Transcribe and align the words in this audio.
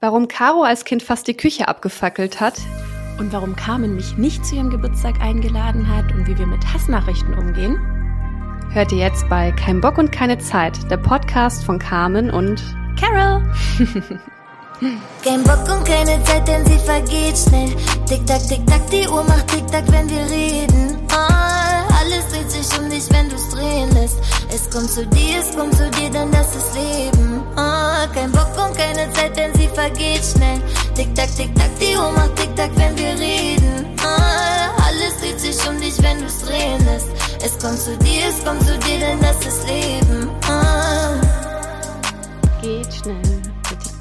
Warum 0.00 0.28
Caro 0.28 0.62
als 0.62 0.84
Kind 0.84 1.02
fast 1.02 1.26
die 1.26 1.36
Küche 1.36 1.66
abgefackelt 1.66 2.40
hat. 2.40 2.54
Und 3.18 3.32
warum 3.32 3.56
Carmen 3.56 3.96
mich 3.96 4.16
nicht 4.16 4.46
zu 4.46 4.54
ihrem 4.54 4.70
Geburtstag 4.70 5.20
eingeladen 5.20 5.88
hat 5.88 6.12
und 6.12 6.28
wie 6.28 6.38
wir 6.38 6.46
mit 6.46 6.64
Hassnachrichten 6.72 7.34
umgehen. 7.34 7.76
Hört 8.70 8.92
ihr 8.92 8.98
jetzt 8.98 9.28
bei 9.28 9.50
Kein 9.50 9.80
Bock 9.80 9.98
und 9.98 10.12
keine 10.12 10.38
Zeit, 10.38 10.88
der 10.88 10.98
Podcast 10.98 11.64
von 11.64 11.80
Carmen 11.80 12.30
und 12.30 12.62
Carol. 13.00 13.42
Kein 15.24 15.42
Bock 15.42 15.68
und 15.68 15.84
keine 15.84 16.22
Zeit, 16.22 16.46
denn 16.46 16.64
sie 16.64 16.78
vergeht 16.78 17.36
schnell. 17.36 17.74
Tick 18.06 18.24
tack, 18.24 18.46
tick 18.46 18.64
tack, 18.68 18.88
die 18.92 19.08
Uhr 19.08 19.24
macht 19.24 19.48
tick 19.48 19.66
tack, 19.66 19.90
wenn 19.90 20.08
wir 20.08 20.30
reden. 20.30 20.87
Alles 22.10 22.26
dreht 22.28 22.50
sich 22.50 22.78
um 22.78 22.88
dich, 22.88 23.04
wenn 23.10 23.28
du's 23.28 23.50
drehen 23.50 23.92
lässt. 23.92 24.16
Es 24.48 24.70
kommt 24.70 24.90
zu 24.90 25.06
dir, 25.06 25.40
es 25.40 25.54
kommt 25.54 25.76
zu 25.76 25.90
dir, 25.90 26.08
denn 26.08 26.32
das 26.32 26.56
ist 26.56 26.74
Leben. 26.74 27.42
Ah, 27.54 28.06
kein 28.14 28.32
Bock 28.32 28.48
und 28.56 28.74
keine 28.74 29.12
Zeit, 29.12 29.36
denn 29.36 29.54
sie 29.54 29.68
vergeht 29.68 30.22
schnell. 30.24 30.62
Tick 30.94 31.14
tack, 31.14 31.28
tick 31.36 31.54
tack, 31.54 31.68
die 31.78 31.94
Uhr 31.94 32.10
macht 32.12 32.34
tick 32.36 32.56
tack, 32.56 32.70
wenn 32.76 32.96
wir 32.96 33.10
reden. 33.10 33.94
Ah, 34.02 34.70
alles 34.86 35.18
dreht 35.20 35.38
sich 35.38 35.68
um 35.68 35.78
dich, 35.78 36.02
wenn 36.02 36.18
du's 36.22 36.38
drehen 36.38 36.82
lässt. 36.86 37.08
Es 37.44 37.58
kommt 37.58 37.78
zu 37.78 37.94
dir, 37.98 38.22
es 38.30 38.42
kommt 38.42 38.66
zu 38.66 38.78
dir, 38.78 38.98
denn 39.00 39.20
das 39.20 39.46
ist 39.46 39.68
Leben. 39.68 40.30
Ah. 40.48 41.12
geht 42.62 42.94
schnell. 42.94 43.42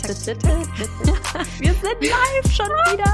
Wir 1.60 1.74
sind 1.74 2.02
live 2.02 2.55
schon 2.55 2.70
wieder. 2.70 3.13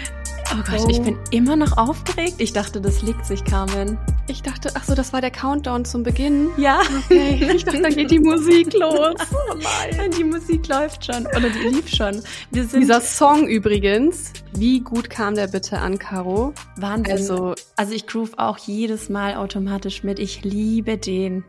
Oh 0.52 0.62
Gott, 0.70 0.88
ich 0.90 1.02
bin 1.02 1.18
immer 1.30 1.56
noch 1.56 1.76
aufgeregt. 1.76 2.36
Ich 2.38 2.52
dachte, 2.52 2.80
das 2.80 3.02
liegt 3.02 3.26
sich, 3.26 3.44
Carmen. 3.44 3.98
Ich 4.28 4.42
dachte, 4.42 4.70
ach 4.74 4.84
so, 4.84 4.94
das 4.94 5.12
war 5.12 5.20
der 5.20 5.30
Countdown 5.30 5.84
zum 5.84 6.02
Beginn. 6.02 6.50
Ja. 6.56 6.80
Okay, 7.04 7.50
ich 7.54 7.64
dachte, 7.64 7.82
da 7.82 7.88
geht 7.88 8.10
die 8.10 8.18
Musik 8.20 8.72
los. 8.74 9.14
Oh 9.32 9.54
nein. 9.54 10.10
Die 10.12 10.24
Musik 10.24 10.66
läuft 10.68 11.04
schon. 11.04 11.26
Oder 11.26 11.50
die 11.50 11.68
lief 11.68 11.88
schon. 11.88 12.22
Wir 12.50 12.64
sind 12.66 12.80
Dieser 12.80 13.00
Song 13.00 13.46
übrigens, 13.46 14.32
wie 14.54 14.80
gut 14.80 15.10
kam 15.10 15.34
der 15.34 15.48
bitte 15.48 15.78
an, 15.78 15.98
Caro? 15.98 16.52
Wahnsinn. 16.76 17.12
Also, 17.12 17.54
Also 17.76 17.92
ich 17.92 18.06
groove 18.06 18.32
auch 18.38 18.58
jedes 18.58 19.08
Mal 19.08 19.34
automatisch 19.36 20.02
mit. 20.04 20.18
Ich 20.18 20.42
liebe 20.44 20.96
den. 20.98 21.44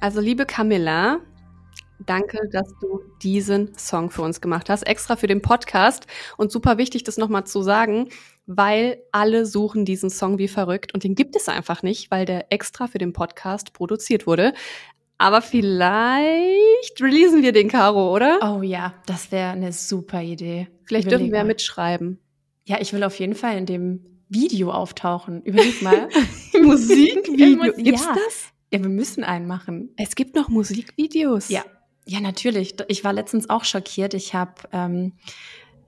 also 0.00 0.20
liebe 0.20 0.46
Camilla, 0.46 1.18
danke, 2.06 2.38
dass 2.52 2.68
du 2.80 3.00
diesen 3.22 3.76
Song 3.76 4.10
für 4.10 4.22
uns 4.22 4.40
gemacht 4.40 4.70
hast, 4.70 4.84
extra 4.86 5.16
für 5.16 5.26
den 5.26 5.42
Podcast. 5.42 6.06
Und 6.36 6.50
super 6.52 6.78
wichtig, 6.78 7.04
das 7.04 7.16
nochmal 7.18 7.44
zu 7.44 7.62
sagen, 7.62 8.08
weil 8.48 9.02
alle 9.12 9.44
suchen 9.44 9.84
diesen 9.84 10.08
Song 10.08 10.38
wie 10.38 10.48
verrückt 10.48 10.94
und 10.94 11.04
den 11.04 11.14
gibt 11.14 11.36
es 11.36 11.48
einfach 11.48 11.82
nicht, 11.82 12.10
weil 12.10 12.24
der 12.24 12.50
extra 12.50 12.86
für 12.86 12.96
den 12.96 13.12
Podcast 13.12 13.74
produziert 13.74 14.26
wurde. 14.26 14.54
Aber 15.18 15.42
vielleicht 15.42 17.00
releasen 17.00 17.42
wir 17.42 17.52
den, 17.52 17.68
Caro, 17.68 18.14
oder? 18.14 18.38
Oh 18.42 18.62
ja, 18.62 18.94
das 19.04 19.30
wäre 19.30 19.50
eine 19.50 19.72
super 19.72 20.22
Idee. 20.22 20.68
vielleicht 20.84 21.08
Überleg 21.08 21.08
dürfen 21.08 21.32
wir 21.32 21.40
mal. 21.40 21.46
mitschreiben. 21.46 22.18
Ja, 22.64 22.80
ich 22.80 22.92
will 22.92 23.04
auf 23.04 23.18
jeden 23.18 23.34
Fall 23.34 23.58
in 23.58 23.66
dem 23.66 24.00
Video 24.30 24.70
auftauchen. 24.70 25.42
Überleg 25.42 25.82
mal. 25.82 26.08
Musikvideo. 26.62 27.74
Gibt's 27.76 28.04
ja. 28.04 28.14
das? 28.14 28.52
Ja, 28.72 28.80
wir 28.80 28.88
müssen 28.88 29.24
einen 29.24 29.46
machen. 29.46 29.90
Es 29.96 30.14
gibt 30.14 30.36
noch 30.36 30.48
Musikvideos. 30.48 31.50
Ja, 31.50 31.64
ja, 32.06 32.20
natürlich. 32.20 32.76
Ich 32.88 33.04
war 33.04 33.12
letztens 33.12 33.50
auch 33.50 33.64
schockiert. 33.64 34.14
Ich 34.14 34.32
habe 34.34 34.54
ähm, 34.72 35.12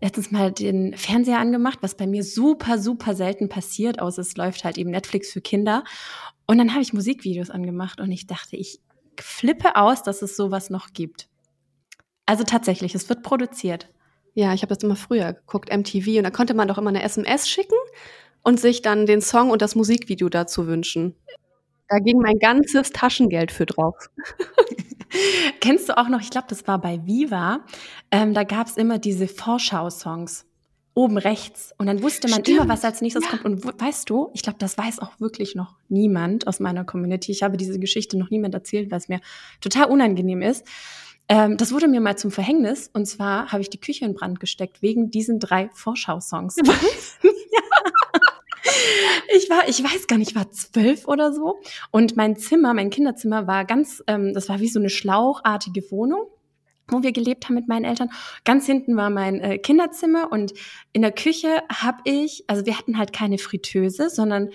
letztens 0.00 0.30
mal 0.30 0.50
den 0.50 0.96
Fernseher 0.96 1.38
angemacht, 1.38 1.78
was 1.82 1.96
bei 1.96 2.06
mir 2.06 2.24
super, 2.24 2.78
super 2.78 3.14
selten 3.14 3.48
passiert, 3.48 4.00
außer 4.00 4.22
es 4.22 4.36
läuft 4.36 4.64
halt 4.64 4.78
eben 4.78 4.90
Netflix 4.90 5.32
für 5.32 5.40
Kinder. 5.40 5.84
Und 6.46 6.58
dann 6.58 6.72
habe 6.72 6.82
ich 6.82 6.92
Musikvideos 6.92 7.50
angemacht 7.50 8.00
und 8.00 8.10
ich 8.10 8.26
dachte, 8.26 8.56
ich 8.56 8.80
flippe 9.18 9.76
aus, 9.76 10.02
dass 10.02 10.22
es 10.22 10.36
sowas 10.36 10.70
noch 10.70 10.92
gibt. 10.92 11.28
Also 12.26 12.44
tatsächlich, 12.44 12.94
es 12.94 13.08
wird 13.08 13.22
produziert. 13.22 13.88
Ja, 14.34 14.54
ich 14.54 14.62
habe 14.62 14.74
das 14.74 14.82
immer 14.82 14.96
früher 14.96 15.32
geguckt, 15.32 15.70
MTV, 15.76 16.18
und 16.18 16.22
da 16.22 16.30
konnte 16.30 16.54
man 16.54 16.68
doch 16.68 16.78
immer 16.78 16.90
eine 16.90 17.02
SMS 17.02 17.48
schicken 17.48 17.76
und 18.42 18.60
sich 18.60 18.82
dann 18.82 19.06
den 19.06 19.20
Song 19.20 19.50
und 19.50 19.62
das 19.62 19.74
Musikvideo 19.74 20.28
dazu 20.28 20.66
wünschen. 20.66 21.16
Da 21.88 21.98
ging 21.98 22.18
mein 22.18 22.39
ganzes 22.39 22.90
Taschengeld 22.90 23.50
für 23.50 23.66
drauf. 23.66 23.96
Kennst 25.60 25.88
du 25.88 25.96
auch 25.98 26.08
noch, 26.08 26.20
ich 26.20 26.30
glaube, 26.30 26.46
das 26.48 26.66
war 26.66 26.80
bei 26.80 27.00
Viva, 27.06 27.60
ähm, 28.10 28.34
da 28.34 28.44
gab 28.44 28.66
es 28.66 28.76
immer 28.76 28.98
diese 28.98 29.28
Vorschau-Songs. 29.28 30.46
Oben 30.92 31.18
rechts. 31.18 31.72
Und 31.78 31.86
dann 31.86 32.02
wusste 32.02 32.28
man 32.28 32.40
Stimmt. 32.40 32.58
immer, 32.58 32.68
was 32.68 32.84
als 32.84 33.00
nächstes 33.00 33.24
Ja. 33.24 33.30
kommt. 33.38 33.44
Und 33.44 33.80
weißt 33.80 34.10
du, 34.10 34.30
ich 34.34 34.42
glaube, 34.42 34.58
das 34.58 34.76
weiß 34.76 34.98
auch 34.98 35.12
wirklich 35.20 35.54
noch 35.54 35.76
niemand 35.88 36.48
aus 36.48 36.58
meiner 36.58 36.84
Community. 36.84 37.30
Ich 37.30 37.44
habe 37.44 37.56
diese 37.56 37.78
Geschichte 37.78 38.18
noch 38.18 38.28
niemand 38.30 38.54
erzählt, 38.54 38.90
weil 38.90 38.98
es 38.98 39.08
mir 39.08 39.20
total 39.60 39.86
unangenehm 39.86 40.42
ist. 40.42 40.66
Ähm, 41.28 41.56
das 41.56 41.70
wurde 41.72 41.86
mir 41.86 42.00
mal 42.00 42.18
zum 42.18 42.32
Verhängnis. 42.32 42.90
Und 42.92 43.06
zwar 43.06 43.52
habe 43.52 43.62
ich 43.62 43.70
die 43.70 43.78
Küche 43.80 44.04
in 44.04 44.14
Brand 44.14 44.40
gesteckt 44.40 44.82
wegen 44.82 45.12
diesen 45.12 45.38
drei 45.38 45.70
Vorschau-Songs. 45.74 46.56
Ich 49.32 49.48
war, 49.48 49.68
ich 49.68 49.82
weiß 49.82 50.06
gar 50.06 50.18
nicht, 50.18 50.30
ich 50.30 50.36
war 50.36 50.50
zwölf 50.50 51.06
oder 51.06 51.32
so. 51.32 51.60
Und 51.90 52.16
mein 52.16 52.36
Zimmer, 52.36 52.74
mein 52.74 52.90
Kinderzimmer 52.90 53.46
war 53.46 53.64
ganz, 53.64 54.02
ähm, 54.06 54.34
das 54.34 54.48
war 54.48 54.60
wie 54.60 54.68
so 54.68 54.78
eine 54.78 54.90
schlauchartige 54.90 55.90
Wohnung 55.90 56.26
wo 56.92 57.04
wir 57.04 57.12
gelebt 57.12 57.44
haben 57.44 57.54
mit 57.54 57.68
meinen 57.68 57.84
Eltern. 57.84 58.10
Ganz 58.44 58.66
hinten 58.66 58.96
war 58.96 59.10
mein 59.10 59.40
äh, 59.40 59.58
Kinderzimmer 59.58 60.32
und 60.32 60.52
in 60.92 61.02
der 61.02 61.12
Küche 61.12 61.62
habe 61.72 61.98
ich, 62.04 62.44
also 62.48 62.66
wir 62.66 62.76
hatten 62.76 62.98
halt 62.98 63.12
keine 63.12 63.38
Fritteuse, 63.38 64.10
sondern 64.10 64.50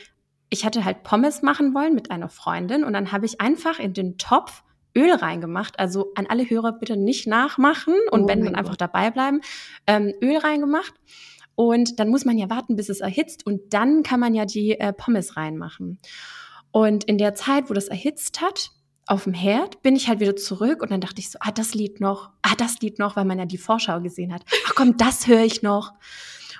ich 0.49 0.65
hatte 0.65 0.85
halt 0.85 1.03
Pommes 1.03 1.41
machen 1.41 1.73
wollen 1.73 1.95
mit 1.95 2.11
einer 2.11 2.29
Freundin 2.29 2.83
und 2.83 2.93
dann 2.93 3.11
habe 3.11 3.25
ich 3.25 3.41
einfach 3.41 3.79
in 3.79 3.93
den 3.93 4.17
Topf 4.17 4.63
Öl 4.97 5.11
reingemacht. 5.11 5.79
Also 5.79 6.11
an 6.15 6.27
alle 6.27 6.49
Hörer 6.49 6.71
bitte 6.73 6.95
nicht 6.95 7.27
nachmachen 7.27 7.95
und 8.11 8.23
Oh 8.23 8.27
wenn 8.27 8.43
dann 8.43 8.55
einfach 8.55 8.77
dabei 8.77 9.11
bleiben. 9.11 9.41
Ähm, 9.87 10.13
Öl 10.21 10.37
reingemacht 10.37 10.93
und 11.55 11.99
dann 11.99 12.09
muss 12.09 12.25
man 12.25 12.37
ja 12.37 12.49
warten, 12.49 12.75
bis 12.75 12.89
es 12.89 12.99
erhitzt 12.99 13.45
und 13.45 13.73
dann 13.73 14.03
kann 14.03 14.19
man 14.19 14.35
ja 14.35 14.45
die 14.45 14.79
äh, 14.79 14.93
Pommes 14.93 15.37
reinmachen. 15.37 15.99
Und 16.71 17.05
in 17.05 17.17
der 17.17 17.35
Zeit, 17.35 17.69
wo 17.69 17.73
das 17.73 17.87
erhitzt 17.87 18.41
hat, 18.41 18.71
auf 19.07 19.25
dem 19.25 19.33
Herd, 19.33 19.81
bin 19.81 19.95
ich 19.95 20.07
halt 20.07 20.19
wieder 20.19 20.35
zurück 20.35 20.81
und 20.81 20.91
dann 20.91 21.01
dachte 21.01 21.19
ich 21.19 21.29
so, 21.29 21.37
ah, 21.41 21.51
das 21.51 21.73
Lied 21.73 22.01
noch, 22.01 22.31
ah, 22.41 22.55
das 22.57 22.79
Lied 22.81 22.99
noch, 22.99 23.15
weil 23.15 23.25
man 23.25 23.39
ja 23.39 23.45
die 23.45 23.57
Vorschau 23.57 24.01
gesehen 24.01 24.33
hat. 24.33 24.43
Ach 24.67 24.73
komm, 24.75 24.97
das 24.97 25.27
höre 25.27 25.43
ich 25.43 25.61
noch. 25.61 25.93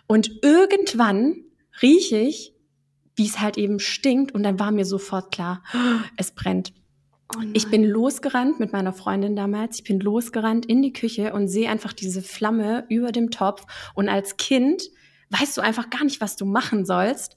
Und 0.08 0.32
irgendwann 0.44 1.44
rieche 1.82 2.18
ich, 2.18 2.54
wie 3.16 3.26
es 3.26 3.40
halt 3.40 3.58
eben 3.58 3.80
stinkt 3.80 4.34
und 4.34 4.44
dann 4.44 4.60
war 4.60 4.72
mir 4.72 4.86
sofort 4.86 5.32
klar, 5.32 5.64
es 6.18 6.32
brennt. 6.32 6.74
Oh. 7.34 7.42
Ich 7.54 7.70
bin 7.70 7.84
losgerannt 7.84 8.60
mit 8.60 8.72
meiner 8.74 8.94
Freundin 8.94 9.36
damals. 9.36 9.78
Ich 9.78 9.84
bin 9.84 10.00
losgerannt 10.00 10.66
in 10.66 10.82
die 10.82 10.94
Küche 10.94 11.34
und 11.34 11.48
sehe 11.48 11.70
einfach 11.70 11.94
diese 11.94 12.22
Flamme 12.22 12.86
über 12.90 13.12
dem 13.12 13.32
Topf. 13.32 13.66
Und 13.94 14.10
als 14.10 14.38
Kind 14.38 14.84
weißt 15.32 15.58
du 15.58 15.62
einfach 15.62 15.90
gar 15.90 16.04
nicht, 16.04 16.22
was 16.22 16.36
du 16.36 16.46
machen 16.46 16.86
sollst. 16.86 17.36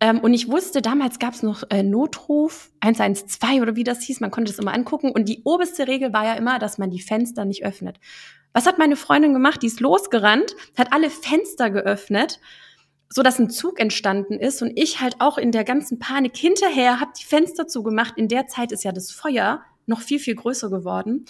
Ähm, 0.00 0.20
und 0.20 0.34
ich 0.34 0.50
wusste, 0.50 0.82
damals 0.82 1.18
gab 1.18 1.34
es 1.34 1.42
noch 1.42 1.64
äh, 1.70 1.82
Notruf 1.82 2.70
112 2.80 3.62
oder 3.62 3.76
wie 3.76 3.84
das 3.84 4.02
hieß. 4.02 4.20
Man 4.20 4.30
konnte 4.30 4.52
es 4.52 4.58
immer 4.58 4.74
angucken. 4.74 5.10
Und 5.10 5.28
die 5.28 5.42
oberste 5.44 5.88
Regel 5.88 6.12
war 6.12 6.24
ja 6.24 6.34
immer, 6.34 6.58
dass 6.58 6.78
man 6.78 6.90
die 6.90 7.00
Fenster 7.00 7.44
nicht 7.44 7.64
öffnet. 7.64 7.98
Was 8.52 8.66
hat 8.66 8.78
meine 8.78 8.96
Freundin 8.96 9.32
gemacht? 9.32 9.62
Die 9.62 9.66
ist 9.66 9.80
losgerannt, 9.80 10.54
hat 10.78 10.92
alle 10.92 11.10
Fenster 11.10 11.70
geöffnet, 11.70 12.38
so 13.14 13.22
dass 13.22 13.38
ein 13.38 13.48
Zug 13.48 13.78
entstanden 13.78 14.40
ist 14.40 14.60
und 14.60 14.72
ich 14.74 15.00
halt 15.00 15.20
auch 15.20 15.38
in 15.38 15.52
der 15.52 15.62
ganzen 15.62 16.00
Panik 16.00 16.36
hinterher 16.36 16.98
habe 16.98 17.12
die 17.16 17.24
Fenster 17.24 17.68
zugemacht. 17.68 18.14
In 18.16 18.26
der 18.26 18.48
Zeit 18.48 18.72
ist 18.72 18.82
ja 18.82 18.90
das 18.90 19.12
Feuer 19.12 19.62
noch 19.86 20.00
viel, 20.00 20.18
viel 20.18 20.34
größer 20.34 20.68
geworden. 20.68 21.24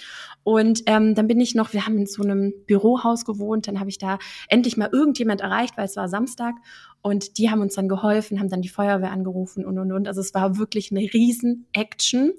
Und 0.44 0.84
ähm, 0.86 1.14
dann 1.14 1.26
bin 1.26 1.40
ich 1.40 1.54
noch, 1.54 1.74
wir 1.74 1.84
haben 1.84 1.98
in 1.98 2.06
so 2.06 2.22
einem 2.22 2.54
Bürohaus 2.66 3.26
gewohnt, 3.26 3.68
dann 3.68 3.80
habe 3.80 3.90
ich 3.90 3.98
da 3.98 4.18
endlich 4.48 4.78
mal 4.78 4.88
irgendjemand 4.92 5.42
erreicht, 5.42 5.76
weil 5.76 5.84
es 5.84 5.96
war 5.96 6.08
Samstag. 6.08 6.54
Und 7.02 7.36
die 7.36 7.50
haben 7.50 7.60
uns 7.60 7.74
dann 7.74 7.90
geholfen, 7.90 8.40
haben 8.40 8.48
dann 8.48 8.62
die 8.62 8.70
Feuerwehr 8.70 9.10
angerufen 9.10 9.66
und, 9.66 9.78
und, 9.78 9.92
und. 9.92 10.08
Also 10.08 10.22
es 10.22 10.32
war 10.32 10.56
wirklich 10.56 10.90
eine 10.90 11.00
riesen 11.00 11.66
Action. 11.74 12.32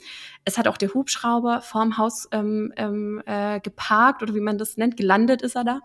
Es 0.44 0.58
hat 0.58 0.68
auch 0.68 0.78
der 0.78 0.92
Hubschrauber 0.96 1.62
vorm 1.62 2.00
Haus 2.00 2.28
ähm, 2.32 2.74
ähm, 2.78 3.22
äh, 3.28 3.60
geparkt 3.60 4.24
oder 4.24 4.34
wie 4.34 4.40
man 4.40 4.58
das 4.58 4.78
nennt, 4.78 4.98
gelandet 4.98 5.44
ist 5.44 5.56
er 5.56 5.66
da. 5.66 5.82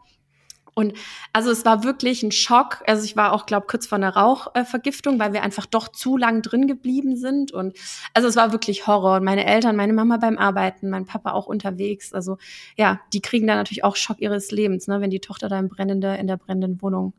Und 0.74 0.94
also 1.32 1.50
es 1.50 1.64
war 1.64 1.84
wirklich 1.84 2.22
ein 2.22 2.32
Schock. 2.32 2.82
Also 2.86 3.04
ich 3.04 3.16
war 3.16 3.32
auch, 3.32 3.46
glaube 3.46 3.66
kurz 3.68 3.86
vor 3.86 3.96
einer 3.96 4.14
Rauchvergiftung, 4.16 5.18
weil 5.18 5.32
wir 5.32 5.42
einfach 5.42 5.66
doch 5.66 5.88
zu 5.88 6.16
lang 6.16 6.42
drin 6.42 6.66
geblieben 6.66 7.16
sind. 7.16 7.52
Und 7.52 7.76
also 8.14 8.28
es 8.28 8.36
war 8.36 8.52
wirklich 8.52 8.86
Horror. 8.86 9.16
Und 9.16 9.24
meine 9.24 9.46
Eltern, 9.46 9.76
meine 9.76 9.92
Mama 9.92 10.16
beim 10.16 10.38
Arbeiten, 10.38 10.90
mein 10.90 11.06
Papa 11.06 11.32
auch 11.32 11.46
unterwegs. 11.46 12.12
Also 12.12 12.38
ja, 12.76 13.00
die 13.12 13.20
kriegen 13.20 13.46
da 13.46 13.54
natürlich 13.54 13.84
auch 13.84 13.96
Schock 13.96 14.20
ihres 14.20 14.50
Lebens, 14.50 14.86
ne, 14.86 15.00
wenn 15.00 15.10
die 15.10 15.20
Tochter 15.20 15.48
da 15.48 15.58
in, 15.58 15.68
brennender, 15.68 16.18
in 16.18 16.26
der 16.26 16.36
brennenden 16.36 16.80
Wohnung 16.82 17.12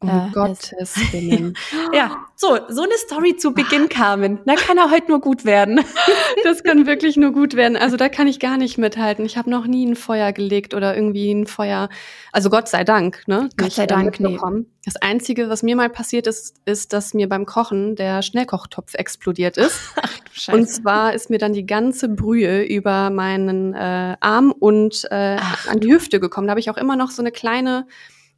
Um 0.00 0.08
äh, 0.08 0.30
Gottes 0.32 0.96
Willen. 1.12 1.56
Ja, 1.92 2.26
so, 2.34 2.58
so 2.68 2.82
eine 2.82 2.92
Story 2.98 3.36
zu 3.36 3.52
Beginn, 3.52 3.88
Carmen. 3.88 4.40
Da 4.44 4.54
kann 4.56 4.76
er 4.76 4.90
heute 4.90 5.08
nur 5.08 5.20
gut 5.20 5.44
werden. 5.44 5.80
Das 6.44 6.62
kann 6.62 6.86
wirklich 6.86 7.16
nur 7.16 7.32
gut 7.32 7.54
werden. 7.54 7.76
Also 7.76 7.96
da 7.96 8.08
kann 8.08 8.28
ich 8.28 8.38
gar 8.38 8.56
nicht 8.56 8.78
mithalten. 8.78 9.24
Ich 9.24 9.36
habe 9.36 9.50
noch 9.50 9.66
nie 9.66 9.84
ein 9.86 9.96
Feuer 9.96 10.32
gelegt 10.32 10.74
oder 10.74 10.94
irgendwie 10.94 11.32
ein 11.32 11.46
Feuer. 11.46 11.88
Also 12.30 12.50
Gott 12.50 12.68
sei 12.68 12.84
Dank, 12.84 13.22
ne? 13.26 13.48
Gott 13.56 13.72
sei 13.72 13.86
Dank, 13.86 14.20
nee. 14.20 14.38
Das 14.84 14.94
Einzige, 14.96 15.48
was 15.48 15.64
mir 15.64 15.74
mal 15.74 15.90
passiert 15.90 16.28
ist, 16.28 16.60
ist, 16.64 16.92
dass 16.92 17.14
mir 17.14 17.28
beim 17.28 17.46
Kochen 17.46 17.96
der 17.96 18.22
Schnellkochtopf 18.22 18.94
explodiert 18.94 19.56
ist. 19.56 19.80
Scheiße. 20.32 20.56
Und 20.56 20.68
zwar 20.68 21.14
ist 21.14 21.30
mir 21.30 21.38
dann 21.38 21.52
die 21.52 21.66
ganze 21.66 22.08
Brühe 22.08 22.62
über 22.62 23.10
meinen 23.10 23.74
äh, 23.74 24.16
Arm 24.20 24.52
und 24.52 25.04
äh, 25.10 25.38
Ach, 25.40 25.66
an 25.68 25.80
die 25.80 25.92
Hüfte 25.92 26.20
gekommen. 26.20 26.46
Da 26.46 26.52
habe 26.52 26.60
ich 26.60 26.70
auch 26.70 26.76
immer 26.76 26.94
noch 26.94 27.10
so 27.10 27.20
eine 27.20 27.32
kleine, 27.32 27.88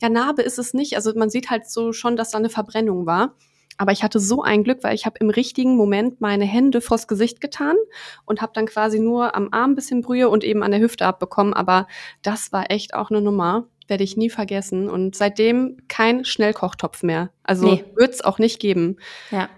ja, 0.01 0.09
Narbe 0.09 0.43
ist 0.43 0.59
es 0.59 0.75
nicht. 0.75 0.97
Also 0.97 1.13
man 1.15 1.31
sieht 1.31 1.51
halt 1.51 1.69
so 1.69 1.93
schon, 1.93 2.17
dass 2.17 2.31
da 2.31 2.39
eine 2.39 2.51
Verbrennung 2.51 3.07
war. 3.07 3.35
Aber 3.81 3.93
ich 3.93 4.03
hatte 4.03 4.19
so 4.19 4.43
ein 4.43 4.65
Glück, 4.65 4.83
weil 4.83 4.95
ich 4.97 5.07
habe 5.07 5.19
im 5.21 5.31
richtigen 5.31 5.77
Moment 5.77 6.21
meine 6.21 6.45
Hände 6.45 6.81
vors 6.81 7.07
Gesicht 7.07 7.41
getan 7.41 7.77
und 8.27 8.43
habe 8.43 8.51
dann 8.53 8.67
quasi 8.67 8.99
nur 8.99 9.37
am 9.37 9.49
Arm 9.53 9.71
ein 9.73 9.75
bisschen 9.77 10.03
Brühe 10.03 10.29
und 10.29 10.43
eben 10.43 10.65
an 10.65 10.73
der 10.73 10.81
Hüfte 10.81 11.07
abbekommen. 11.07 11.55
Aber 11.55 11.87
das 12.23 12.51
war 12.53 12.73
echt 12.73 12.95
auch 12.95 13.11
eine 13.11 13.21
Nummer, 13.21 13.67
werde 13.87 14.03
ich 14.03 14.17
nie 14.17 14.31
vergessen. 14.31 14.91
Und 14.91 15.15
seitdem 15.15 15.77
kein 15.87 16.25
Schnellkochtopf 16.25 17.05
mehr. 17.05 17.31
Also 17.45 17.67
Nee. 17.67 17.85
wird's 17.95 18.21
auch 18.21 18.41
nicht 18.41 18.59
geben. 18.59 18.97
ja, 19.31 19.49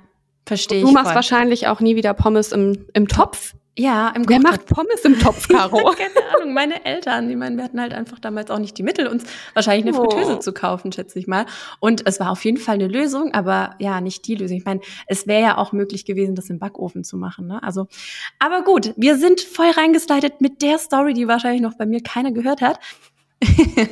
verstehe 0.44 0.80
ich. 0.80 0.84
Du 0.84 0.92
machst 0.92 1.06
voll. 1.06 1.14
wahrscheinlich 1.14 1.68
auch 1.68 1.80
nie 1.80 1.96
wieder 1.96 2.12
Pommes 2.12 2.52
im, 2.52 2.86
im 2.92 3.08
Topf. 3.08 3.54
Ja, 3.78 4.08
im 4.10 4.28
Wer 4.28 4.40
macht 4.40 4.66
Pommes 4.66 5.00
im 5.04 5.18
Topf, 5.18 5.48
Caro? 5.48 5.92
Keine 5.96 6.34
Ahnung, 6.36 6.52
meine 6.52 6.84
Eltern, 6.84 7.28
die 7.28 7.36
meinen, 7.36 7.56
wir 7.56 7.64
hatten 7.64 7.80
halt 7.80 7.94
einfach 7.94 8.18
damals 8.18 8.50
auch 8.50 8.58
nicht 8.58 8.76
die 8.76 8.82
Mittel, 8.82 9.06
uns 9.06 9.24
wahrscheinlich 9.54 9.86
eine 9.86 9.96
Oh. 9.96 10.10
Fritteuse 10.10 10.40
zu 10.40 10.52
kaufen, 10.52 10.92
schätze 10.92 11.18
ich 11.18 11.26
mal. 11.26 11.46
Und 11.78 12.06
es 12.06 12.18
war 12.20 12.30
auf 12.30 12.44
jeden 12.44 12.58
Fall 12.58 12.74
eine 12.74 12.88
Lösung, 12.88 13.32
aber 13.32 13.76
ja, 13.78 14.00
nicht 14.00 14.26
die 14.26 14.34
Lösung. 14.34 14.56
Ich 14.58 14.64
meine, 14.64 14.80
es 15.06 15.26
wäre 15.26 15.42
ja 15.42 15.56
auch 15.58 15.72
möglich 15.72 16.04
gewesen, 16.04 16.34
das 16.34 16.50
im 16.50 16.58
Backofen 16.58 17.04
zu 17.04 17.16
machen. 17.16 17.46
Ne? 17.46 17.62
Also, 17.62 17.86
aber 18.38 18.62
gut, 18.64 18.92
wir 18.96 19.16
sind 19.16 19.40
voll 19.40 19.70
reingeslidet 19.70 20.40
mit 20.40 20.62
der 20.62 20.78
Story, 20.78 21.14
die 21.14 21.28
wahrscheinlich 21.28 21.62
noch 21.62 21.74
bei 21.74 21.86
mir 21.86 22.02
keiner 22.02 22.32
gehört 22.32 22.60
hat. 22.60 22.80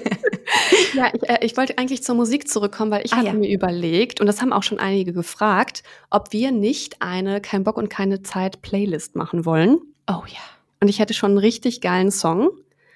Ja, 0.95 1.13
ich, 1.15 1.29
äh, 1.29 1.39
ich 1.43 1.57
wollte 1.57 1.77
eigentlich 1.79 2.03
zur 2.03 2.15
Musik 2.15 2.49
zurückkommen, 2.49 2.91
weil 2.91 3.05
ich 3.05 3.13
Ah, 3.13 3.17
hatte 3.19 3.29
ja. 3.29 3.33
mir 3.35 3.51
überlegt, 3.51 4.21
und 4.21 4.27
das 4.27 4.41
haben 4.41 4.53
auch 4.53 4.63
schon 4.63 4.79
einige 4.79 5.13
gefragt, 5.13 5.83
ob 6.11 6.33
wir 6.33 6.51
nicht 6.53 7.03
eine 7.03 7.41
Kein 7.41 7.65
Bock 7.65 7.77
und 7.77 7.91
keine 7.91 8.23
Zeit 8.23 8.63
Playlist 8.63 9.15
machen 9.15 9.45
wollen. 9.45 9.79
Oh 10.09 10.23
ja. 10.27 10.41
Und 10.81 10.89
ich 10.89 10.99
hätte 10.99 11.13
schon 11.15 11.33
einen 11.33 11.39
richtig 11.39 11.81
geilen 11.81 12.11
Song. 12.11 12.49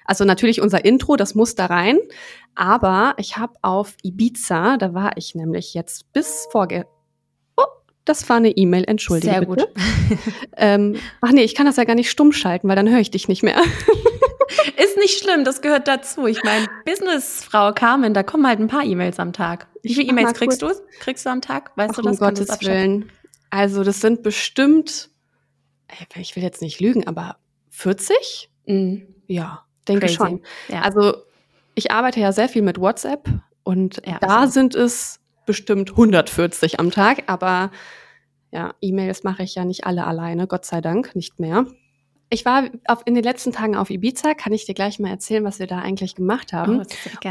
Also 0.05 0.25
natürlich 0.25 0.61
unser 0.61 0.83
Intro, 0.83 1.15
das 1.15 1.35
muss 1.35 1.53
da 1.55 1.67
rein. 1.67 1.97
Aber 2.55 3.13
ich 3.17 3.37
habe 3.37 3.53
auf 3.61 3.95
Ibiza, 4.03 4.77
da 4.77 4.93
war 4.93 5.15
ich 5.17 5.35
nämlich 5.35 5.73
jetzt 5.73 6.11
bis 6.11 6.47
vorge... 6.51 6.85
Oh, 7.55 7.63
das 8.05 8.27
war 8.29 8.37
eine 8.37 8.49
E-Mail, 8.51 8.83
entschuldige 8.85 9.31
Sehr 9.31 9.45
bitte. 9.45 9.67
gut. 9.67 10.17
Ähm, 10.55 10.95
ach 11.21 11.31
nee, 11.31 11.43
ich 11.43 11.55
kann 11.55 11.65
das 11.65 11.77
ja 11.77 11.83
gar 11.83 11.95
nicht 11.95 12.11
stumm 12.11 12.31
schalten, 12.31 12.67
weil 12.67 12.75
dann 12.75 12.87
höre 12.89 12.99
ich 12.99 13.09
dich 13.11 13.27
nicht 13.27 13.41
mehr. 13.43 13.57
Ist 14.77 14.97
nicht 14.97 15.19
schlimm, 15.23 15.43
das 15.43 15.61
gehört 15.61 15.87
dazu. 15.87 16.27
Ich 16.27 16.43
meine, 16.43 16.67
Businessfrau 16.85 17.71
Carmen, 17.73 18.13
da 18.13 18.23
kommen 18.23 18.47
halt 18.47 18.59
ein 18.59 18.67
paar 18.67 18.83
E-Mails 18.83 19.19
am 19.19 19.33
Tag. 19.33 19.67
Wie 19.81 19.93
viele 19.93 20.09
E-Mails 20.09 20.33
kriegst 20.33 20.61
du? 20.61 20.71
Kriegst 20.99 21.25
du 21.25 21.29
am 21.29 21.41
Tag? 21.41 21.71
Weißt 21.75 21.91
Ach, 21.91 21.95
du 21.95 22.01
um 22.01 22.07
das? 22.07 22.17
Du 22.19 22.25
Gottes 22.25 22.47
das? 22.47 22.61
Willen. 22.61 23.11
Also 23.49 23.83
das 23.83 24.01
sind 24.01 24.23
bestimmt, 24.23 25.09
ich 26.15 26.35
will 26.35 26.43
jetzt 26.43 26.61
nicht 26.61 26.79
lügen, 26.79 27.05
aber 27.05 27.37
40? 27.69 28.49
Mhm. 28.65 29.07
Ja, 29.27 29.65
denke 29.87 30.07
Crazy. 30.07 30.15
schon. 30.15 30.41
Ja. 30.69 30.81
Also 30.81 31.15
ich 31.75 31.91
arbeite 31.91 32.19
ja 32.19 32.31
sehr 32.31 32.49
viel 32.49 32.61
mit 32.61 32.79
WhatsApp 32.79 33.29
und 33.63 34.01
Ja, 34.05 34.17
da 34.19 34.45
so. 34.47 34.53
sind 34.53 34.75
es 34.75 35.19
bestimmt 35.45 35.91
140 35.91 36.79
am 36.79 36.91
Tag, 36.91 37.23
aber 37.27 37.71
ja, 38.51 38.73
E-Mails 38.81 39.23
mache 39.23 39.43
ich 39.43 39.55
ja 39.55 39.65
nicht 39.65 39.85
alle 39.85 40.05
alleine, 40.05 40.47
Gott 40.47 40.65
sei 40.65 40.81
Dank, 40.81 41.15
nicht 41.15 41.39
mehr. 41.39 41.65
Ich 42.33 42.45
war 42.45 42.67
auf, 42.87 43.03
in 43.05 43.13
den 43.13 43.23
letzten 43.23 43.51
Tagen 43.51 43.75
auf 43.75 43.91
Ibiza, 43.91 44.33
kann 44.33 44.53
ich 44.53 44.65
dir 44.65 44.73
gleich 44.73 44.97
mal 44.97 45.09
erzählen, 45.09 45.43
was 45.43 45.59
wir 45.59 45.67
da 45.67 45.77
eigentlich 45.77 46.15
gemacht 46.15 46.51
haben. 46.51 46.83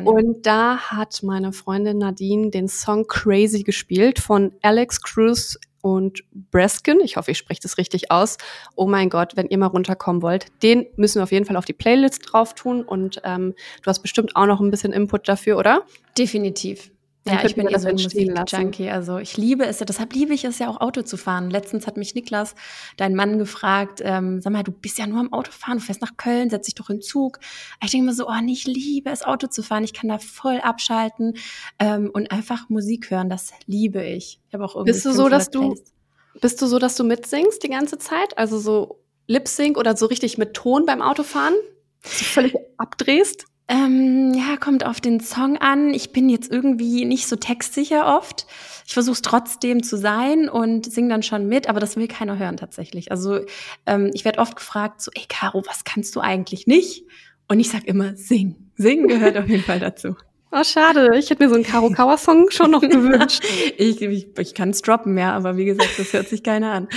Oh. 0.04 0.10
Und 0.12 0.46
da 0.46 0.76
hat 0.78 1.24
meine 1.24 1.52
Freundin 1.52 1.98
Nadine 1.98 2.50
den 2.50 2.68
Song 2.68 3.08
Crazy 3.08 3.64
gespielt 3.64 4.20
von 4.20 4.52
Alex 4.62 5.02
Cruz 5.02 5.58
und 5.80 6.22
Breskin. 6.32 7.00
Ich 7.00 7.16
hoffe, 7.16 7.32
ich 7.32 7.38
spreche 7.38 7.60
das 7.60 7.78
richtig 7.78 8.12
aus. 8.12 8.38
Oh 8.76 8.86
mein 8.86 9.10
Gott, 9.10 9.32
wenn 9.34 9.48
ihr 9.48 9.58
mal 9.58 9.66
runterkommen 9.66 10.22
wollt, 10.22 10.46
den 10.62 10.86
müssen 10.94 11.18
wir 11.18 11.24
auf 11.24 11.32
jeden 11.32 11.46
Fall 11.46 11.56
auf 11.56 11.64
die 11.64 11.72
Playlist 11.72 12.22
drauf 12.32 12.54
tun. 12.54 12.84
Und 12.84 13.20
ähm, 13.24 13.56
du 13.82 13.86
hast 13.86 14.02
bestimmt 14.02 14.36
auch 14.36 14.46
noch 14.46 14.60
ein 14.60 14.70
bisschen 14.70 14.92
Input 14.92 15.26
dafür, 15.26 15.58
oder? 15.58 15.82
Definitiv. 16.16 16.92
Dann 17.24 17.36
Ja, 17.36 17.44
ich 17.44 17.54
bin 17.54 17.68
wir 17.68 17.76
eh 17.76 17.78
so 17.78 17.88
ein 17.88 17.96
lassen. 17.96 18.32
Musikjunkie. 18.34 18.90
Also 18.90 19.18
ich 19.18 19.36
liebe 19.36 19.64
es 19.64 19.78
ja, 19.78 19.86
deshalb 19.86 20.12
liebe 20.12 20.34
ich 20.34 20.44
es 20.44 20.58
ja 20.58 20.68
auch 20.68 20.80
Auto 20.80 21.02
zu 21.02 21.16
fahren. 21.16 21.50
Letztens 21.50 21.86
hat 21.86 21.96
mich 21.96 22.14
Niklas, 22.14 22.54
dein 22.96 23.14
Mann, 23.14 23.38
gefragt, 23.38 24.00
ähm, 24.02 24.40
sag 24.40 24.52
mal, 24.52 24.64
du 24.64 24.72
bist 24.72 24.98
ja 24.98 25.06
nur 25.06 25.20
am 25.20 25.32
Auto 25.32 25.52
fahren, 25.52 25.78
du 25.78 25.84
fährst 25.84 26.00
nach 26.00 26.16
Köln, 26.16 26.50
setz 26.50 26.66
dich 26.66 26.74
doch 26.74 26.90
in 26.90 26.96
den 26.96 27.02
Zug. 27.02 27.38
Ich 27.82 27.92
denke 27.92 28.06
mir 28.06 28.14
so, 28.14 28.26
oh, 28.28 28.32
ich 28.46 28.66
liebe 28.66 29.10
es, 29.10 29.22
Auto 29.22 29.46
zu 29.46 29.62
fahren. 29.62 29.84
Ich 29.84 29.92
kann 29.92 30.08
da 30.08 30.18
voll 30.18 30.60
abschalten 30.60 31.34
ähm, 31.78 32.10
und 32.12 32.32
einfach 32.32 32.68
Musik 32.68 33.10
hören. 33.10 33.30
Das 33.30 33.52
liebe 33.66 34.02
ich. 34.04 34.40
Ich 34.48 34.54
habe 34.54 34.64
auch 34.64 34.74
irgendwie 34.74 34.92
Bist 34.92 35.04
du 35.04 35.12
so, 35.12 35.28
dass 35.28 35.48
500 35.52 35.78
du-. 35.78 36.40
Bist 36.40 36.60
du 36.62 36.66
so, 36.66 36.78
dass 36.78 36.96
du 36.96 37.04
mitsingst 37.04 37.62
die 37.62 37.68
ganze 37.68 37.98
Zeit? 37.98 38.36
Also 38.36 38.58
so 38.58 39.02
Lip-Sync 39.26 39.78
oder 39.78 39.96
so 39.96 40.06
richtig 40.06 40.38
mit 40.38 40.54
Ton 40.54 40.86
beim 40.86 41.02
Autofahren? 41.02 41.54
Dass 42.02 42.18
du 42.18 42.24
völlig 42.24 42.54
abdrehst? 42.78 43.46
Ähm, 43.72 44.34
ja, 44.34 44.58
kommt 44.58 44.84
auf 44.84 45.00
den 45.00 45.20
Song 45.20 45.56
an. 45.56 45.94
Ich 45.94 46.12
bin 46.12 46.28
jetzt 46.28 46.52
irgendwie 46.52 47.06
nicht 47.06 47.26
so 47.26 47.36
textsicher 47.36 48.18
oft. 48.18 48.46
Ich 48.86 48.92
versuche 48.92 49.14
es 49.14 49.22
trotzdem 49.22 49.82
zu 49.82 49.96
sein 49.96 50.50
und 50.50 50.92
singe 50.92 51.08
dann 51.08 51.22
schon 51.22 51.48
mit, 51.48 51.70
aber 51.70 51.80
das 51.80 51.96
will 51.96 52.06
keiner 52.06 52.38
hören 52.38 52.58
tatsächlich. 52.58 53.10
Also 53.10 53.40
ähm, 53.86 54.10
ich 54.12 54.26
werde 54.26 54.40
oft 54.40 54.56
gefragt, 54.56 55.00
so, 55.00 55.10
ey 55.14 55.24
Caro, 55.26 55.62
was 55.66 55.84
kannst 55.84 56.14
du 56.16 56.20
eigentlich 56.20 56.66
nicht? 56.66 57.06
Und 57.48 57.60
ich 57.60 57.70
sag 57.70 57.86
immer, 57.86 58.14
sing. 58.14 58.56
Singen 58.76 59.08
gehört 59.08 59.38
auf 59.38 59.48
jeden 59.48 59.64
Fall 59.64 59.80
dazu. 59.80 60.16
Oh, 60.54 60.64
schade. 60.64 61.16
Ich 61.16 61.30
hätte 61.30 61.42
mir 61.42 61.48
so 61.48 61.54
einen 61.54 61.64
Karo 61.64 61.88
Kauer 61.88 62.18
Song 62.18 62.50
schon 62.50 62.72
noch 62.72 62.82
gewünscht. 62.86 63.42
ich 63.78 64.02
ich, 64.02 64.38
ich 64.38 64.52
kann 64.52 64.68
es 64.68 64.82
droppen, 64.82 65.16
ja, 65.16 65.32
aber 65.32 65.56
wie 65.56 65.64
gesagt, 65.64 65.98
das 65.98 66.12
hört 66.12 66.28
sich 66.28 66.42
keiner 66.42 66.72
an. 66.72 66.88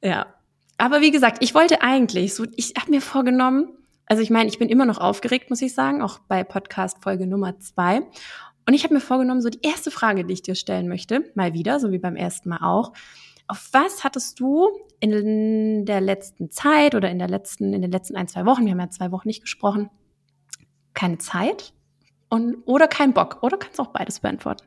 Ja. 0.00 0.26
Aber 0.78 1.00
wie 1.00 1.10
gesagt, 1.10 1.38
ich 1.40 1.56
wollte 1.56 1.82
eigentlich, 1.82 2.34
so, 2.34 2.46
ich 2.54 2.74
habe 2.80 2.92
mir 2.92 3.00
vorgenommen, 3.00 3.70
also 4.06 4.22
ich 4.22 4.30
meine, 4.30 4.48
ich 4.48 4.58
bin 4.58 4.68
immer 4.68 4.84
noch 4.84 4.98
aufgeregt, 4.98 5.50
muss 5.50 5.62
ich 5.62 5.74
sagen, 5.74 6.02
auch 6.02 6.18
bei 6.20 6.44
Podcast 6.44 7.02
Folge 7.02 7.26
Nummer 7.26 7.58
zwei. 7.60 8.02
Und 8.66 8.74
ich 8.74 8.84
habe 8.84 8.94
mir 8.94 9.00
vorgenommen, 9.00 9.40
so 9.40 9.48
die 9.48 9.62
erste 9.62 9.90
Frage, 9.90 10.24
die 10.24 10.34
ich 10.34 10.42
dir 10.42 10.54
stellen 10.54 10.88
möchte, 10.88 11.30
mal 11.34 11.52
wieder, 11.52 11.80
so 11.80 11.90
wie 11.90 11.98
beim 11.98 12.16
ersten 12.16 12.48
Mal 12.48 12.60
auch. 12.62 12.92
Auf 13.48 13.68
was 13.72 14.04
hattest 14.04 14.38
du 14.40 14.68
in 15.00 15.84
der 15.84 16.00
letzten 16.00 16.50
Zeit 16.50 16.94
oder 16.94 17.10
in 17.10 17.18
der 17.18 17.28
letzten, 17.28 17.72
in 17.72 17.82
den 17.82 17.90
letzten 17.90 18.16
ein, 18.16 18.28
zwei 18.28 18.46
Wochen, 18.46 18.64
wir 18.64 18.72
haben 18.72 18.80
ja 18.80 18.90
zwei 18.90 19.10
Wochen 19.10 19.26
nicht 19.26 19.42
gesprochen, 19.42 19.90
keine 20.94 21.18
Zeit 21.18 21.72
und, 22.28 22.62
oder 22.66 22.88
keinen 22.88 23.12
Bock? 23.12 23.38
Oder 23.42 23.56
kannst 23.56 23.80
auch 23.80 23.88
beides 23.88 24.20
beantworten? 24.20 24.64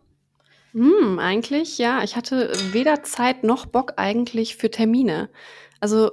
Hm, 0.74 1.20
eigentlich, 1.20 1.78
ja. 1.78 2.04
Ich 2.04 2.18
hatte 2.18 2.52
weder 2.74 3.02
Zeit 3.04 3.44
noch 3.44 3.66
Bock 3.66 3.94
eigentlich 3.96 4.58
für 4.58 4.70
Termine. 4.70 5.30
Also 5.80 6.12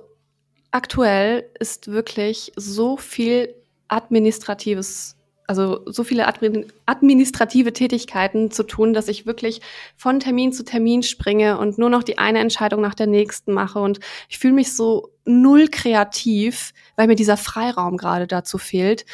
aktuell 0.72 1.48
ist 1.58 1.88
wirklich 1.88 2.52
so 2.56 2.96
viel 2.96 3.54
administratives, 3.88 5.16
also 5.46 5.82
so 5.86 6.02
viele 6.02 6.26
admin 6.26 6.72
administrative 6.86 7.72
Tätigkeiten 7.72 8.50
zu 8.50 8.62
tun, 8.62 8.92
dass 8.92 9.08
ich 9.08 9.26
wirklich 9.26 9.60
von 9.96 10.20
Termin 10.20 10.52
zu 10.52 10.64
Termin 10.64 11.02
springe 11.02 11.58
und 11.58 11.78
nur 11.78 11.90
noch 11.90 12.02
die 12.02 12.18
eine 12.18 12.40
Entscheidung 12.40 12.80
nach 12.80 12.94
der 12.94 13.06
nächsten 13.06 13.52
mache. 13.52 13.78
Und 13.78 14.00
ich 14.28 14.38
fühle 14.38 14.54
mich 14.54 14.74
so 14.74 15.12
null 15.24 15.68
kreativ, 15.68 16.72
weil 16.96 17.06
mir 17.06 17.14
dieser 17.14 17.36
Freiraum 17.36 17.96
gerade 17.96 18.26
dazu 18.26 18.58
fehlt. 18.58 19.04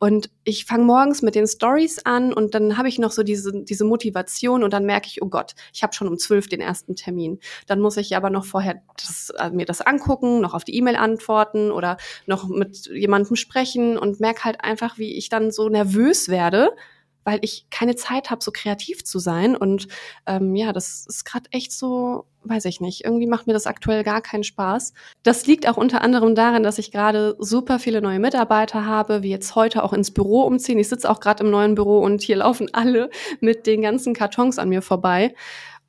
Und 0.00 0.30
ich 0.44 0.64
fange 0.64 0.84
morgens 0.84 1.22
mit 1.22 1.34
den 1.34 1.48
Stories 1.48 1.98
an 2.04 2.32
und 2.32 2.54
dann 2.54 2.78
habe 2.78 2.88
ich 2.88 3.00
noch 3.00 3.10
so 3.10 3.24
diese, 3.24 3.64
diese 3.64 3.84
Motivation 3.84 4.62
und 4.62 4.72
dann 4.72 4.86
merke 4.86 5.08
ich, 5.08 5.22
oh 5.22 5.28
Gott, 5.28 5.54
ich 5.74 5.82
habe 5.82 5.92
schon 5.92 6.06
um 6.06 6.18
zwölf 6.18 6.48
den 6.48 6.60
ersten 6.60 6.94
Termin. 6.94 7.40
Dann 7.66 7.80
muss 7.80 7.96
ich 7.96 8.16
aber 8.16 8.30
noch 8.30 8.44
vorher 8.44 8.80
das, 8.96 9.30
äh, 9.38 9.50
mir 9.50 9.66
das 9.66 9.80
angucken, 9.80 10.40
noch 10.40 10.54
auf 10.54 10.62
die 10.62 10.76
E-Mail 10.76 10.96
antworten 10.96 11.72
oder 11.72 11.96
noch 12.26 12.48
mit 12.48 12.86
jemandem 12.86 13.34
sprechen 13.34 13.98
und 13.98 14.20
merke 14.20 14.44
halt 14.44 14.60
einfach, 14.62 14.98
wie 14.98 15.16
ich 15.16 15.28
dann 15.28 15.50
so 15.50 15.68
nervös 15.68 16.28
werde, 16.28 16.70
weil 17.28 17.40
ich 17.42 17.66
keine 17.68 17.94
Zeit 17.94 18.30
habe, 18.30 18.42
so 18.42 18.50
kreativ 18.50 19.04
zu 19.04 19.18
sein. 19.18 19.54
Und 19.54 19.86
ähm, 20.26 20.54
ja, 20.54 20.72
das 20.72 21.04
ist 21.06 21.26
gerade 21.26 21.44
echt 21.50 21.72
so, 21.72 22.24
weiß 22.44 22.64
ich 22.64 22.80
nicht, 22.80 23.04
irgendwie 23.04 23.26
macht 23.26 23.46
mir 23.46 23.52
das 23.52 23.66
aktuell 23.66 24.02
gar 24.02 24.22
keinen 24.22 24.44
Spaß. 24.44 24.94
Das 25.24 25.46
liegt 25.46 25.68
auch 25.68 25.76
unter 25.76 26.00
anderem 26.00 26.34
daran, 26.34 26.62
dass 26.62 26.78
ich 26.78 26.90
gerade 26.90 27.36
super 27.38 27.78
viele 27.80 28.00
neue 28.00 28.18
Mitarbeiter 28.18 28.86
habe, 28.86 29.22
wie 29.22 29.28
jetzt 29.28 29.54
heute 29.54 29.84
auch 29.84 29.92
ins 29.92 30.10
Büro 30.10 30.40
umziehen. 30.44 30.78
Ich 30.78 30.88
sitze 30.88 31.10
auch 31.10 31.20
gerade 31.20 31.44
im 31.44 31.50
neuen 31.50 31.74
Büro 31.74 31.98
und 31.98 32.22
hier 32.22 32.36
laufen 32.36 32.70
alle 32.72 33.10
mit 33.40 33.66
den 33.66 33.82
ganzen 33.82 34.14
Kartons 34.14 34.58
an 34.58 34.70
mir 34.70 34.80
vorbei. 34.80 35.34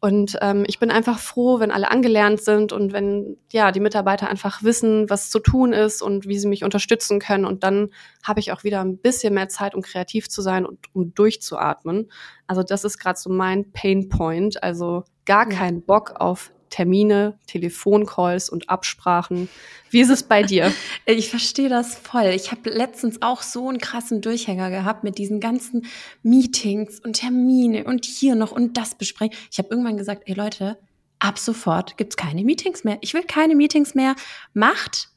Und 0.02 0.38
ähm, 0.42 0.64
ich 0.66 0.80
bin 0.80 0.92
einfach 0.92 1.20
froh, 1.20 1.60
wenn 1.60 1.72
alle 1.72 1.92
angelernt 1.92 2.42
sind 2.42 2.72
und 2.72 2.94
wenn 2.94 3.38
ja 3.52 3.74
die 3.74 3.82
Mitarbeiter 3.82 4.30
einfach 4.30 4.64
wissen, 4.64 5.10
was 5.10 5.30
zu 5.30 5.40
tun 5.40 5.74
ist 5.74 6.02
und 6.02 6.26
wie 6.26 6.40
sie 6.40 6.48
mich 6.48 6.64
unterstützen 6.64 7.20
können. 7.20 7.44
Und 7.44 7.64
dann 7.64 7.90
habe 8.24 8.40
ich 8.40 8.54
auch 8.54 8.64
wieder 8.64 8.80
ein 8.80 8.98
bisschen 8.98 9.34
mehr 9.34 9.50
Zeit, 9.50 9.76
um 9.76 9.82
kreativ 9.82 10.30
zu 10.30 10.42
sein 10.42 10.66
und 10.66 10.80
um 10.94 11.14
durchzuatmen. 11.14 12.10
Also 12.48 12.64
das 12.64 12.86
ist 12.86 12.98
gerade 12.98 13.20
so 13.20 13.30
mein 13.30 13.72
Pain 13.74 14.08
Point. 14.08 14.64
Also 14.64 15.04
gar 15.26 15.46
keinen 15.48 15.82
Bock 15.82 16.14
auf 16.16 16.54
Termine, 16.70 17.38
Telefoncalls 17.48 18.50
und 18.50 18.70
Absprachen. 18.70 19.50
Wie 19.90 20.02
ist 20.02 20.10
es 20.10 20.24
bei 20.24 20.44
dir? 20.44 20.72
Ich 21.06 21.30
verstehe 21.30 21.70
das 21.70 21.96
voll. 21.96 22.28
Ich 22.36 22.52
habe 22.52 22.70
letztens 22.70 23.22
auch 23.22 23.42
so 23.42 23.68
einen 23.68 23.80
krassen 23.80 24.22
Durchhänger 24.22 24.70
gehabt 24.70 25.04
mit 25.04 25.18
diesen 25.18 25.40
ganzen 25.40 25.88
Meetings 26.22 27.00
und 27.00 27.14
Termine 27.14 27.84
und 27.86 28.06
hier 28.06 28.36
noch 28.36 28.52
und 28.52 28.78
das 28.78 28.96
besprechen. 28.96 29.36
Ich 29.52 29.58
habe 29.58 29.70
irgendwann 29.70 29.98
gesagt, 29.98 30.24
ey 30.28 30.36
Leute, 30.36 30.78
ab 31.18 31.40
sofort 31.40 31.98
gibt's 31.98 32.16
keine 32.16 32.44
Meetings 32.44 32.84
mehr. 32.84 32.98
Ich 33.02 33.14
will 33.14 33.24
keine 33.24 33.56
Meetings 33.56 33.96
mehr. 33.96 34.16
Macht 34.54 35.10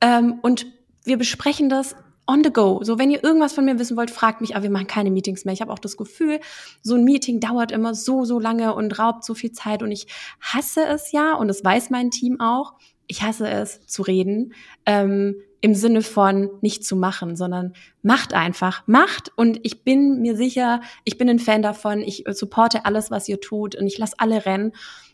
ähm, 0.00 0.38
und 0.42 0.66
wir 1.04 1.18
besprechen 1.18 1.68
das 1.68 1.96
on 2.26 2.42
the 2.44 2.52
go. 2.52 2.80
So, 2.82 2.98
wenn 2.98 3.10
ihr 3.10 3.22
irgendwas 3.22 3.52
von 3.52 3.64
mir 3.64 3.78
wissen 3.78 3.96
wollt, 3.96 4.10
fragt 4.10 4.40
mich, 4.40 4.54
aber 4.54 4.64
wir 4.64 4.70
machen 4.70 4.86
keine 4.86 5.10
Meetings 5.10 5.44
mehr. 5.44 5.54
Ich 5.54 5.60
habe 5.60 5.72
auch 5.72 5.78
das 5.78 5.96
Gefühl, 5.96 6.40
so 6.82 6.94
ein 6.94 7.04
Meeting 7.04 7.40
dauert 7.40 7.72
immer 7.72 7.94
so, 7.94 8.24
so 8.24 8.38
lange 8.38 8.74
und 8.74 8.98
raubt 8.98 9.24
so 9.24 9.34
viel 9.34 9.52
Zeit 9.52 9.82
und 9.82 9.90
ich 9.90 10.06
hasse 10.40 10.84
es 10.84 11.12
ja 11.12 11.34
und 11.34 11.48
das 11.48 11.64
weiß 11.64 11.90
mein 11.90 12.10
Team 12.10 12.40
auch. 12.40 12.74
Ich 13.06 13.22
hasse 13.22 13.48
es 13.48 13.86
zu 13.86 14.02
reden. 14.02 14.54
Ähm, 14.86 15.36
im 15.62 15.74
Sinne 15.76 16.02
von 16.02 16.50
nicht 16.60 16.84
zu 16.84 16.96
machen, 16.96 17.36
sondern 17.36 17.72
macht 18.02 18.34
einfach, 18.34 18.82
macht 18.86 19.30
und 19.36 19.60
ich 19.62 19.84
bin 19.84 20.20
mir 20.20 20.36
sicher, 20.36 20.80
ich 21.04 21.18
bin 21.18 21.28
ein 21.28 21.38
Fan 21.38 21.62
davon, 21.62 22.00
ich 22.00 22.24
supporte 22.30 22.84
alles, 22.84 23.12
was 23.12 23.28
ihr 23.28 23.40
tut 23.40 23.76
und 23.76 23.86
ich 23.86 23.96
lasse 23.96 24.16
alle 24.18 24.44
rennen 24.44 24.72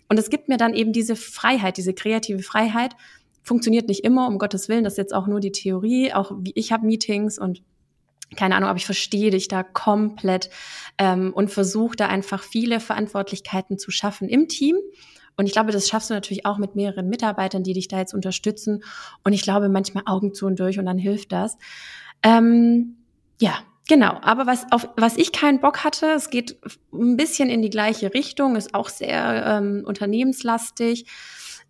und 0.08 0.18
es 0.18 0.30
gibt 0.30 0.48
mir 0.48 0.56
dann 0.56 0.72
eben 0.72 0.94
diese 0.94 1.16
Freiheit, 1.16 1.76
diese 1.76 1.92
kreative 1.92 2.42
Freiheit 2.42 2.96
Funktioniert 3.42 3.88
nicht 3.88 4.04
immer, 4.04 4.28
um 4.28 4.38
Gottes 4.38 4.68
Willen, 4.68 4.84
das 4.84 4.94
ist 4.94 4.98
jetzt 4.98 5.14
auch 5.14 5.26
nur 5.26 5.40
die 5.40 5.52
Theorie. 5.52 6.12
Auch 6.12 6.32
wie 6.38 6.52
ich 6.54 6.72
habe 6.72 6.86
Meetings 6.86 7.38
und 7.38 7.62
keine 8.36 8.56
Ahnung, 8.56 8.68
aber 8.68 8.76
ich 8.76 8.84
verstehe 8.84 9.30
dich 9.30 9.48
da 9.48 9.62
komplett 9.62 10.50
ähm, 10.98 11.32
und 11.32 11.50
versuche 11.50 11.96
da 11.96 12.08
einfach 12.08 12.42
viele 12.42 12.78
Verantwortlichkeiten 12.78 13.78
zu 13.78 13.90
schaffen 13.90 14.28
im 14.28 14.48
Team. 14.48 14.76
Und 15.36 15.46
ich 15.46 15.52
glaube, 15.52 15.70
das 15.70 15.88
schaffst 15.88 16.10
du 16.10 16.14
natürlich 16.14 16.44
auch 16.44 16.58
mit 16.58 16.74
mehreren 16.74 17.08
Mitarbeitern, 17.08 17.62
die 17.62 17.72
dich 17.72 17.88
da 17.88 17.98
jetzt 17.98 18.12
unterstützen. 18.12 18.82
Und 19.24 19.32
ich 19.32 19.42
glaube, 19.42 19.68
manchmal 19.68 20.02
Augen 20.06 20.34
zu 20.34 20.46
und 20.46 20.58
durch 20.58 20.78
und 20.78 20.86
dann 20.86 20.98
hilft 20.98 21.32
das. 21.32 21.56
Ähm, 22.24 22.96
ja, 23.40 23.60
genau. 23.88 24.18
Aber 24.20 24.46
was, 24.46 24.66
auf 24.72 24.88
was 24.96 25.16
ich 25.16 25.32
keinen 25.32 25.60
Bock 25.60 25.84
hatte, 25.84 26.06
es 26.06 26.30
geht 26.30 26.58
ein 26.92 27.16
bisschen 27.16 27.50
in 27.50 27.62
die 27.62 27.70
gleiche 27.70 28.12
Richtung, 28.12 28.56
ist 28.56 28.74
auch 28.74 28.88
sehr 28.88 29.46
ähm, 29.46 29.84
unternehmenslastig 29.86 31.06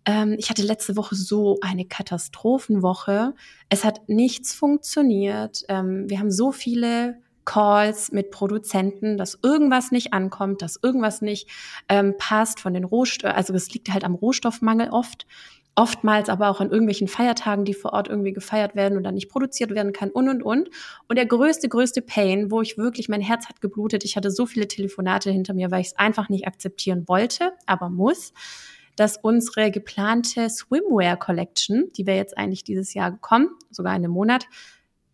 ähm, 0.05 0.35
ich 0.37 0.49
hatte 0.49 0.61
letzte 0.61 0.95
Woche 0.95 1.15
so 1.15 1.57
eine 1.61 1.85
Katastrophenwoche. 1.85 3.33
Es 3.69 3.83
hat 3.83 4.07
nichts 4.07 4.53
funktioniert. 4.53 5.63
Ähm, 5.69 6.09
wir 6.09 6.19
haben 6.19 6.31
so 6.31 6.51
viele 6.51 7.17
Calls 7.45 8.11
mit 8.11 8.29
Produzenten, 8.29 9.17
dass 9.17 9.39
irgendwas 9.41 9.91
nicht 9.91 10.13
ankommt, 10.13 10.61
dass 10.61 10.79
irgendwas 10.81 11.21
nicht 11.21 11.49
ähm, 11.89 12.13
passt 12.17 12.59
von 12.59 12.75
den 12.75 12.83
Rohstoffen. 12.83 13.35
Also 13.35 13.53
es 13.53 13.73
liegt 13.73 13.91
halt 13.91 14.03
am 14.03 14.15
Rohstoffmangel 14.15 14.89
oft. 14.91 15.25
Oftmals 15.75 16.27
aber 16.27 16.49
auch 16.49 16.59
an 16.59 16.71
irgendwelchen 16.71 17.07
Feiertagen, 17.07 17.63
die 17.63 17.73
vor 17.73 17.93
Ort 17.93 18.07
irgendwie 18.09 18.33
gefeiert 18.33 18.75
werden 18.75 18.97
und 18.97 19.03
dann 19.03 19.15
nicht 19.15 19.29
produziert 19.29 19.71
werden 19.71 19.93
kann 19.93 20.09
und 20.09 20.27
und 20.27 20.43
und. 20.43 20.69
Und 21.07 21.15
der 21.15 21.25
größte, 21.25 21.69
größte 21.69 22.01
Pain, 22.01 22.51
wo 22.51 22.61
ich 22.61 22.77
wirklich, 22.77 23.07
mein 23.07 23.21
Herz 23.21 23.47
hat 23.47 23.61
geblutet, 23.61 24.03
ich 24.03 24.17
hatte 24.17 24.29
so 24.29 24.45
viele 24.45 24.67
Telefonate 24.67 25.31
hinter 25.31 25.53
mir, 25.53 25.71
weil 25.71 25.81
ich 25.81 25.87
es 25.87 25.97
einfach 25.97 26.27
nicht 26.27 26.47
akzeptieren 26.47 27.07
wollte, 27.07 27.53
aber 27.65 27.89
muss, 27.89 28.33
dass 28.99 29.17
unsere 29.17 29.71
geplante 29.71 30.49
Swimwear 30.49 31.17
Collection, 31.17 31.91
die 31.97 32.05
wäre 32.05 32.17
jetzt 32.17 32.37
eigentlich 32.37 32.63
dieses 32.63 32.93
Jahr 32.93 33.11
gekommen, 33.11 33.49
sogar 33.71 33.93
in 33.95 34.03
einem 34.03 34.11
Monat, 34.11 34.47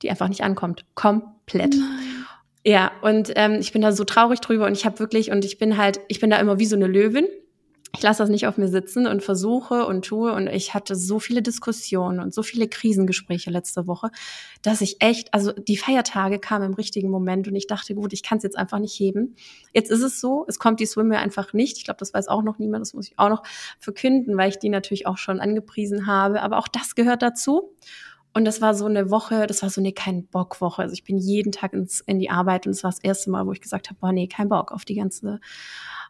die 0.01 0.09
einfach 0.09 0.27
nicht 0.27 0.43
ankommt. 0.43 0.85
Komplett. 0.95 1.75
Nein. 1.75 2.25
Ja, 2.65 2.91
und 3.03 3.31
ähm, 3.35 3.59
ich 3.59 3.71
bin 3.71 3.83
da 3.83 3.91
so 3.91 4.03
traurig 4.03 4.39
drüber 4.41 4.65
und 4.65 4.73
ich 4.73 4.85
habe 4.85 4.97
wirklich, 4.97 5.29
und 5.29 5.45
ich 5.45 5.59
bin 5.59 5.77
halt, 5.77 5.99
ich 6.07 6.19
bin 6.19 6.31
da 6.31 6.37
immer 6.37 6.57
wie 6.57 6.65
so 6.65 6.75
eine 6.75 6.87
Löwin 6.87 7.27
ich 7.95 8.03
lasse 8.03 8.23
das 8.23 8.29
nicht 8.29 8.45
auf 8.47 8.57
mir 8.57 8.67
sitzen 8.67 9.07
und 9.07 9.23
versuche 9.23 9.85
und 9.85 10.05
tue. 10.05 10.33
Und 10.33 10.47
ich 10.47 10.73
hatte 10.73 10.95
so 10.95 11.19
viele 11.19 11.41
Diskussionen 11.41 12.19
und 12.19 12.33
so 12.33 12.43
viele 12.43 12.67
Krisengespräche 12.67 13.49
letzte 13.49 13.87
Woche, 13.87 14.09
dass 14.61 14.81
ich 14.81 14.97
echt, 15.01 15.33
also 15.33 15.53
die 15.53 15.77
Feiertage 15.77 16.39
kamen 16.39 16.65
im 16.65 16.73
richtigen 16.73 17.09
Moment 17.09 17.47
und 17.47 17.55
ich 17.55 17.67
dachte, 17.67 17.95
gut, 17.95 18.13
ich 18.13 18.23
kann 18.23 18.37
es 18.37 18.43
jetzt 18.43 18.57
einfach 18.57 18.79
nicht 18.79 18.99
heben. 18.99 19.35
Jetzt 19.73 19.91
ist 19.91 20.01
es 20.01 20.19
so, 20.19 20.45
es 20.47 20.59
kommt 20.59 20.79
die 20.79 20.85
Swimwear 20.85 21.21
einfach 21.21 21.53
nicht. 21.53 21.77
Ich 21.77 21.85
glaube, 21.85 21.99
das 21.99 22.13
weiß 22.13 22.27
auch 22.27 22.43
noch 22.43 22.59
niemand, 22.59 22.81
das 22.81 22.93
muss 22.93 23.07
ich 23.07 23.17
auch 23.17 23.29
noch 23.29 23.43
verkünden, 23.79 24.37
weil 24.37 24.49
ich 24.49 24.59
die 24.59 24.69
natürlich 24.69 25.07
auch 25.07 25.17
schon 25.17 25.39
angepriesen 25.39 26.05
habe. 26.05 26.41
Aber 26.41 26.57
auch 26.57 26.67
das 26.67 26.95
gehört 26.95 27.21
dazu. 27.21 27.73
Und 28.37 28.43
das 28.43 28.59
war 28.59 28.75
so 28.75 28.85
eine 28.85 29.11
Woche, 29.11 29.47
das 29.47 29.63
war 29.63 29.69
so 29.69 29.79
eine 29.79 29.93
kein 29.93 30.27
Bock 30.27 30.59
Woche. 30.59 30.81
Also 30.81 30.91
ich 30.91 31.05
bin 31.05 31.17
jeden 31.17 31.53
Tag 31.53 31.71
ins, 31.71 32.01
in 32.01 32.19
die 32.19 32.29
Arbeit 32.29 32.67
und 32.67 32.73
es 32.73 32.83
war 32.83 32.91
das 32.91 32.99
erste 32.99 33.29
Mal, 33.29 33.47
wo 33.47 33.53
ich 33.53 33.61
gesagt 33.61 33.87
habe, 33.87 33.97
boah, 34.01 34.11
nee, 34.11 34.27
kein 34.27 34.49
Bock 34.49 34.73
auf 34.73 34.83
die 34.83 34.95
ganze 34.95 35.39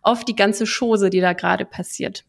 auf 0.06 0.24
die 0.24 0.36
ganze 0.36 0.66
Chose, 0.66 1.10
die 1.10 1.20
da 1.20 1.34
gerade 1.34 1.66
passiert. 1.66 2.24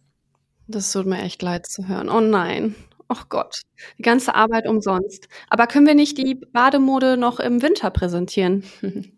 Das 0.67 0.91
tut 0.93 1.07
mir 1.07 1.23
echt 1.23 1.43
leid 1.43 1.67
zu 1.67 1.87
hören. 1.87 2.09
Oh 2.09 2.21
nein. 2.21 2.75
Oh 3.09 3.23
Gott, 3.29 3.61
die 3.99 4.03
ganze 4.03 4.35
Arbeit 4.35 4.67
umsonst. 4.67 5.29
Aber 5.49 5.69
können 5.69 5.87
wir 5.87 5.95
nicht 5.95 6.19
die 6.19 6.35
Bademode 6.35 7.17
noch 7.17 7.39
im 7.39 7.63
Winter 7.63 7.91
präsentieren? 7.91 8.65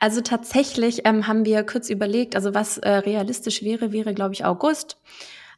Also 0.00 0.20
tatsächlich 0.20 1.02
ähm, 1.04 1.26
haben 1.26 1.44
wir 1.44 1.64
kurz 1.64 1.90
überlegt, 1.90 2.36
also 2.36 2.54
was 2.54 2.78
äh, 2.78 2.88
realistisch 2.88 3.62
wäre, 3.62 3.92
wäre, 3.92 4.14
glaube 4.14 4.32
ich, 4.34 4.44
August. 4.44 4.96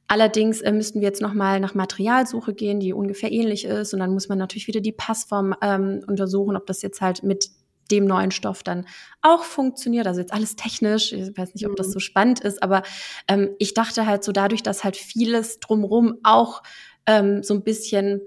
Allerdings 0.09 0.61
äh, 0.61 0.73
müssten 0.73 1.01
wir 1.01 1.09
jetzt 1.09 1.23
nochmal 1.23 1.61
nach 1.61 1.75
Materialsuche 1.75 2.55
gehen, 2.55 2.81
die 2.81 2.93
ungefähr 2.93 3.31
ähnlich 3.31 3.65
ist. 3.65 3.93
Und 3.95 4.01
dann 4.01 4.13
muss 4.13 4.29
man 4.29 4.39
natürlich 4.39 4.67
wieder 4.67 4.81
die 4.81 4.93
Passform 4.93 5.55
ähm, 5.63 6.03
untersuchen, 6.07 6.57
ob 6.57 6.67
das 6.67 6.83
jetzt 6.83 7.01
halt 7.01 7.23
mit 7.23 7.51
dem 7.91 8.07
neuen 8.07 8.31
Stoff 8.31 8.63
dann 8.63 8.87
auch 9.23 9.45
funktioniert. 9.45 10.07
Also 10.07 10.21
jetzt 10.21 10.33
alles 10.33 10.57
technisch. 10.57 11.13
Ich 11.13 11.37
weiß 11.37 11.55
nicht, 11.55 11.67
ob 11.67 11.77
das 11.77 11.89
mhm. 11.89 11.93
so 11.93 12.01
spannend 12.01 12.41
ist, 12.41 12.63
aber 12.63 12.83
ähm, 13.29 13.51
ich 13.59 13.75
dachte 13.75 14.07
halt 14.07 14.25
so 14.25 14.33
dadurch, 14.33 14.63
dass 14.63 14.85
halt 14.85 14.97
vieles 14.97 15.61
drumrum 15.61 16.19
auch 16.23 16.63
ähm, 17.07 17.43
so 17.43 17.55
ein 17.55 17.63
bisschen 17.63 18.21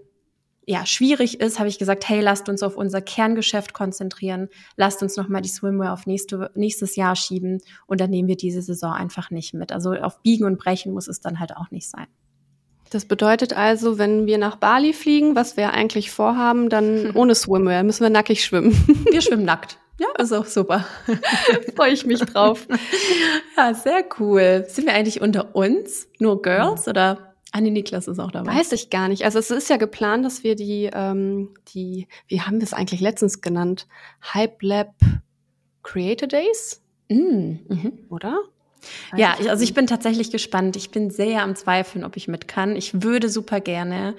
ja, 0.66 0.86
schwierig 0.86 1.42
ist, 1.42 1.60
habe 1.60 1.68
ich 1.68 1.78
gesagt, 1.78 2.08
hey, 2.08 2.22
lasst 2.22 2.48
uns 2.48 2.64
auf 2.64 2.78
unser 2.78 3.02
Kerngeschäft 3.02 3.74
konzentrieren, 3.74 4.50
lasst 4.78 5.04
uns 5.04 5.18
nochmal 5.18 5.42
die 5.42 5.50
Swimwear 5.50 5.94
auf 5.94 6.06
nächste, 6.06 6.52
nächstes 6.56 6.96
Jahr 6.96 7.16
schieben 7.16 7.62
und 7.86 8.00
dann 8.00 8.10
nehmen 8.10 8.30
wir 8.30 8.38
diese 8.38 8.62
Saison 8.62 8.94
einfach 8.94 9.30
nicht 9.30 9.54
mit. 9.54 9.72
Also 9.72 9.94
auf 9.94 10.22
Biegen 10.22 10.46
und 10.46 10.58
Brechen 10.58 10.94
muss 10.94 11.08
es 11.08 11.20
dann 11.20 11.40
halt 11.40 11.58
auch 11.58 11.70
nicht 11.72 11.90
sein. 11.90 12.08
Das 12.94 13.06
bedeutet 13.06 13.58
also, 13.58 13.98
wenn 13.98 14.28
wir 14.28 14.38
nach 14.38 14.58
Bali 14.58 14.94
fliegen, 14.94 15.36
was 15.36 15.58
wir 15.58 15.74
eigentlich 15.74 16.12
vorhaben, 16.12 16.70
dann 16.70 17.10
ohne 17.16 17.34
Swimwear 17.34 17.82
müssen 17.82 18.04
wir 18.04 18.12
nackig 18.12 18.44
schwimmen. 18.46 18.72
Wir 19.10 19.22
schwimmen 19.22 19.46
nackt. 19.46 19.80
Ja, 20.00 20.08
ist 20.20 20.32
auch 20.32 20.46
super. 20.46 20.86
Freue 21.76 21.92
ich 21.92 22.06
mich 22.06 22.20
drauf. 22.20 22.68
Ja, 23.56 23.74
sehr 23.76 24.04
cool. 24.20 24.66
Sind 24.68 24.88
wir 24.88 24.94
eigentlich 24.96 25.22
unter 25.22 25.56
uns? 25.56 26.08
Nur 26.20 26.42
Girls 26.42 26.88
oder 26.88 27.36
Anni 27.52 27.70
Niklas 27.70 28.08
ist 28.08 28.18
auch 28.18 28.32
dabei? 28.32 28.56
Weiß 28.56 28.72
ich 28.72 28.90
gar 28.90 29.08
nicht. 29.08 29.26
Also 29.26 29.38
es 29.38 29.52
ist 29.52 29.70
ja 29.70 29.78
geplant, 29.78 30.26
dass 30.26 30.44
wir 30.44 30.56
die, 30.56 30.90
ähm, 30.92 31.54
die, 31.74 32.08
wie 32.28 32.42
haben 32.42 32.60
wir 32.60 32.64
es 32.64 32.74
eigentlich 32.74 33.00
letztens 33.00 33.42
genannt? 33.42 33.88
Hype 34.34 34.62
Lab 34.64 34.96
Creator 35.84 36.28
Days? 36.28 36.82
Mm, 37.10 37.58
mhm. 37.68 38.00
Oder? 38.10 38.40
Ja, 39.16 39.36
ich, 39.40 39.50
also 39.50 39.64
ich 39.64 39.74
bin 39.74 39.88
tatsächlich 39.88 40.32
gespannt. 40.32 40.76
Ich 40.76 40.92
bin 40.92 41.10
sehr 41.10 41.44
am 41.44 41.56
Zweifeln, 41.56 42.04
ob 42.04 42.18
ich 42.18 42.28
mit 42.28 42.48
kann. 42.48 42.76
Ich 42.76 43.04
würde 43.04 43.30
super 43.30 43.60
gerne. 43.60 44.16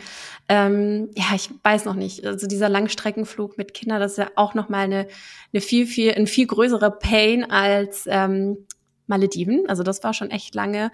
Ähm, 0.48 1.10
ja, 1.14 1.26
ich 1.34 1.50
weiß 1.62 1.84
noch 1.84 1.94
nicht. 1.94 2.26
Also 2.26 2.46
dieser 2.46 2.68
Langstreckenflug 2.68 3.58
mit 3.58 3.74
Kindern, 3.74 4.00
das 4.00 4.12
ist 4.12 4.18
ja 4.18 4.30
auch 4.36 4.54
noch 4.54 4.68
mal 4.68 4.84
eine, 4.84 5.06
eine 5.52 5.60
viel, 5.60 5.86
viel, 5.86 6.12
ein 6.12 6.26
viel 6.26 6.46
größerer 6.46 6.90
Pain 6.90 7.50
als 7.50 8.04
ähm, 8.06 8.66
Malediven. 9.06 9.64
Also 9.68 9.82
das 9.82 10.02
war 10.04 10.14
schon 10.14 10.30
echt 10.30 10.54
lange. 10.54 10.90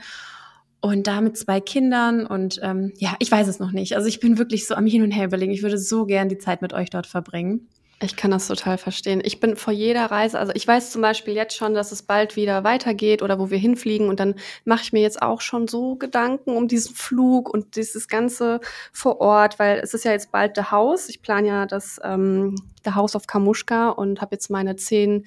Und 0.81 1.07
da 1.07 1.21
mit 1.21 1.37
zwei 1.37 1.61
Kindern 1.61 2.25
und 2.27 2.59
ähm, 2.63 2.93
ja, 2.97 3.15
ich 3.19 3.31
weiß 3.31 3.49
es 3.49 3.59
noch 3.59 3.71
nicht. 3.71 3.97
Also 3.97 4.09
ich 4.09 4.19
bin 4.19 4.39
wirklich 4.39 4.67
so 4.67 4.75
am 4.75 4.87
Hin 4.87 5.03
und 5.03 5.11
Her 5.11 5.27
überlegen. 5.27 5.53
Ich 5.53 5.63
würde 5.63 5.77
so 5.77 6.07
gern 6.07 6.31
die 6.31 6.39
Zeit 6.39 6.63
mit 6.63 6.73
euch 6.73 6.89
dort 6.89 7.07
verbringen. 7.07 7.69
Ich 8.03 8.17
kann 8.17 8.31
das 8.31 8.49
total 8.49 8.79
verstehen. 8.79 9.21
Ich 9.23 9.41
bin 9.41 9.57
vor 9.57 9.75
jeder 9.75 10.07
Reise, 10.07 10.39
also 10.39 10.53
ich 10.55 10.67
weiß 10.67 10.91
zum 10.91 11.03
Beispiel 11.03 11.35
jetzt 11.35 11.55
schon, 11.55 11.75
dass 11.75 11.93
es 11.93 12.03
bald 12.03 12.35
wieder 12.35 12.65
weitergeht 12.65 13.21
oder 13.21 13.39
wo 13.39 13.51
wir 13.51 13.59
hinfliegen 13.59 14.09
und 14.09 14.19
dann 14.19 14.37
mache 14.65 14.81
ich 14.85 14.93
mir 14.95 15.03
jetzt 15.03 15.21
auch 15.21 15.43
schon 15.43 15.69
so 15.69 15.97
Gedanken 15.97 16.57
um 16.57 16.67
diesen 16.67 16.95
Flug 16.95 17.53
und 17.53 17.77
dieses 17.77 18.09
Ganze 18.09 18.61
vor 18.91 19.21
Ort, 19.21 19.59
weil 19.59 19.81
es 19.81 19.93
ist 19.93 20.07
ja 20.07 20.13
jetzt 20.13 20.33
bald 20.33 20.57
The 20.57 20.71
House. 20.71 21.11
Ich 21.11 21.21
plane 21.21 21.49
ja 21.49 21.67
das 21.67 22.01
ähm, 22.03 22.57
The 22.87 22.93
House 22.93 23.15
of 23.15 23.27
Kamushka 23.27 23.91
und 23.91 24.23
habe 24.23 24.35
jetzt 24.35 24.49
meine 24.49 24.77
zehn 24.77 25.27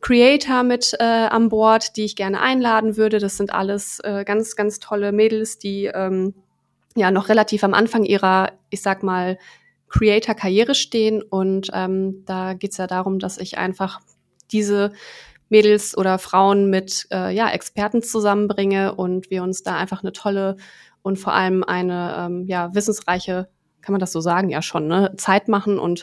Creator 0.00 0.62
mit 0.62 0.94
äh, 0.98 1.04
an 1.04 1.50
Bord, 1.50 1.98
die 1.98 2.06
ich 2.06 2.16
gerne 2.16 2.40
einladen 2.40 2.96
würde. 2.96 3.18
Das 3.18 3.36
sind 3.36 3.52
alles 3.52 4.00
äh, 4.00 4.24
ganz, 4.24 4.56
ganz 4.56 4.80
tolle 4.80 5.12
Mädels, 5.12 5.58
die 5.58 5.86
ähm, 5.86 6.32
ja 6.94 7.10
noch 7.10 7.28
relativ 7.28 7.62
am 7.62 7.74
Anfang 7.74 8.04
ihrer, 8.04 8.52
ich 8.70 8.80
sag 8.80 9.02
mal, 9.02 9.36
Creator-Karriere 9.98 10.74
stehen. 10.74 11.22
Und 11.22 11.70
ähm, 11.72 12.24
da 12.26 12.54
geht 12.54 12.72
es 12.72 12.76
ja 12.76 12.86
darum, 12.86 13.18
dass 13.18 13.38
ich 13.38 13.58
einfach 13.58 14.00
diese 14.52 14.92
Mädels 15.48 15.96
oder 15.96 16.18
Frauen 16.18 16.70
mit 16.70 17.06
äh, 17.12 17.34
ja, 17.34 17.50
Experten 17.50 18.02
zusammenbringe 18.02 18.94
und 18.94 19.30
wir 19.30 19.42
uns 19.42 19.62
da 19.62 19.76
einfach 19.76 20.02
eine 20.02 20.12
tolle 20.12 20.56
und 21.02 21.18
vor 21.18 21.32
allem 21.32 21.62
eine 21.62 22.16
ähm, 22.18 22.44
ja, 22.46 22.74
wissensreiche, 22.74 23.48
kann 23.80 23.92
man 23.92 24.00
das 24.00 24.10
so 24.10 24.20
sagen, 24.20 24.48
ja 24.48 24.60
schon, 24.60 24.88
ne, 24.88 25.14
Zeit 25.16 25.46
machen 25.46 25.78
und 25.78 26.02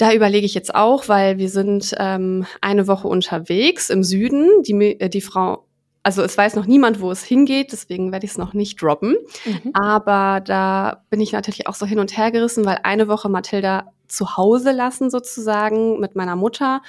da 0.00 0.14
überlege 0.14 0.46
ich 0.46 0.54
jetzt 0.54 0.74
auch, 0.74 1.08
weil 1.08 1.36
wir 1.36 1.50
sind 1.50 1.94
ähm, 1.98 2.46
eine 2.62 2.86
Woche 2.86 3.06
unterwegs 3.06 3.90
im 3.90 4.02
Süden. 4.02 4.62
Die, 4.62 4.72
äh, 4.98 5.10
die 5.10 5.20
Frau, 5.20 5.66
also 6.02 6.22
es 6.22 6.36
weiß 6.36 6.54
noch 6.56 6.66
niemand, 6.66 7.00
wo 7.00 7.10
es 7.10 7.22
hingeht, 7.22 7.72
deswegen 7.72 8.10
werde 8.12 8.24
ich 8.24 8.32
es 8.32 8.38
noch 8.38 8.54
nicht 8.54 8.80
droppen. 8.80 9.16
Mhm. 9.44 9.72
Aber 9.74 10.40
da 10.40 11.04
bin 11.10 11.20
ich 11.20 11.32
natürlich 11.32 11.66
auch 11.66 11.74
so 11.74 11.86
hin 11.86 11.98
und 11.98 12.16
her 12.16 12.30
gerissen, 12.30 12.64
weil 12.64 12.80
eine 12.82 13.08
Woche 13.08 13.28
Mathilda 13.28 13.92
zu 14.08 14.36
Hause 14.36 14.72
lassen 14.72 15.10
sozusagen 15.10 16.00
mit 16.00 16.16
meiner 16.16 16.36
Mutter. 16.36 16.82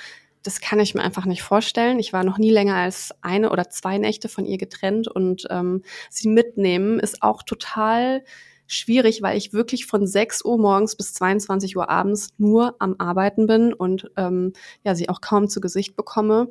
Das 0.44 0.60
kann 0.60 0.80
ich 0.80 0.96
mir 0.96 1.04
einfach 1.04 1.26
nicht 1.26 1.44
vorstellen. 1.44 2.00
Ich 2.00 2.14
war 2.14 2.24
noch 2.24 2.38
nie 2.38 2.52
länger 2.52 2.76
als 2.76 3.14
eine 3.22 3.52
oder 3.52 3.70
zwei 3.70 3.98
Nächte 3.98 4.28
von 4.30 4.46
ihr 4.46 4.58
getrennt 4.58 5.08
und 5.08 5.46
ähm, 5.50 5.84
sie 6.10 6.30
mitnehmen 6.30 7.00
ist 7.00 7.22
auch 7.22 7.44
total 7.44 8.24
schwierig, 8.66 9.22
weil 9.22 9.38
ich 9.38 9.52
wirklich 9.52 9.86
von 9.86 10.08
6 10.08 10.46
Uhr 10.46 10.58
morgens 10.58 10.96
bis 10.96 11.14
22 11.14 11.76
Uhr 11.76 11.90
abends 11.90 12.30
nur 12.38 12.76
am 12.80 12.96
Arbeiten 12.98 13.46
bin 13.46 13.74
und 13.74 14.10
ähm, 14.16 14.54
ja, 14.84 14.96
sie 14.96 15.10
auch 15.10 15.20
kaum 15.20 15.50
zu 15.50 15.60
Gesicht 15.60 15.96
bekomme. 15.96 16.50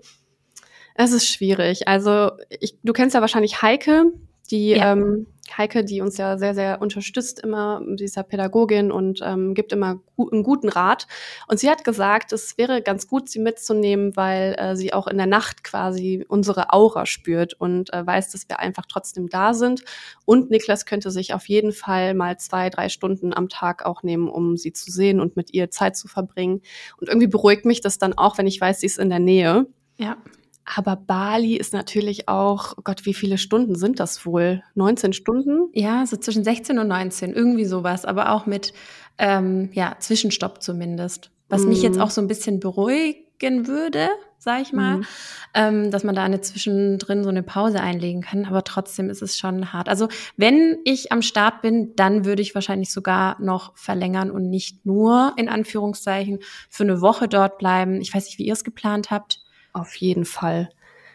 Es 0.94 1.12
ist 1.12 1.26
schwierig. 1.26 1.88
Also 1.88 2.32
ich, 2.48 2.76
du 2.82 2.92
kennst 2.92 3.14
ja 3.14 3.20
wahrscheinlich 3.20 3.62
Heike, 3.62 4.12
die 4.50 4.70
ja. 4.70 4.92
ähm, 4.92 5.26
Heike, 5.56 5.84
die 5.84 6.00
uns 6.00 6.16
ja 6.16 6.38
sehr, 6.38 6.54
sehr 6.54 6.80
unterstützt 6.80 7.40
immer, 7.40 7.82
dieser 7.86 8.22
Pädagogin 8.22 8.92
und 8.92 9.20
ähm, 9.22 9.54
gibt 9.54 9.72
immer 9.72 10.00
gu 10.16 10.28
einen 10.30 10.42
guten 10.42 10.68
Rat. 10.68 11.06
Und 11.48 11.58
sie 11.58 11.68
hat 11.68 11.84
gesagt, 11.84 12.32
es 12.32 12.56
wäre 12.58 12.82
ganz 12.82 13.06
gut, 13.06 13.28
sie 13.28 13.40
mitzunehmen, 13.40 14.16
weil 14.16 14.54
äh, 14.58 14.76
sie 14.76 14.92
auch 14.92 15.06
in 15.06 15.16
der 15.16 15.26
Nacht 15.26 15.64
quasi 15.64 16.24
unsere 16.28 16.72
Aura 16.72 17.06
spürt 17.06 17.54
und 17.54 17.92
äh, 17.92 18.06
weiß, 18.06 18.30
dass 18.30 18.48
wir 18.48 18.60
einfach 18.60 18.86
trotzdem 18.86 19.28
da 19.28 19.54
sind. 19.54 19.82
Und 20.24 20.50
Niklas 20.50 20.86
könnte 20.86 21.10
sich 21.10 21.34
auf 21.34 21.48
jeden 21.48 21.72
Fall 21.72 22.14
mal 22.14 22.38
zwei, 22.38 22.70
drei 22.70 22.88
Stunden 22.88 23.34
am 23.34 23.48
Tag 23.48 23.84
auch 23.84 24.02
nehmen, 24.02 24.28
um 24.28 24.56
sie 24.56 24.72
zu 24.72 24.90
sehen 24.90 25.20
und 25.20 25.36
mit 25.36 25.52
ihr 25.52 25.70
Zeit 25.70 25.96
zu 25.96 26.08
verbringen. 26.08 26.62
Und 26.98 27.08
irgendwie 27.08 27.28
beruhigt 27.28 27.64
mich 27.64 27.80
das 27.80 27.98
dann 27.98 28.14
auch, 28.14 28.38
wenn 28.38 28.46
ich 28.46 28.60
weiß, 28.60 28.80
sie 28.80 28.86
ist 28.86 28.98
in 28.98 29.10
der 29.10 29.20
Nähe. 29.20 29.66
Ja. 29.96 30.16
Aber 30.64 30.96
Bali 30.96 31.56
ist 31.56 31.72
natürlich 31.72 32.28
auch, 32.28 32.74
oh 32.76 32.82
Gott, 32.84 33.04
wie 33.04 33.14
viele 33.14 33.38
Stunden 33.38 33.74
sind 33.74 33.98
das 33.98 34.24
wohl? 34.24 34.62
19 34.74 35.12
Stunden? 35.12 35.68
Ja, 35.72 36.06
so 36.06 36.16
zwischen 36.16 36.44
16 36.44 36.78
und 36.78 36.88
19, 36.88 37.32
irgendwie 37.32 37.64
sowas, 37.64 38.04
aber 38.04 38.32
auch 38.32 38.46
mit 38.46 38.72
ähm, 39.18 39.70
ja, 39.72 39.96
Zwischenstopp 39.98 40.62
zumindest. 40.62 41.30
Was 41.48 41.64
mm. 41.64 41.68
mich 41.68 41.82
jetzt 41.82 41.96
mhm. 41.96 42.02
auch 42.02 42.10
so 42.10 42.20
ein 42.20 42.28
bisschen 42.28 42.60
beruhigen 42.60 43.66
würde, 43.66 44.08
sag 44.38 44.62
ich 44.62 44.72
mal, 44.72 44.98
mm. 44.98 45.06
ähm, 45.54 45.90
dass 45.90 46.04
man 46.04 46.14
da 46.14 46.22
eine 46.22 46.40
zwischendrin 46.40 47.24
so 47.24 47.30
eine 47.30 47.42
Pause 47.42 47.80
einlegen 47.80 48.22
kann, 48.22 48.44
aber 48.44 48.62
trotzdem 48.62 49.10
ist 49.10 49.22
es 49.22 49.36
schon 49.36 49.72
hart. 49.72 49.88
Also 49.88 50.08
wenn 50.36 50.78
ich 50.84 51.10
am 51.10 51.22
Start 51.22 51.62
bin, 51.62 51.94
dann 51.96 52.24
würde 52.24 52.42
ich 52.42 52.54
wahrscheinlich 52.54 52.92
sogar 52.92 53.40
noch 53.42 53.76
verlängern 53.76 54.30
und 54.30 54.48
nicht 54.48 54.86
nur 54.86 55.34
in 55.36 55.48
Anführungszeichen 55.48 56.38
für 56.68 56.84
eine 56.84 57.00
Woche 57.00 57.26
dort 57.28 57.58
bleiben. 57.58 58.00
Ich 58.00 58.14
weiß 58.14 58.26
nicht, 58.26 58.38
wie 58.38 58.46
ihr 58.46 58.52
es 58.52 58.64
geplant 58.64 59.10
habt. 59.10 59.40
Auf 59.72 59.94
jeden 59.96 60.24
Fall. 60.24 60.70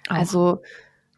Auch. 0.09 0.15
Also 0.15 0.61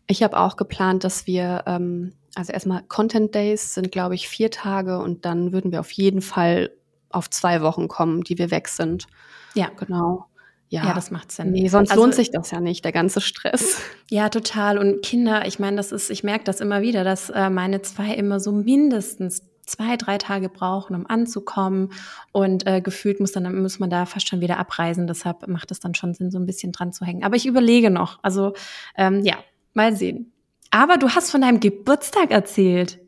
ich 0.07 0.23
habe 0.23 0.37
auch 0.37 0.57
geplant, 0.57 1.03
dass 1.03 1.27
wir, 1.27 1.63
ähm, 1.67 2.13
also 2.35 2.53
erstmal 2.53 2.83
Content 2.83 3.35
Days 3.35 3.73
sind, 3.73 3.91
glaube 3.91 4.15
ich, 4.15 4.27
vier 4.27 4.51
Tage 4.51 4.99
und 4.99 5.25
dann 5.25 5.51
würden 5.51 5.71
wir 5.71 5.79
auf 5.79 5.91
jeden 5.91 6.21
Fall 6.21 6.71
auf 7.09 7.29
zwei 7.29 7.61
Wochen 7.61 7.87
kommen, 7.87 8.23
die 8.23 8.37
wir 8.37 8.51
weg 8.51 8.67
sind. 8.67 9.07
Ja. 9.53 9.69
Genau. 9.77 10.25
Ja, 10.69 10.85
ja, 10.85 10.93
das 10.93 11.11
macht 11.11 11.31
Sinn. 11.31 11.51
Nee, 11.51 11.69
sonst 11.69 11.91
also, 11.91 12.03
lohnt 12.03 12.13
sich 12.13 12.29
das 12.29 12.51
ja 12.51 12.59
nicht, 12.59 12.83
der 12.83 12.91
ganze 12.91 13.21
Stress. 13.21 13.79
Ja, 14.09 14.27
total. 14.27 14.77
Und 14.77 15.01
Kinder, 15.01 15.47
ich 15.47 15.59
meine, 15.59 15.77
das 15.77 15.93
ist, 15.93 16.09
ich 16.09 16.23
merke 16.23 16.43
das 16.43 16.59
immer 16.59 16.81
wieder, 16.81 17.05
dass 17.05 17.29
äh, 17.29 17.49
meine 17.49 17.81
zwei 17.81 18.13
immer 18.13 18.41
so 18.41 18.51
mindestens 18.51 19.43
zwei, 19.67 19.97
drei 19.97 20.17
Tage 20.17 20.49
brauchen, 20.49 20.95
um 20.95 21.05
anzukommen. 21.07 21.91
Und 22.31 22.65
äh, 22.65 22.81
gefühlt 22.81 23.19
muss 23.19 23.33
dann 23.33 23.61
muss 23.61 23.79
man 23.79 23.89
da 23.89 24.05
fast 24.05 24.27
schon 24.27 24.41
wieder 24.41 24.57
abreisen. 24.57 25.07
Deshalb 25.07 25.47
macht 25.47 25.71
es 25.71 25.79
dann 25.79 25.93
schon 25.93 26.13
Sinn, 26.13 26.31
so 26.31 26.39
ein 26.39 26.45
bisschen 26.45 26.71
dran 26.71 26.93
zu 26.93 27.05
hängen. 27.05 27.23
Aber 27.23 27.35
ich 27.35 27.45
überlege 27.45 27.91
noch. 27.91 28.19
Also 28.23 28.53
ähm, 28.95 29.23
ja, 29.23 29.35
mal 29.73 29.95
sehen. 29.95 30.31
Aber 30.71 30.97
du 30.97 31.09
hast 31.09 31.31
von 31.31 31.41
deinem 31.41 31.59
Geburtstag 31.59 32.31
erzählt. 32.31 32.99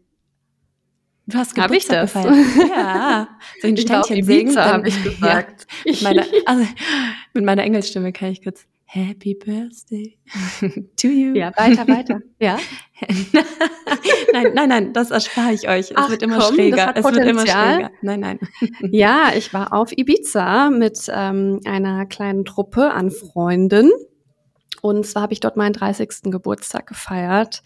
Du 1.27 1.37
hast 1.37 1.55
Geburtstag 1.55 2.01
gefeiert. 2.01 2.35
Ja. 2.69 3.27
Ich 3.57 3.63
ein 3.63 3.77
Ständchen 3.77 4.23
singen? 4.23 4.57
habe 4.57 4.87
ich 4.87 5.03
gesagt. 5.03 5.67
Ja, 5.85 5.91
mit, 5.91 6.01
meiner, 6.01 6.25
also, 6.45 6.67
mit 7.33 7.45
meiner 7.45 7.63
Engelsstimme 7.63 8.11
kann 8.11 8.29
ich 8.29 8.43
kurz. 8.43 8.65
Happy 8.91 9.36
Birthday 9.36 10.17
to 10.98 11.08
you. 11.10 11.36
Ja, 11.36 11.51
weiter, 11.55 11.88
weiter. 11.88 12.22
Ja. 12.39 12.58
nein, 14.34 14.53
nein, 14.55 14.69
nein, 14.69 14.93
das 14.93 15.12
erspare 15.12 15.53
ich 15.53 15.69
euch. 15.69 15.91
Es 15.91 15.93
Ach, 15.93 16.10
wird 16.10 16.24
immer 16.24 16.39
komm, 16.39 16.55
schräger. 16.55 16.93
es 16.96 17.05
wird 17.05 17.17
immer 17.17 17.46
schräger. 17.46 17.91
Nein, 18.01 18.19
nein. 18.19 18.39
ja, 18.89 19.31
ich 19.36 19.53
war 19.53 19.74
auf 19.74 19.96
Ibiza 19.96 20.72
mit 20.72 21.08
ähm, 21.13 21.60
einer 21.65 22.08
kleinen 22.08 22.46
Truppe 22.46 22.91
an 22.91 23.12
Freunden. 23.12 23.91
Und 24.81 25.05
zwar 25.05 25.22
habe 25.24 25.34
ich 25.34 25.39
dort 25.39 25.55
meinen 25.55 25.74
30. 25.74 26.31
Geburtstag 26.31 26.88
gefeiert. 26.88 27.62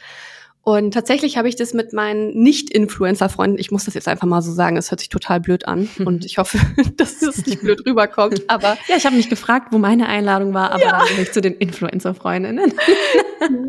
Und 0.66 0.94
tatsächlich 0.94 1.38
habe 1.38 1.50
ich 1.50 1.58
das 1.58 1.74
mit 1.74 1.92
meinen 1.92 2.42
Nicht-Influencer-Freunden, 2.42 3.60
ich 3.60 3.70
muss 3.72 3.84
das 3.84 3.96
jetzt 3.96 4.08
einfach 4.08 4.28
mal 4.28 4.42
so 4.42 4.54
sagen, 4.54 4.78
es 4.78 4.92
hört 4.92 5.02
sich 5.02 5.10
total 5.10 5.42
blöd 5.42 5.68
an 5.68 5.90
und 6.06 6.24
ich 6.24 6.38
hoffe, 6.38 6.58
dass 6.98 7.22
es 7.22 7.46
nicht 7.46 7.60
blöd 7.60 7.86
rüberkommt. 7.86 8.44
Aber 8.48 8.78
ja, 8.88 8.96
ich 8.96 9.06
habe 9.06 9.18
mich 9.18 9.30
gefragt, 9.30 9.68
wo 9.72 9.78
meine 9.78 10.08
Einladung 10.08 10.54
war, 10.54 10.72
aber 10.72 10.82
ja. 10.82 11.00
dann 11.00 11.08
bin 11.10 11.24
ich 11.24 11.34
zu 11.34 11.42
den 11.42 11.56
Influencer-Freundinnen. 11.56 12.74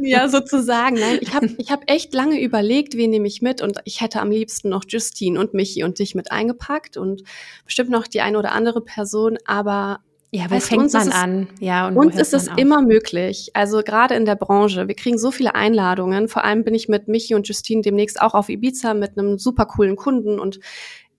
ja, 0.03 0.29
sozusagen. 0.29 0.95
Nein, 0.95 1.19
ich 1.21 1.35
habe 1.35 1.51
ich 1.59 1.73
hab 1.73 1.91
echt 1.91 2.15
lange 2.15 2.41
überlegt, 2.41 2.97
wen 2.97 3.11
nehme 3.11 3.27
ich 3.27 3.43
mit 3.43 3.61
und 3.61 3.79
ich 3.85 4.01
hätte 4.01 4.21
am 4.21 4.31
liebsten 4.31 4.69
noch 4.69 4.85
Justine 4.87 5.41
und 5.41 5.53
Michi 5.53 5.83
und 5.83 5.99
dich 5.99 6.15
mit 6.15 6.31
eingepackt 6.31 6.97
und 6.97 7.25
bestimmt 7.65 7.91
noch 7.91 8.07
die 8.07 8.21
eine 8.21 8.39
oder 8.39 8.53
andere 8.53 8.81
Person, 8.81 9.37
aber 9.47 9.99
ja, 10.35 10.51
wo 10.51 10.59
fängt 10.59 10.93
man 10.93 11.13
an? 11.13 11.49
Ja, 11.61 11.87
und 11.87 11.97
uns 11.97 12.17
ist 12.17 12.35
es 12.35 12.49
immer 12.57 12.83
möglich. 12.83 13.53
Also 13.55 13.83
gerade 13.83 14.17
in 14.17 14.25
der 14.25 14.35
Branche. 14.35 14.89
Wir 14.89 14.97
kriegen 14.97 15.17
so 15.17 15.31
viele 15.31 15.55
Einladungen. 15.55 16.27
Vor 16.27 16.43
allem 16.43 16.65
bin 16.65 16.75
ich 16.75 16.89
mit 16.89 17.07
Michi 17.07 17.37
und 17.37 17.47
Justine 17.47 17.83
demnächst 17.83 18.21
auch 18.21 18.35
auf 18.35 18.49
Ibiza 18.49 18.95
mit 18.95 19.17
einem 19.17 19.39
super 19.39 19.65
coolen 19.67 19.95
Kunden 19.95 20.41
und 20.41 20.59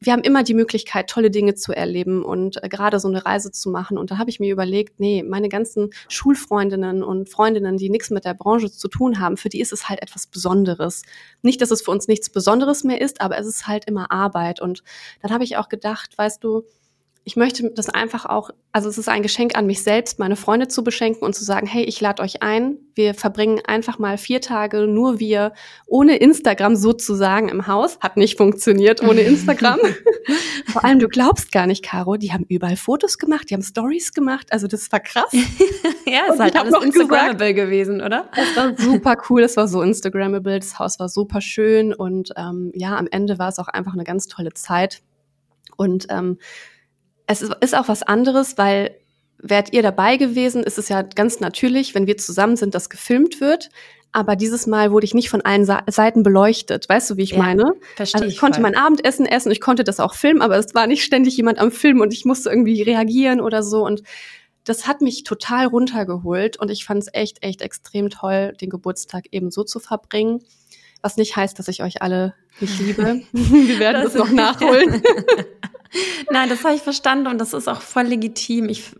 wir 0.01 0.12
haben 0.12 0.23
immer 0.23 0.43
die 0.43 0.54
Möglichkeit, 0.54 1.10
tolle 1.10 1.32
Dinge 1.32 1.56
zu 1.56 1.71
erleben 1.71 2.25
und 2.25 2.62
äh, 2.62 2.67
gerade 2.67 2.99
so 2.99 3.08
eine 3.08 3.25
Reise 3.25 3.54
zu 3.54 3.69
machen. 3.69 3.97
Und 3.97 4.12
da 4.12 4.17
habe 4.17 4.30
ich 4.30 4.41
mir 4.41 4.51
überlegt, 4.51 4.99
nee, 4.99 5.23
meine 5.23 5.47
ganzen 5.47 5.91
Schulfreundinnen 6.10 7.01
und 7.01 7.30
Freundinnen, 7.30 7.78
die 7.78 7.89
nichts 7.89 8.10
mit 8.10 8.25
der 8.25 8.34
Branche 8.34 8.69
zu 8.69 8.89
tun 8.89 9.21
haben, 9.21 9.38
für 9.38 9.47
die 9.47 9.62
ist 9.62 9.71
es 9.71 9.88
halt 9.88 10.01
etwas 10.01 10.28
Besonderes. 10.28 11.04
Nicht, 11.41 11.62
dass 11.62 11.71
es 11.71 11.82
für 11.82 11.91
uns 11.91 12.10
nichts 12.10 12.30
Besonderes 12.30 12.84
mehr 12.84 12.99
ist, 12.99 13.21
aber 13.21 13.38
es 13.38 13.47
ist 13.47 13.65
halt 13.65 13.86
immer 13.86 14.12
Arbeit. 14.12 14.62
Und 14.62 14.84
dann 15.21 15.32
habe 15.32 15.45
ich 15.45 15.56
auch 15.56 15.69
gedacht, 15.69 16.17
weißt 16.17 16.43
du, 16.43 16.63
ich 17.27 17.35
möchte 17.35 17.71
das 17.71 17.89
einfach 17.89 18.27
auch, 18.27 18.51
also 18.71 18.88
es 18.88 18.99
ist 18.99 19.09
ein 19.09 19.23
Geschenk 19.23 19.57
an 19.57 19.65
mich 19.65 19.81
selbst, 19.81 20.19
meine 20.19 20.35
Freunde 20.35 20.67
zu 20.67 20.83
beschenken 20.83 21.23
und 21.23 21.33
zu 21.33 21.43
sagen, 21.43 21.65
hey, 21.65 21.83
ich 21.83 21.99
lade 21.99 22.21
euch 22.21 22.43
ein. 22.43 22.77
Wir 22.93 23.15
verbringen 23.15 23.61
einfach 23.65 23.97
mal 23.97 24.19
vier 24.19 24.41
Tage 24.41 24.85
nur 24.85 25.19
wir 25.19 25.53
ohne 25.88 26.17
Instagram 26.17 26.75
sozusagen 26.75 27.49
im 27.49 27.65
Haus. 27.65 27.97
Hat 27.99 28.15
nicht 28.15 28.38
funktioniert 28.38 29.01
ohne 29.01 29.21
Instagram. 29.21 29.79
Vor 30.67 30.85
allem, 30.85 30.99
du 30.99 31.07
glaubst 31.07 31.51
gar 31.51 31.65
nicht, 31.65 31.83
Caro, 31.83 32.17
die 32.17 32.31
haben 32.31 32.45
überall 32.47 32.77
Fotos 32.77 33.17
gemacht, 33.17 33.49
die 33.49 33.55
haben 33.55 33.63
Stories 33.63 34.13
gemacht. 34.13 34.45
Also 34.51 34.67
das 34.67 34.91
war 34.91 34.99
krass. 34.99 35.31
ja, 36.05 36.21
es 36.27 36.35
ist 36.35 36.39
halt 36.39 36.55
alles 36.55 36.75
Instagrammable 36.83 37.55
gewesen, 37.55 38.01
oder? 38.01 38.29
Es 38.35 38.55
war 38.55 38.77
super 38.77 39.17
cool, 39.31 39.41
es 39.41 39.57
war 39.57 39.67
so 39.67 39.81
Instagrammable, 39.81 40.59
das 40.59 40.77
Haus 40.77 40.99
war 40.99 41.09
super 41.09 41.41
schön 41.41 41.91
und 41.91 42.33
ähm, 42.38 42.71
ja, 42.75 42.95
am 42.95 43.07
Ende 43.09 43.39
war 43.39 43.49
es 43.49 43.57
auch 43.57 43.67
einfach 43.67 43.93
eine 43.93 44.03
ganz 44.03 44.27
tolle 44.27 44.53
Zeit. 44.53 45.01
Und 45.77 46.05
ähm, 46.09 46.38
es 47.27 47.41
ist 47.41 47.75
auch 47.75 47.88
was 47.88 48.03
anderes, 48.03 48.57
weil 48.57 48.95
wärt 49.38 49.73
ihr 49.73 49.81
dabei 49.81 50.17
gewesen, 50.17 50.63
ist 50.63 50.77
es 50.77 50.89
ja 50.89 51.01
ganz 51.01 51.39
natürlich, 51.39 51.93
wenn 51.93 52.07
wir 52.07 52.17
zusammen 52.17 52.55
sind, 52.55 52.73
dass 52.75 52.89
gefilmt 52.89 53.41
wird. 53.41 53.69
Aber 54.11 54.38
dieses 54.38 54.65
Mal 54.65 54.91
wurde 54.91 55.05
ich 55.05 55.13
nicht 55.13 55.29
von 55.29 55.41
allen 55.41 55.65
Seiten 55.65 56.23
beleuchtet. 56.23 56.88
Weißt 56.88 57.09
du, 57.09 57.17
wie 57.17 57.23
ich 57.23 57.31
ja, 57.31 57.38
meine? 57.38 57.73
Verstehe 57.97 58.21
also 58.21 58.33
ich 58.33 58.39
konnte 58.39 58.61
voll. 58.61 58.71
mein 58.71 58.77
Abendessen 58.77 59.25
essen, 59.25 59.51
ich 59.51 59.59
konnte 59.59 59.83
das 59.83 59.99
auch 59.99 60.13
filmen, 60.13 60.41
aber 60.41 60.57
es 60.57 60.73
war 60.73 60.88
nicht 60.88 61.03
ständig 61.03 61.35
jemand 61.35 61.59
am 61.59 61.69
Film 61.69 61.99
und 61.99 62.13
ich 62.13 62.23
musste 62.23 62.49
irgendwie 62.49 62.81
reagieren 62.81 63.41
oder 63.41 63.61
so. 63.61 63.85
Und 63.85 64.03
das 64.63 64.88
hat 64.88 65.01
mich 65.01 65.23
total 65.25 65.65
runtergeholt 65.65 66.57
und 66.57 66.71
ich 66.71 66.85
fand 66.85 67.03
es 67.03 67.09
echt, 67.11 67.43
echt 67.43 67.61
extrem 67.61 68.09
toll, 68.09 68.53
den 68.59 68.69
Geburtstag 68.69 69.25
eben 69.31 69.51
so 69.51 69.65
zu 69.65 69.79
verbringen. 69.79 70.43
Was 71.01 71.17
nicht 71.17 71.35
heißt, 71.35 71.59
dass 71.59 71.67
ich 71.67 71.83
euch 71.83 72.01
alle 72.01 72.35
nicht 72.59 72.79
liebe. 72.79 73.21
Wir 73.31 73.79
werden 73.79 74.03
das, 74.03 74.13
das 74.13 74.21
noch 74.21 74.31
nachholen. 74.31 75.01
Nein, 76.29 76.49
das 76.49 76.63
habe 76.63 76.75
ich 76.75 76.81
verstanden 76.81 77.27
und 77.27 77.39
das 77.39 77.53
ist 77.53 77.67
auch 77.67 77.81
voll 77.81 78.03
legitim. 78.03 78.67
Ich, 78.69 78.91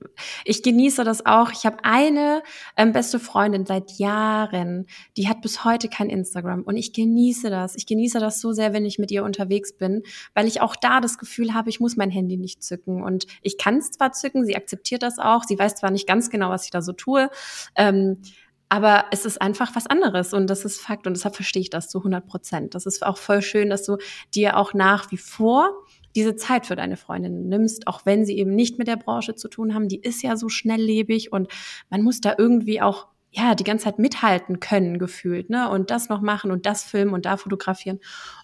ich 0.45 0.63
genieße 0.63 1.03
das 1.03 1.25
auch. 1.25 1.51
Ich 1.51 1.65
habe 1.65 1.77
eine 1.83 2.41
ähm, 2.77 2.93
beste 2.93 3.19
Freundin 3.19 3.65
seit 3.65 3.91
Jahren, 3.97 4.85
die 5.17 5.27
hat 5.27 5.41
bis 5.41 5.65
heute 5.65 5.89
kein 5.89 6.09
Instagram 6.09 6.61
und 6.63 6.77
ich 6.77 6.93
genieße 6.93 7.49
das. 7.49 7.75
Ich 7.75 7.85
genieße 7.85 8.19
das 8.19 8.39
so 8.39 8.53
sehr, 8.53 8.73
wenn 8.73 8.85
ich 8.85 8.99
mit 8.99 9.11
ihr 9.11 9.23
unterwegs 9.23 9.73
bin, 9.73 10.03
weil 10.33 10.47
ich 10.47 10.61
auch 10.61 10.75
da 10.75 11.01
das 11.01 11.17
Gefühl 11.17 11.53
habe, 11.53 11.69
ich 11.69 11.79
muss 11.79 11.97
mein 11.97 12.11
Handy 12.11 12.37
nicht 12.37 12.63
zücken 12.63 13.03
und 13.03 13.25
ich 13.41 13.57
kann 13.57 13.77
es 13.77 13.91
zwar 13.91 14.13
zücken, 14.13 14.45
sie 14.45 14.55
akzeptiert 14.55 15.03
das 15.03 15.19
auch, 15.19 15.43
sie 15.43 15.59
weiß 15.59 15.75
zwar 15.75 15.91
nicht 15.91 16.07
ganz 16.07 16.29
genau, 16.29 16.49
was 16.49 16.65
ich 16.65 16.71
da 16.71 16.81
so 16.81 16.93
tue. 16.93 17.29
Ähm, 17.75 18.21
aber 18.69 19.06
es 19.12 19.25
ist 19.25 19.41
einfach 19.41 19.75
was 19.75 19.88
anderes 19.88 20.34
und 20.34 20.47
das 20.49 20.65
ist 20.65 20.82
Fakt 20.82 21.08
und 21.08 21.15
deshalb 21.15 21.36
verstehe 21.36 21.62
ich 21.62 21.69
das 21.69 21.89
zu 21.89 21.99
100 21.99 22.25
Prozent. 22.25 22.75
Das 22.75 22.86
ist 22.86 23.06
auch 23.06 23.17
voll 23.17 23.41
schön, 23.41 23.69
dass 23.69 23.86
du 23.86 23.97
dir 24.34 24.58
auch 24.58 24.73
nach 24.73 25.12
wie 25.12 25.17
vor 25.17 25.69
diese 26.15 26.36
Zeit 26.36 26.65
für 26.65 26.75
deine 26.75 26.97
Freundin 26.97 27.47
nimmst, 27.49 27.88
auch 27.88 28.06
wenn 28.06 28.25
sie 28.25 28.38
eben 28.38 28.56
nicht 28.56 28.80
mit 28.80 28.88
der 28.88 28.95
Branche 28.95 29.36
zu 29.36 29.49
tun 29.49 29.75
haben. 29.75 29.89
Die 29.89 29.99
ist 29.99 30.23
ja 30.23 30.38
so 30.38 30.49
schnelllebig 30.49 31.32
und 31.32 31.49
man 31.89 32.01
muss 32.01 32.21
da 32.21 32.36
irgendwie 32.38 32.82
auch 32.82 33.08
ja, 33.32 33.54
die 33.54 33.65
ganze 33.65 33.84
Zeit 33.84 33.99
mithalten 33.99 34.62
können, 34.62 34.97
gefühlt, 34.97 35.49
ne? 35.49 35.69
Und 35.69 35.91
das 35.91 36.08
noch 36.08 36.21
machen 36.21 36.51
und 36.51 36.65
das 36.65 36.84
filmen 36.84 37.13
und 37.13 37.25
da 37.25 37.36
fotografieren. 37.36 37.99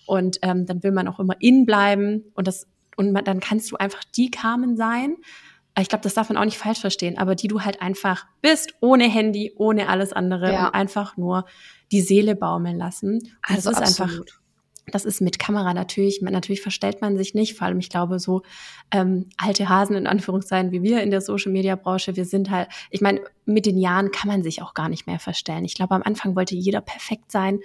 Und 0.05 0.39
ähm, 0.41 0.65
dann 0.65 0.83
will 0.83 0.91
man 0.91 1.07
auch 1.07 1.19
immer 1.19 1.35
in 1.39 1.65
bleiben 1.65 2.25
und 2.33 2.45
das, 2.45 2.67
und 2.97 3.13
man, 3.13 3.23
dann 3.23 3.39
kannst 3.39 3.71
du 3.71 3.77
einfach 3.77 4.03
die 4.03 4.29
Carmen 4.29 4.75
sein. 4.75 5.15
Ich 5.79 5.87
glaube, 5.87 6.03
das 6.03 6.13
darf 6.13 6.29
man 6.29 6.37
auch 6.37 6.45
nicht 6.45 6.57
falsch 6.57 6.79
verstehen, 6.79 7.17
aber 7.17 7.35
die 7.35 7.47
du 7.47 7.61
halt 7.61 7.81
einfach 7.81 8.25
bist, 8.41 8.73
ohne 8.81 9.05
Handy, 9.05 9.53
ohne 9.55 9.87
alles 9.87 10.11
andere 10.11 10.51
ja. 10.51 10.67
und 10.67 10.73
einfach 10.73 11.15
nur 11.15 11.45
die 11.91 12.01
Seele 12.01 12.35
baumeln 12.35 12.77
lassen. 12.77 13.15
Und 13.15 13.31
also 13.43 13.69
das 13.69 13.79
ist 13.79 14.01
absolut. 14.01 14.19
einfach 14.19 14.40
das 14.87 15.05
ist 15.05 15.21
mit 15.21 15.39
Kamera 15.39 15.73
natürlich, 15.73 16.21
natürlich 16.21 16.61
verstellt 16.61 17.01
man 17.01 17.17
sich 17.17 17.33
nicht, 17.33 17.55
vor 17.55 17.67
allem 17.67 17.79
ich 17.79 17.89
glaube 17.89 18.19
so 18.19 18.41
ähm, 18.91 19.29
alte 19.37 19.69
Hasen 19.69 19.95
in 19.95 20.07
Anführungszeichen 20.07 20.71
wie 20.71 20.81
wir 20.81 21.03
in 21.03 21.11
der 21.11 21.21
Social 21.21 21.51
Media 21.51 21.75
Branche, 21.75 22.15
wir 22.15 22.25
sind 22.25 22.49
halt, 22.49 22.69
ich 22.89 23.01
meine, 23.01 23.21
mit 23.45 23.65
den 23.65 23.77
Jahren 23.77 24.11
kann 24.11 24.27
man 24.27 24.43
sich 24.43 24.61
auch 24.61 24.73
gar 24.73 24.89
nicht 24.89 25.07
mehr 25.07 25.19
verstellen. 25.19 25.65
Ich 25.65 25.75
glaube, 25.75 25.95
am 25.95 26.03
Anfang 26.03 26.35
wollte 26.35 26.55
jeder 26.55 26.81
perfekt 26.81 27.31
sein, 27.31 27.59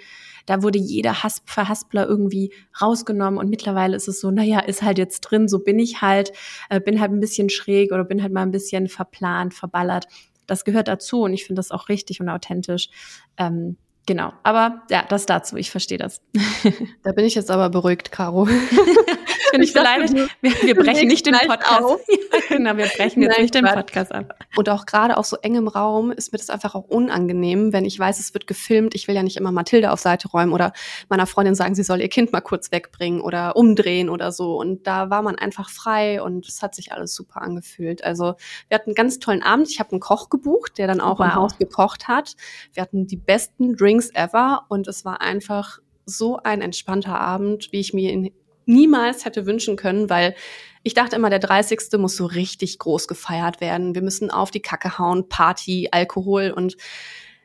da 0.45 0.63
wurde 0.63 0.79
jeder 0.79 1.23
Hass, 1.23 1.43
Verhaspler 1.47 2.07
irgendwie 2.07 2.53
rausgenommen 2.81 3.39
und 3.39 3.49
mittlerweile 3.49 3.97
ist 3.97 4.09
es 4.09 4.21
so, 4.21 4.31
naja, 4.31 4.61
ist 4.61 4.83
halt 4.83 4.99
jetzt 4.99 5.21
drin, 5.23 5.49
so 5.49 5.61
bin 5.61 5.79
ich 5.79 6.03
halt, 6.03 6.33
äh, 6.69 6.81
bin 6.81 7.01
halt 7.01 7.13
ein 7.13 7.21
bisschen 7.21 7.49
schräg 7.51 7.93
oder 7.93 8.05
bin 8.05 8.23
halt 8.23 8.33
mal 8.33 8.43
ein 8.43 8.53
bisschen 8.53 8.89
verplant, 8.89 9.55
verballert. 9.55 10.07
Das 10.47 10.65
gehört 10.65 10.89
dazu 10.89 11.23
und 11.23 11.33
ich 11.33 11.45
finde 11.45 11.59
das 11.59 11.73
auch 11.73 11.89
richtig 11.89 12.21
und 12.21 12.29
authentisch. 12.29 12.89
Ähm, 13.37 13.77
Genau, 14.07 14.33
aber 14.45 14.83
ja, 14.89 15.05
das 15.09 15.27
dazu, 15.27 15.57
ich 15.57 15.71
verstehe 15.71 15.99
das. 15.99 16.23
Da 17.03 17.13
bin 17.13 17.25
ich 17.25 17.35
jetzt 17.35 17.51
aber 17.51 17.71
beruhigt, 17.71 18.11
Caro. 18.11 18.49
Bin 19.53 19.63
ich 19.63 19.73
beleidigt? 19.73 20.15
Wir, 20.41 20.53
wir 20.63 20.75
brechen 20.75 21.09
nicht 21.09 21.27
den 21.27 21.35
Podcast 21.35 21.83
auf. 21.83 22.01
Ja, 22.09 22.57
genau, 22.57 22.77
wir 22.77 22.87
brechen 22.87 23.23
jetzt 23.23 23.33
Nein, 23.33 23.43
nicht 23.43 23.55
den 23.55 23.65
Podcast 23.65 24.13
ab. 24.13 24.39
Und 24.57 24.69
auch 24.69 24.87
gerade 24.87 25.17
auf 25.17 25.27
so 25.27 25.37
engem 25.37 25.69
Raum 25.69 26.13
ist 26.13 26.33
mir 26.33 26.39
das 26.39 26.51
einfach 26.51 26.75
auch 26.75 26.85
unangenehm, 26.85 27.73
wenn 27.73 27.85
ich 27.85 27.99
weiß, 27.99 28.19
es 28.19 28.35
wird 28.35 28.47
gefilmt. 28.47 28.95
Ich 28.95 29.09
will 29.09 29.15
ja 29.15 29.23
nicht 29.23 29.37
immer 29.37 29.53
Mathilde 29.53 29.93
auf 29.93 30.01
Seite 30.01 30.29
räumen 30.29 30.53
oder 30.53 30.73
meiner 31.09 31.27
Freundin 31.27 31.55
sagen, 31.55 31.75
sie 31.75 31.85
soll 31.85 32.01
ihr 32.01 32.09
Kind 32.09 32.33
mal 32.33 32.41
kurz 32.41 32.71
wegbringen 32.71 33.21
oder 33.21 33.57
umdrehen 33.57 34.09
oder 34.09 34.31
so. 34.31 34.59
Und 34.59 34.87
da 34.87 35.11
war 35.11 35.23
man 35.23 35.37
einfach 35.37 35.71
frei 35.71 36.23
und 36.23 36.47
es 36.47 36.63
hat 36.63 36.75
sich 36.75 36.93
alles 36.93 37.15
super 37.15 37.43
angefühlt. 37.43 38.05
Also 38.05 38.35
wir 38.69 38.75
hatten 38.75 38.91
einen 38.91 38.95
ganz 38.95 39.19
tollen 39.19 39.43
Abend. 39.43 39.69
Ich 39.71 39.81
habe 39.81 39.93
einen 39.93 40.01
Koch 40.01 40.29
gebucht, 40.29 40.79
der 40.79 40.87
dann 40.87 41.01
auch 41.01 41.19
wow. 41.19 41.27
im 41.27 41.35
Haus 41.35 41.59
gekocht 41.59 42.09
hat. 42.09 42.37
Wir 42.73 42.83
hatten 42.83 43.07
die 43.07 43.17
besten 43.17 43.77
Drinks 43.77 43.96
ever 44.15 44.67
und 44.69 44.89
es 44.89 45.05
war 45.05 45.21
einfach 45.21 45.81
so 46.05 46.39
ein 46.43 46.63
entspannter 46.63 47.19
Abend, 47.19 47.73
wie 47.73 47.81
ich 47.81 47.93
mir 47.93 48.13
ihn 48.13 48.33
niemals 48.65 49.25
hätte 49.25 49.47
wünschen 49.47 49.77
können, 49.77 50.11
weil 50.11 50.35
ich 50.83 50.95
dachte 50.95 51.17
immer, 51.17 51.31
der 51.31 51.39
30. 51.39 51.99
muss 51.99 52.17
so 52.17 52.27
richtig 52.27 52.79
groß 52.79 53.09
gefeiert 53.09 53.61
werden. 53.61 53.95
Wir 53.95 54.03
müssen 54.03 54.31
auf 54.31 54.51
die 54.51 54.61
Kacke 54.61 54.99
hauen, 54.99 55.29
Party, 55.29 55.89
Alkohol 55.91 56.53
und 56.55 56.77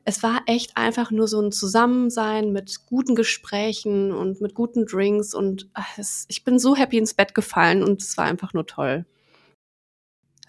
es 0.04 0.24
war 0.24 0.42
echt 0.48 0.78
einfach 0.78 1.12
nur 1.12 1.28
so 1.28 1.40
ein 1.40 1.52
Zusammensein 1.52 2.52
mit 2.52 2.86
guten 2.88 3.16
Gesprächen 3.16 4.12
und 4.12 4.42
mit 4.42 4.56
guten 4.56 4.86
Drinks 4.86 5.34
und 5.34 5.70
es, 5.98 6.26
ich 6.28 6.44
bin 6.44 6.58
so 6.58 6.76
happy 6.76 6.98
ins 6.98 7.14
Bett 7.14 7.36
gefallen 7.36 7.84
und 7.84 8.02
es 8.02 8.18
war 8.18 8.26
einfach 8.26 8.54
nur 8.54 8.66
toll. 8.66 9.06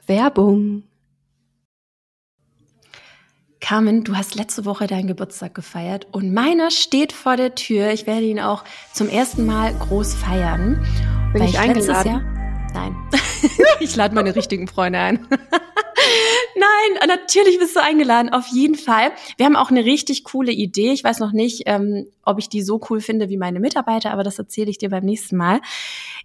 Werbung. 0.06 0.84
Carmen, 3.62 4.02
du 4.02 4.16
hast 4.16 4.34
letzte 4.34 4.64
Woche 4.64 4.88
deinen 4.88 5.06
Geburtstag 5.06 5.54
gefeiert 5.54 6.08
und 6.10 6.34
meiner 6.34 6.72
steht 6.72 7.12
vor 7.12 7.36
der 7.36 7.54
Tür. 7.54 7.92
Ich 7.92 8.08
werde 8.08 8.24
ihn 8.24 8.40
auch 8.40 8.64
zum 8.92 9.08
ersten 9.08 9.46
Mal 9.46 9.72
groß 9.72 10.14
feiern. 10.14 10.84
Bin 11.32 11.44
ich, 11.44 11.52
ich 11.52 11.58
eingeladen? 11.60 12.31
Nein, 12.74 12.96
ich 13.80 13.96
lade 13.96 14.14
meine 14.14 14.34
richtigen 14.34 14.66
Freunde 14.68 14.98
ein. 14.98 15.26
Nein, 16.54 17.08
natürlich 17.08 17.58
bist 17.58 17.76
du 17.76 17.82
eingeladen, 17.82 18.32
auf 18.32 18.46
jeden 18.48 18.76
Fall. 18.76 19.12
Wir 19.36 19.46
haben 19.46 19.56
auch 19.56 19.70
eine 19.70 19.84
richtig 19.84 20.24
coole 20.24 20.52
Idee. 20.52 20.92
Ich 20.92 21.04
weiß 21.04 21.18
noch 21.18 21.32
nicht, 21.32 21.62
ähm, 21.66 22.06
ob 22.24 22.38
ich 22.38 22.48
die 22.48 22.62
so 22.62 22.80
cool 22.88 23.00
finde 23.00 23.28
wie 23.28 23.36
meine 23.36 23.60
Mitarbeiter, 23.60 24.10
aber 24.12 24.22
das 24.22 24.38
erzähle 24.38 24.70
ich 24.70 24.78
dir 24.78 24.90
beim 24.90 25.04
nächsten 25.04 25.36
Mal. 25.36 25.60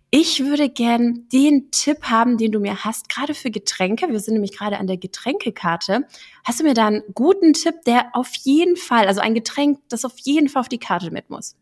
Ich 0.09 0.45
würde 0.45 0.69
gern 0.69 1.27
den 1.33 1.69
Tipp 1.71 2.03
haben, 2.03 2.37
den 2.37 2.51
du 2.51 2.59
mir 2.59 2.83
hast, 2.85 3.09
gerade 3.09 3.33
für 3.33 3.51
Getränke. 3.51 4.09
Wir 4.09 4.19
sind 4.19 4.35
nämlich 4.35 4.55
gerade 4.57 4.77
an 4.77 4.87
der 4.87 4.97
Getränkekarte. 4.97 6.07
Hast 6.45 6.59
du 6.59 6.63
mir 6.63 6.73
da 6.73 6.87
einen 6.87 7.03
guten 7.13 7.53
Tipp, 7.53 7.75
der 7.85 8.07
auf 8.13 8.33
jeden 8.43 8.77
Fall, 8.77 9.07
also 9.07 9.19
ein 9.19 9.33
Getränk, 9.33 9.79
das 9.89 10.05
auf 10.05 10.17
jeden 10.19 10.49
Fall 10.49 10.61
auf 10.61 10.69
die 10.69 10.79
Karte 10.79 11.11
mit 11.11 11.29
muss? 11.29 11.55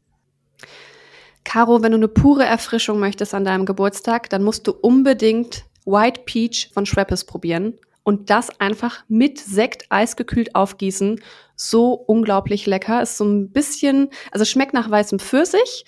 Caro, 1.45 1.81
wenn 1.81 1.91
du 1.91 1.97
eine 1.97 2.09
pure 2.09 2.43
Erfrischung 2.43 2.99
möchtest 2.99 3.33
an 3.33 3.45
deinem 3.45 3.65
Geburtstag, 3.65 4.29
dann 4.29 4.43
musst 4.43 4.67
du 4.67 4.73
unbedingt 4.73 5.63
White 5.85 6.21
Peach 6.25 6.71
von 6.73 6.85
Schweppes 6.85 7.23
probieren 7.23 7.75
und 8.03 8.29
das 8.29 8.59
einfach 8.59 9.03
mit 9.07 9.39
Sekt 9.39 9.85
eisgekühlt 9.89 10.55
aufgießen. 10.55 11.21
So 11.55 11.93
unglaublich 11.93 12.65
lecker. 12.65 13.01
Ist 13.01 13.17
so 13.17 13.23
ein 13.23 13.51
bisschen, 13.51 14.09
also 14.31 14.43
schmeckt 14.43 14.73
nach 14.73 14.89
weißem 14.89 15.19
Pfirsich, 15.19 15.85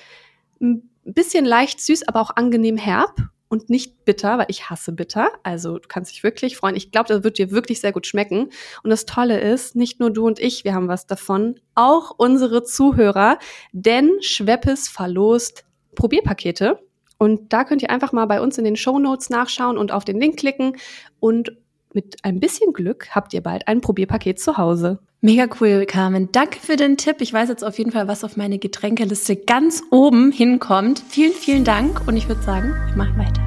ein 0.61 0.89
bisschen 1.03 1.45
leicht 1.45 1.81
süß, 1.81 2.07
aber 2.07 2.21
auch 2.21 2.35
angenehm 2.35 2.77
herb 2.77 3.15
und 3.49 3.69
nicht 3.69 4.05
bitter, 4.05 4.38
weil 4.38 4.47
ich 4.49 4.69
hasse 4.69 4.91
bitter. 4.91 5.29
Also 5.43 5.77
du 5.77 5.88
kannst 5.88 6.12
dich 6.12 6.23
wirklich 6.23 6.57
freuen. 6.57 6.75
Ich 6.75 6.91
glaube, 6.91 7.07
das 7.07 7.23
wird 7.23 7.38
dir 7.38 7.51
wirklich 7.51 7.79
sehr 7.79 7.93
gut 7.93 8.07
schmecken. 8.07 8.49
Und 8.83 8.89
das 8.89 9.05
Tolle 9.05 9.39
ist, 9.39 9.75
nicht 9.75 9.99
nur 9.99 10.12
du 10.12 10.25
und 10.25 10.39
ich, 10.39 10.63
wir 10.63 10.73
haben 10.73 10.88
was 10.88 11.07
davon, 11.07 11.60
auch 11.75 12.12
unsere 12.17 12.63
Zuhörer, 12.63 13.39
denn 13.71 14.12
Schweppes 14.21 14.89
verlost 14.89 15.65
Probierpakete. 15.95 16.79
Und 17.17 17.51
da 17.51 17.63
könnt 17.63 17.81
ihr 17.81 17.89
einfach 17.89 18.12
mal 18.12 18.25
bei 18.25 18.41
uns 18.41 18.57
in 18.57 18.65
den 18.65 18.75
Show 18.75 18.99
Notes 18.99 19.29
nachschauen 19.29 19.77
und 19.77 19.91
auf 19.91 20.05
den 20.05 20.19
Link 20.19 20.38
klicken 20.38 20.77
und 21.19 21.57
mit 21.97 22.17
ein 22.21 22.39
bisschen 22.39 22.73
Glück 22.73 23.07
habt 23.15 23.33
ihr 23.33 23.41
bald 23.41 23.67
ein 23.67 23.81
Probierpaket 23.81 24.39
zu 24.39 24.57
Hause. 24.57 24.99
Mega 25.21 25.47
cool, 25.60 25.88
Carmen. 25.88 26.31
Danke 26.31 26.60
für 26.60 26.75
den 26.75 26.95
Tipp. 26.95 27.21
Ich 27.21 27.33
weiß 27.33 27.49
jetzt 27.49 27.63
auf 27.63 27.79
jeden 27.79 27.91
Fall, 27.91 28.07
was 28.07 28.23
auf 28.23 28.38
meine 28.38 28.60
Getränkeliste 28.60 29.36
ganz 29.36 29.81
oben 29.89 30.31
hinkommt. 30.31 31.01
Vielen, 31.10 31.33
vielen 31.33 31.63
Dank 31.63 32.07
und 32.07 32.15
ich 32.15 32.27
würde 32.27 32.43
sagen, 32.43 32.75
wir 32.89 32.97
machen 32.97 33.17
weiter. 33.17 33.41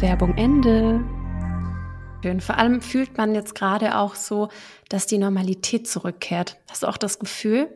Werbung 0.00 0.36
Ende. 0.36 1.00
Schön. 2.22 2.40
Vor 2.40 2.58
allem 2.58 2.80
fühlt 2.80 3.18
man 3.18 3.34
jetzt 3.34 3.56
gerade 3.56 3.98
auch 3.98 4.14
so, 4.14 4.48
dass 4.88 5.08
die 5.08 5.18
Normalität 5.18 5.88
zurückkehrt. 5.88 6.60
Hast 6.70 6.84
du 6.84 6.86
auch 6.86 6.96
das 6.96 7.18
Gefühl? 7.18 7.68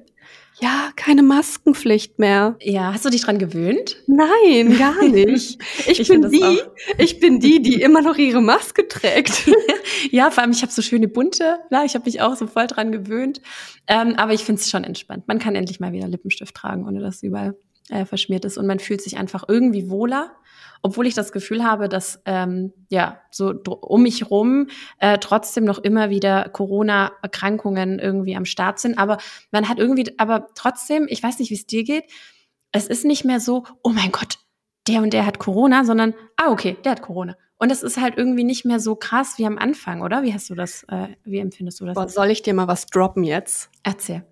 Ja, 0.60 0.90
keine 0.96 1.22
Maskenpflicht 1.22 2.18
mehr. 2.18 2.56
Ja, 2.62 2.94
hast 2.94 3.04
du 3.04 3.10
dich 3.10 3.22
dran 3.22 3.38
gewöhnt? 3.38 3.96
Nein, 4.06 4.78
gar 4.78 5.02
nicht. 5.08 5.58
Ich, 5.86 6.00
ich 6.00 6.08
bin 6.08 6.30
die, 6.30 6.60
ich 6.96 7.20
bin 7.20 7.40
die, 7.40 7.60
die 7.60 7.82
immer 7.82 8.00
noch 8.00 8.16
ihre 8.16 8.40
Maske 8.40 8.88
trägt. 8.88 9.50
ja, 10.10 10.30
vor 10.30 10.42
allem 10.42 10.52
ich 10.52 10.62
habe 10.62 10.72
so 10.72 10.80
schöne 10.80 11.08
bunte. 11.08 11.58
Ja, 11.70 11.84
ich 11.84 11.94
habe 11.94 12.06
mich 12.06 12.22
auch 12.22 12.36
so 12.36 12.46
voll 12.46 12.66
dran 12.66 12.90
gewöhnt. 12.90 13.42
Ähm, 13.86 14.14
aber 14.16 14.32
ich 14.32 14.44
finde 14.44 14.62
es 14.62 14.70
schon 14.70 14.84
entspannt. 14.84 15.28
Man 15.28 15.38
kann 15.38 15.54
endlich 15.54 15.78
mal 15.78 15.92
wieder 15.92 16.08
Lippenstift 16.08 16.54
tragen, 16.54 16.86
ohne 16.86 17.00
dass 17.00 17.22
überall 17.22 17.54
äh, 17.90 18.06
verschmiert 18.06 18.44
ist 18.44 18.56
und 18.56 18.66
man 18.66 18.78
fühlt 18.78 19.02
sich 19.02 19.18
einfach 19.18 19.44
irgendwie 19.48 19.90
wohler, 19.90 20.32
obwohl 20.86 21.08
ich 21.08 21.14
das 21.14 21.32
Gefühl 21.32 21.64
habe, 21.64 21.88
dass 21.88 22.22
ähm, 22.26 22.72
ja 22.90 23.20
so 23.32 23.52
um 23.80 24.04
mich 24.04 24.30
rum 24.30 24.68
äh, 25.00 25.18
trotzdem 25.18 25.64
noch 25.64 25.80
immer 25.80 26.10
wieder 26.10 26.48
Corona-Erkrankungen 26.48 27.98
irgendwie 27.98 28.36
am 28.36 28.44
Start 28.44 28.78
sind. 28.78 28.96
Aber 28.96 29.18
man 29.50 29.68
hat 29.68 29.80
irgendwie, 29.80 30.14
aber 30.16 30.46
trotzdem, 30.54 31.08
ich 31.08 31.20
weiß 31.20 31.40
nicht, 31.40 31.50
wie 31.50 31.56
es 31.56 31.66
dir 31.66 31.82
geht. 31.82 32.04
Es 32.70 32.86
ist 32.86 33.04
nicht 33.04 33.24
mehr 33.24 33.40
so, 33.40 33.64
oh 33.82 33.88
mein 33.88 34.12
Gott, 34.12 34.38
der 34.86 35.02
und 35.02 35.12
der 35.12 35.26
hat 35.26 35.40
Corona, 35.40 35.84
sondern 35.84 36.14
ah 36.36 36.52
okay, 36.52 36.76
der 36.84 36.92
hat 36.92 37.02
Corona. 37.02 37.36
Und 37.58 37.72
es 37.72 37.82
ist 37.82 38.00
halt 38.00 38.16
irgendwie 38.16 38.44
nicht 38.44 38.64
mehr 38.64 38.78
so 38.78 38.94
krass 38.94 39.38
wie 39.38 39.46
am 39.46 39.58
Anfang, 39.58 40.02
oder? 40.02 40.22
Wie 40.22 40.32
hast 40.32 40.48
du 40.50 40.54
das? 40.54 40.84
Äh, 40.84 41.08
wie 41.24 41.38
empfindest 41.38 41.80
du 41.80 41.86
das? 41.86 41.94
Boah, 41.94 42.08
soll 42.08 42.30
ich 42.30 42.42
dir 42.42 42.54
mal 42.54 42.68
was 42.68 42.86
droppen 42.86 43.24
jetzt? 43.24 43.70
Erzähl. 43.82 44.24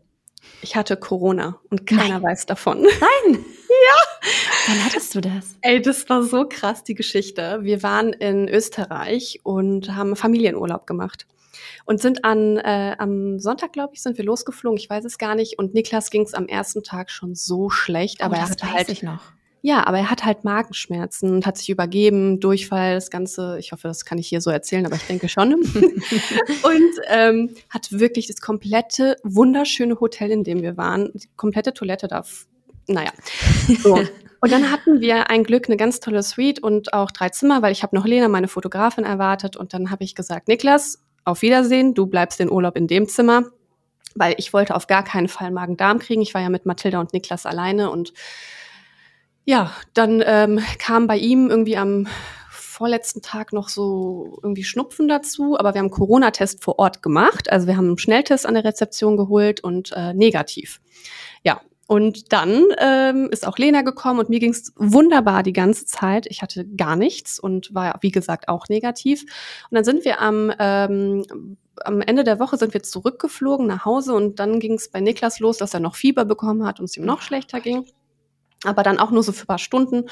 Ich 0.62 0.76
hatte 0.76 0.96
Corona 0.96 1.58
und 1.68 1.84
keiner 1.84 2.20
Nein. 2.20 2.22
weiß 2.22 2.46
davon. 2.46 2.82
Nein. 2.82 2.90
ja. 3.34 4.03
Du 5.14 5.20
das? 5.20 5.56
Ey, 5.60 5.80
das 5.80 6.08
war 6.08 6.24
so 6.24 6.44
krass, 6.48 6.82
die 6.82 6.94
Geschichte. 6.94 7.60
Wir 7.62 7.84
waren 7.84 8.12
in 8.12 8.48
Österreich 8.48 9.38
und 9.44 9.94
haben 9.94 10.16
Familienurlaub 10.16 10.88
gemacht. 10.88 11.28
Und 11.84 12.00
sind 12.00 12.24
an, 12.24 12.56
äh, 12.56 12.96
am 12.98 13.38
Sonntag, 13.38 13.72
glaube 13.72 13.94
ich, 13.94 14.02
sind 14.02 14.18
wir 14.18 14.24
losgeflogen. 14.24 14.76
Ich 14.76 14.90
weiß 14.90 15.04
es 15.04 15.16
gar 15.16 15.36
nicht. 15.36 15.56
Und 15.56 15.72
Niklas 15.72 16.10
ging 16.10 16.22
es 16.22 16.34
am 16.34 16.48
ersten 16.48 16.82
Tag 16.82 17.12
schon 17.12 17.36
so 17.36 17.70
schlecht. 17.70 18.18
Oh, 18.22 18.24
aber 18.24 18.38
er 18.38 18.48
hatte 18.48 18.72
halt. 18.72 18.88
Ich 18.88 19.04
noch. 19.04 19.20
Ja, 19.62 19.86
aber 19.86 19.98
er 19.98 20.10
hat 20.10 20.24
halt 20.24 20.42
Magenschmerzen 20.42 21.30
und 21.30 21.46
hat 21.46 21.58
sich 21.58 21.70
übergeben, 21.70 22.40
Durchfall, 22.40 22.94
das 22.94 23.08
Ganze. 23.08 23.56
Ich 23.60 23.70
hoffe, 23.70 23.86
das 23.86 24.04
kann 24.04 24.18
ich 24.18 24.26
hier 24.26 24.40
so 24.40 24.50
erzählen, 24.50 24.84
aber 24.84 24.96
ich 24.96 25.06
denke 25.06 25.28
schon. 25.28 25.54
und 25.54 26.92
ähm, 27.06 27.54
hat 27.70 27.92
wirklich 27.92 28.26
das 28.26 28.40
komplette 28.40 29.16
wunderschöne 29.22 30.00
Hotel, 30.00 30.32
in 30.32 30.42
dem 30.42 30.60
wir 30.60 30.76
waren, 30.76 31.12
die 31.14 31.28
komplette 31.36 31.72
Toilette 31.72 32.08
da. 32.08 32.24
Naja. 32.88 33.12
So. 33.80 34.02
Und 34.44 34.52
dann 34.52 34.70
hatten 34.70 35.00
wir 35.00 35.30
ein 35.30 35.42
Glück, 35.42 35.70
eine 35.70 35.78
ganz 35.78 36.00
tolle 36.00 36.22
Suite 36.22 36.62
und 36.62 36.92
auch 36.92 37.10
drei 37.10 37.30
Zimmer, 37.30 37.62
weil 37.62 37.72
ich 37.72 37.82
habe 37.82 37.96
noch 37.96 38.04
Lena, 38.04 38.28
meine 38.28 38.46
Fotografin, 38.46 39.02
erwartet. 39.02 39.56
Und 39.56 39.72
dann 39.72 39.90
habe 39.90 40.04
ich 40.04 40.14
gesagt, 40.14 40.48
Niklas, 40.48 41.02
auf 41.24 41.40
Wiedersehen, 41.40 41.94
du 41.94 42.04
bleibst 42.04 42.40
den 42.40 42.50
Urlaub 42.50 42.76
in 42.76 42.86
dem 42.86 43.08
Zimmer, 43.08 43.44
weil 44.14 44.34
ich 44.36 44.52
wollte 44.52 44.74
auf 44.74 44.86
gar 44.86 45.02
keinen 45.02 45.28
Fall 45.28 45.50
Magen-Darm 45.50 45.98
kriegen. 45.98 46.20
Ich 46.20 46.34
war 46.34 46.42
ja 46.42 46.50
mit 46.50 46.66
Mathilda 46.66 47.00
und 47.00 47.14
Niklas 47.14 47.46
alleine 47.46 47.90
und 47.90 48.12
ja, 49.46 49.72
dann 49.94 50.22
ähm, 50.26 50.60
kam 50.78 51.06
bei 51.06 51.16
ihm 51.16 51.48
irgendwie 51.48 51.78
am 51.78 52.06
vorletzten 52.50 53.22
Tag 53.22 53.54
noch 53.54 53.70
so 53.70 54.40
irgendwie 54.42 54.64
Schnupfen 54.64 55.08
dazu, 55.08 55.58
aber 55.58 55.72
wir 55.72 55.78
haben 55.78 55.90
Corona-Test 55.90 56.62
vor 56.62 56.78
Ort 56.78 57.02
gemacht. 57.02 57.50
Also 57.50 57.66
wir 57.66 57.78
haben 57.78 57.86
einen 57.86 57.98
Schnelltest 57.98 58.44
an 58.44 58.52
der 58.52 58.64
Rezeption 58.64 59.16
geholt 59.16 59.64
und 59.64 59.92
äh, 59.92 60.12
negativ. 60.12 60.82
Ja, 61.42 61.62
und 61.86 62.32
dann 62.32 62.64
ähm, 62.78 63.28
ist 63.30 63.46
auch 63.46 63.58
Lena 63.58 63.82
gekommen 63.82 64.18
und 64.18 64.30
mir 64.30 64.40
ging's 64.40 64.72
wunderbar 64.76 65.42
die 65.42 65.52
ganze 65.52 65.84
Zeit. 65.84 66.26
Ich 66.30 66.40
hatte 66.40 66.66
gar 66.66 66.96
nichts 66.96 67.38
und 67.38 67.74
war, 67.74 67.98
wie 68.00 68.10
gesagt, 68.10 68.48
auch 68.48 68.68
negativ. 68.68 69.22
Und 69.70 69.74
dann 69.74 69.84
sind 69.84 70.04
wir 70.04 70.20
am, 70.20 70.50
ähm, 70.58 71.24
am 71.84 72.00
Ende 72.00 72.24
der 72.24 72.38
Woche 72.38 72.56
sind 72.56 72.72
wir 72.72 72.82
zurückgeflogen 72.82 73.66
nach 73.66 73.84
Hause 73.84 74.14
und 74.14 74.38
dann 74.38 74.60
ging's 74.60 74.90
bei 74.90 75.00
Niklas 75.00 75.40
los, 75.40 75.58
dass 75.58 75.74
er 75.74 75.80
noch 75.80 75.94
Fieber 75.94 76.24
bekommen 76.24 76.64
hat 76.64 76.80
und 76.80 76.86
es 76.86 76.96
ihm 76.96 77.04
noch 77.04 77.20
schlechter 77.20 77.60
ging. 77.60 77.84
Aber 78.64 78.82
dann 78.82 78.98
auch 78.98 79.10
nur 79.10 79.22
so 79.22 79.32
für 79.32 79.44
paar 79.44 79.58
Stunden. 79.58 80.08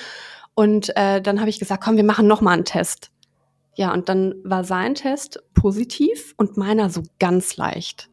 Und 0.55 0.95
äh, 0.97 1.23
dann 1.23 1.41
habe 1.41 1.49
ich 1.49 1.59
gesagt, 1.59 1.83
komm, 1.83 1.97
wir 1.97 2.05
machen 2.05 2.27
noch 2.27 2.43
mal 2.43 2.53
einen 2.53 2.67
Test. 2.67 3.11
Ja, 3.75 3.95
und 3.95 4.11
dann 4.11 4.35
war 4.45 4.65
sein 4.65 4.95
Test 4.95 5.43
positiv 5.55 6.35
und 6.37 6.59
meiner 6.59 6.91
so 6.91 7.03
ganz 7.19 7.57
leicht. 7.57 8.11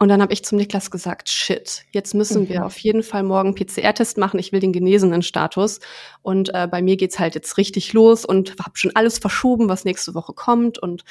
Und 0.00 0.08
dann 0.08 0.22
habe 0.22 0.32
ich 0.32 0.44
zum 0.44 0.58
Niklas 0.58 0.92
gesagt, 0.92 1.28
shit, 1.28 1.84
jetzt 1.90 2.14
müssen 2.14 2.42
mhm. 2.42 2.48
wir 2.48 2.66
auf 2.66 2.78
jeden 2.78 3.02
Fall 3.02 3.24
morgen 3.24 3.54
PCR-Test 3.54 4.16
machen. 4.16 4.38
Ich 4.38 4.52
will 4.52 4.60
den 4.60 4.72
genesenen 4.72 5.22
Status. 5.22 5.80
Und 6.22 6.54
äh, 6.54 6.68
bei 6.70 6.82
mir 6.82 6.96
geht's 6.96 7.18
halt 7.18 7.34
jetzt 7.34 7.56
richtig 7.58 7.92
los 7.92 8.24
und 8.24 8.56
habe 8.60 8.72
schon 8.74 8.94
alles 8.94 9.18
verschoben, 9.18 9.68
was 9.68 9.84
nächste 9.84 10.14
Woche 10.14 10.34
kommt. 10.34 10.78
Und 10.78 11.04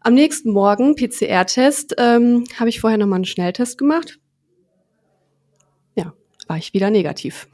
am 0.00 0.14
nächsten 0.14 0.50
Morgen 0.50 0.94
PCR-Test 0.94 1.96
ähm, 1.98 2.44
habe 2.60 2.68
ich 2.68 2.80
vorher 2.80 2.98
nochmal 2.98 3.16
einen 3.16 3.24
Schnelltest 3.24 3.76
gemacht. 3.76 4.20
Ja, 5.96 6.12
war 6.46 6.58
ich 6.58 6.74
wieder 6.74 6.90
negativ. 6.90 7.48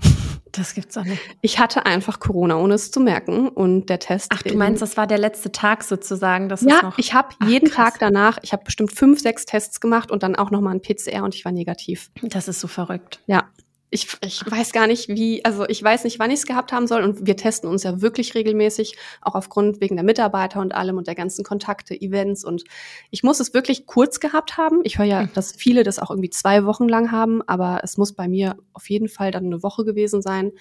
Das 0.53 0.75
gibt's 0.75 0.97
auch 0.97 1.05
nicht. 1.05 1.21
Ich 1.43 1.59
hatte 1.59 1.87
einfach 1.87 2.21
Corona, 2.21 2.57
ohne 2.57 2.75
es 2.75 2.91
zu 2.91 3.01
merken. 3.01 3.49
Und 3.49 3.87
der 3.87 3.99
Test. 3.99 4.29
Ach, 4.35 4.43
du 4.43 4.55
meinst, 4.57 4.83
das 4.83 4.97
war 4.97 5.07
der 5.07 5.19
letzte 5.19 5.53
Tag 5.53 5.85
sozusagen? 5.85 6.49
Das 6.49 6.63
ja, 6.63 6.83
noch 6.83 6.99
ich 6.99 7.15
habe 7.15 7.29
jeden 7.47 7.71
krass. 7.71 7.93
Tag 7.93 8.01
danach, 8.01 8.39
ich 8.43 8.53
habe 8.53 8.65
bestimmt 8.65 8.93
fünf, 8.93 9.21
sechs 9.21 9.45
Tests 9.45 9.81
gemacht 9.81 10.11
und 10.11 10.23
dann 10.23 10.37
auch 10.37 10.51
nochmal 10.51 10.75
ein 10.75 10.83
PCR 10.83 11.25
und 11.25 11.35
ich 11.35 11.45
war 11.45 11.53
negativ. 11.53 12.11
Das 12.23 12.49
ist 12.49 12.61
so 12.61 12.69
verrückt. 12.69 13.21
Ja 13.27 13.49
ich, 13.91 14.17
ich 14.25 14.49
weiß 14.49 14.73
gar 14.73 14.87
nicht, 14.87 15.09
wie, 15.09 15.45
also 15.45 15.69
ich 15.69 15.83
weiß 15.83 16.05
nicht, 16.05 16.21
wann 16.21 16.31
ich 16.31 16.41
es 16.41 16.47
gehabt 16.47 16.73
haben 16.73 16.87
soll. 16.87 17.03
Und 17.03 17.27
wir 17.27 17.37
testen 17.37 17.69
uns 17.69 17.83
ja 17.83 18.01
wirklich 18.01 18.35
regelmäßig, 18.35 18.97
auch 19.21 19.35
aufgrund 19.35 19.81
wegen 19.81 19.97
der 19.97 20.05
Mitarbeiter 20.05 20.61
und 20.61 20.75
allem 20.75 20.97
und 20.97 21.09
der 21.09 21.17
ganzen 21.17 21.45
Kontakte, 21.45 22.01
Events. 22.01 22.45
Und 22.45 22.65
ich 23.11 23.25
muss 23.25 23.41
es 23.41 23.53
wirklich 23.53 23.87
kurz 23.87 24.21
gehabt 24.21 24.57
haben. 24.57 24.81
Ich 24.85 24.99
höre 24.99 25.07
ja, 25.07 25.23
mhm. 25.23 25.31
dass 25.35 25.53
viele 25.53 25.83
das 25.83 25.99
auch 25.99 26.11
irgendwie 26.11 26.31
zwei 26.31 26.65
Wochen 26.65 26.89
lang 26.89 27.11
haben, 27.11 27.43
aber 27.49 27.81
es 27.83 27.97
muss 27.97 28.13
bei 28.13 28.29
mir 28.29 28.57
auf 28.73 28.89
jeden 28.89 29.09
Fall 29.09 29.33
dann 29.33 29.47
eine 29.47 29.63
Woche 29.65 29.85
gewesen 29.85 30.23
sein, 30.23 30.53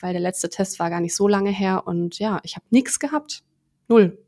weil 0.00 0.12
der 0.12 0.22
letzte 0.22 0.50
Test 0.50 0.80
war 0.80 0.90
gar 0.90 1.00
nicht 1.00 1.14
so 1.14 1.28
lange 1.28 1.50
her. 1.50 1.86
Und 1.86 2.18
ja, 2.18 2.40
ich 2.42 2.56
habe 2.56 2.66
nichts 2.70 2.98
gehabt. 2.98 3.44
Null. 3.86 4.18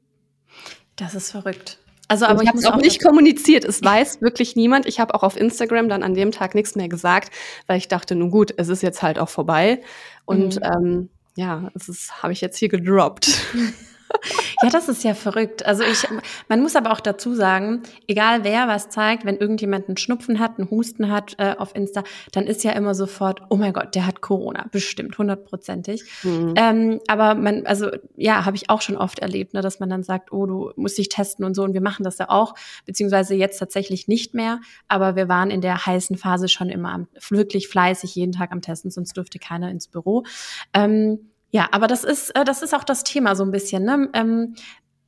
Das 0.94 1.16
ist 1.16 1.32
verrückt. 1.32 1.80
Also, 2.08 2.26
aber 2.26 2.42
ich, 2.42 2.42
ich 2.42 2.48
habe 2.48 2.58
es 2.58 2.66
auch 2.66 2.76
nicht 2.76 3.02
kommuniziert. 3.02 3.64
Es 3.64 3.82
weiß 3.82 4.20
wirklich 4.20 4.56
niemand. 4.56 4.86
Ich 4.86 5.00
habe 5.00 5.14
auch 5.14 5.22
auf 5.22 5.36
Instagram 5.36 5.88
dann 5.88 6.02
an 6.02 6.14
dem 6.14 6.32
Tag 6.32 6.54
nichts 6.54 6.74
mehr 6.74 6.88
gesagt, 6.88 7.32
weil 7.66 7.78
ich 7.78 7.88
dachte, 7.88 8.14
nun 8.14 8.30
gut, 8.30 8.52
es 8.56 8.68
ist 8.68 8.82
jetzt 8.82 9.02
halt 9.02 9.18
auch 9.18 9.28
vorbei. 9.28 9.80
Und 10.24 10.56
mhm. 10.56 10.62
ähm, 10.62 11.08
ja, 11.36 11.70
das 11.74 12.22
habe 12.22 12.32
ich 12.32 12.40
jetzt 12.40 12.58
hier 12.58 12.68
gedroppt. 12.68 13.40
Ja, 14.62 14.70
das 14.70 14.88
ist 14.88 15.04
ja 15.04 15.14
verrückt. 15.14 15.66
Also 15.66 15.82
ich, 15.82 16.06
man 16.48 16.60
muss 16.60 16.76
aber 16.76 16.92
auch 16.92 17.00
dazu 17.00 17.34
sagen, 17.34 17.82
egal 18.06 18.44
wer 18.44 18.68
was 18.68 18.88
zeigt, 18.88 19.24
wenn 19.24 19.36
irgendjemand 19.36 19.88
einen 19.88 19.96
Schnupfen 19.96 20.38
hat, 20.38 20.58
einen 20.58 20.70
Husten 20.70 21.10
hat 21.10 21.34
äh, 21.38 21.54
auf 21.58 21.74
Insta, 21.74 22.04
dann 22.32 22.46
ist 22.46 22.64
ja 22.64 22.72
immer 22.72 22.94
sofort, 22.94 23.42
oh 23.50 23.56
mein 23.56 23.72
Gott, 23.72 23.94
der 23.94 24.06
hat 24.06 24.20
Corona, 24.20 24.66
bestimmt, 24.72 25.18
hundertprozentig. 25.18 26.04
Mhm. 26.22 26.54
Ähm, 26.56 27.00
aber 27.08 27.34
man, 27.34 27.66
also 27.66 27.90
ja, 28.16 28.44
habe 28.44 28.56
ich 28.56 28.70
auch 28.70 28.80
schon 28.80 28.96
oft 28.96 29.18
erlebt, 29.18 29.54
ne, 29.54 29.60
dass 29.60 29.80
man 29.80 29.90
dann 29.90 30.02
sagt, 30.02 30.32
oh, 30.32 30.46
du 30.46 30.72
musst 30.76 30.98
dich 30.98 31.08
testen 31.08 31.44
und 31.44 31.54
so. 31.54 31.62
Und 31.62 31.74
wir 31.74 31.82
machen 31.82 32.04
das 32.04 32.18
ja 32.18 32.30
auch, 32.30 32.54
beziehungsweise 32.86 33.34
jetzt 33.34 33.58
tatsächlich 33.58 34.08
nicht 34.08 34.34
mehr. 34.34 34.60
Aber 34.88 35.16
wir 35.16 35.28
waren 35.28 35.50
in 35.50 35.60
der 35.60 35.84
heißen 35.84 36.16
Phase 36.16 36.48
schon 36.48 36.70
immer 36.70 36.92
am, 36.92 37.08
wirklich 37.30 37.68
fleißig 37.68 38.14
jeden 38.14 38.32
Tag 38.32 38.52
am 38.52 38.62
Testen, 38.62 38.90
sonst 38.90 39.16
dürfte 39.16 39.38
keiner 39.38 39.70
ins 39.70 39.88
Büro. 39.88 40.24
Ähm, 40.72 41.30
ja, 41.54 41.68
aber 41.70 41.86
das 41.86 42.02
ist, 42.02 42.30
äh, 42.30 42.44
das 42.44 42.62
ist 42.62 42.74
auch 42.74 42.82
das 42.82 43.04
Thema 43.04 43.36
so 43.36 43.44
ein 43.44 43.52
bisschen, 43.52 43.84
ne? 43.84 44.10
Ähm, 44.12 44.56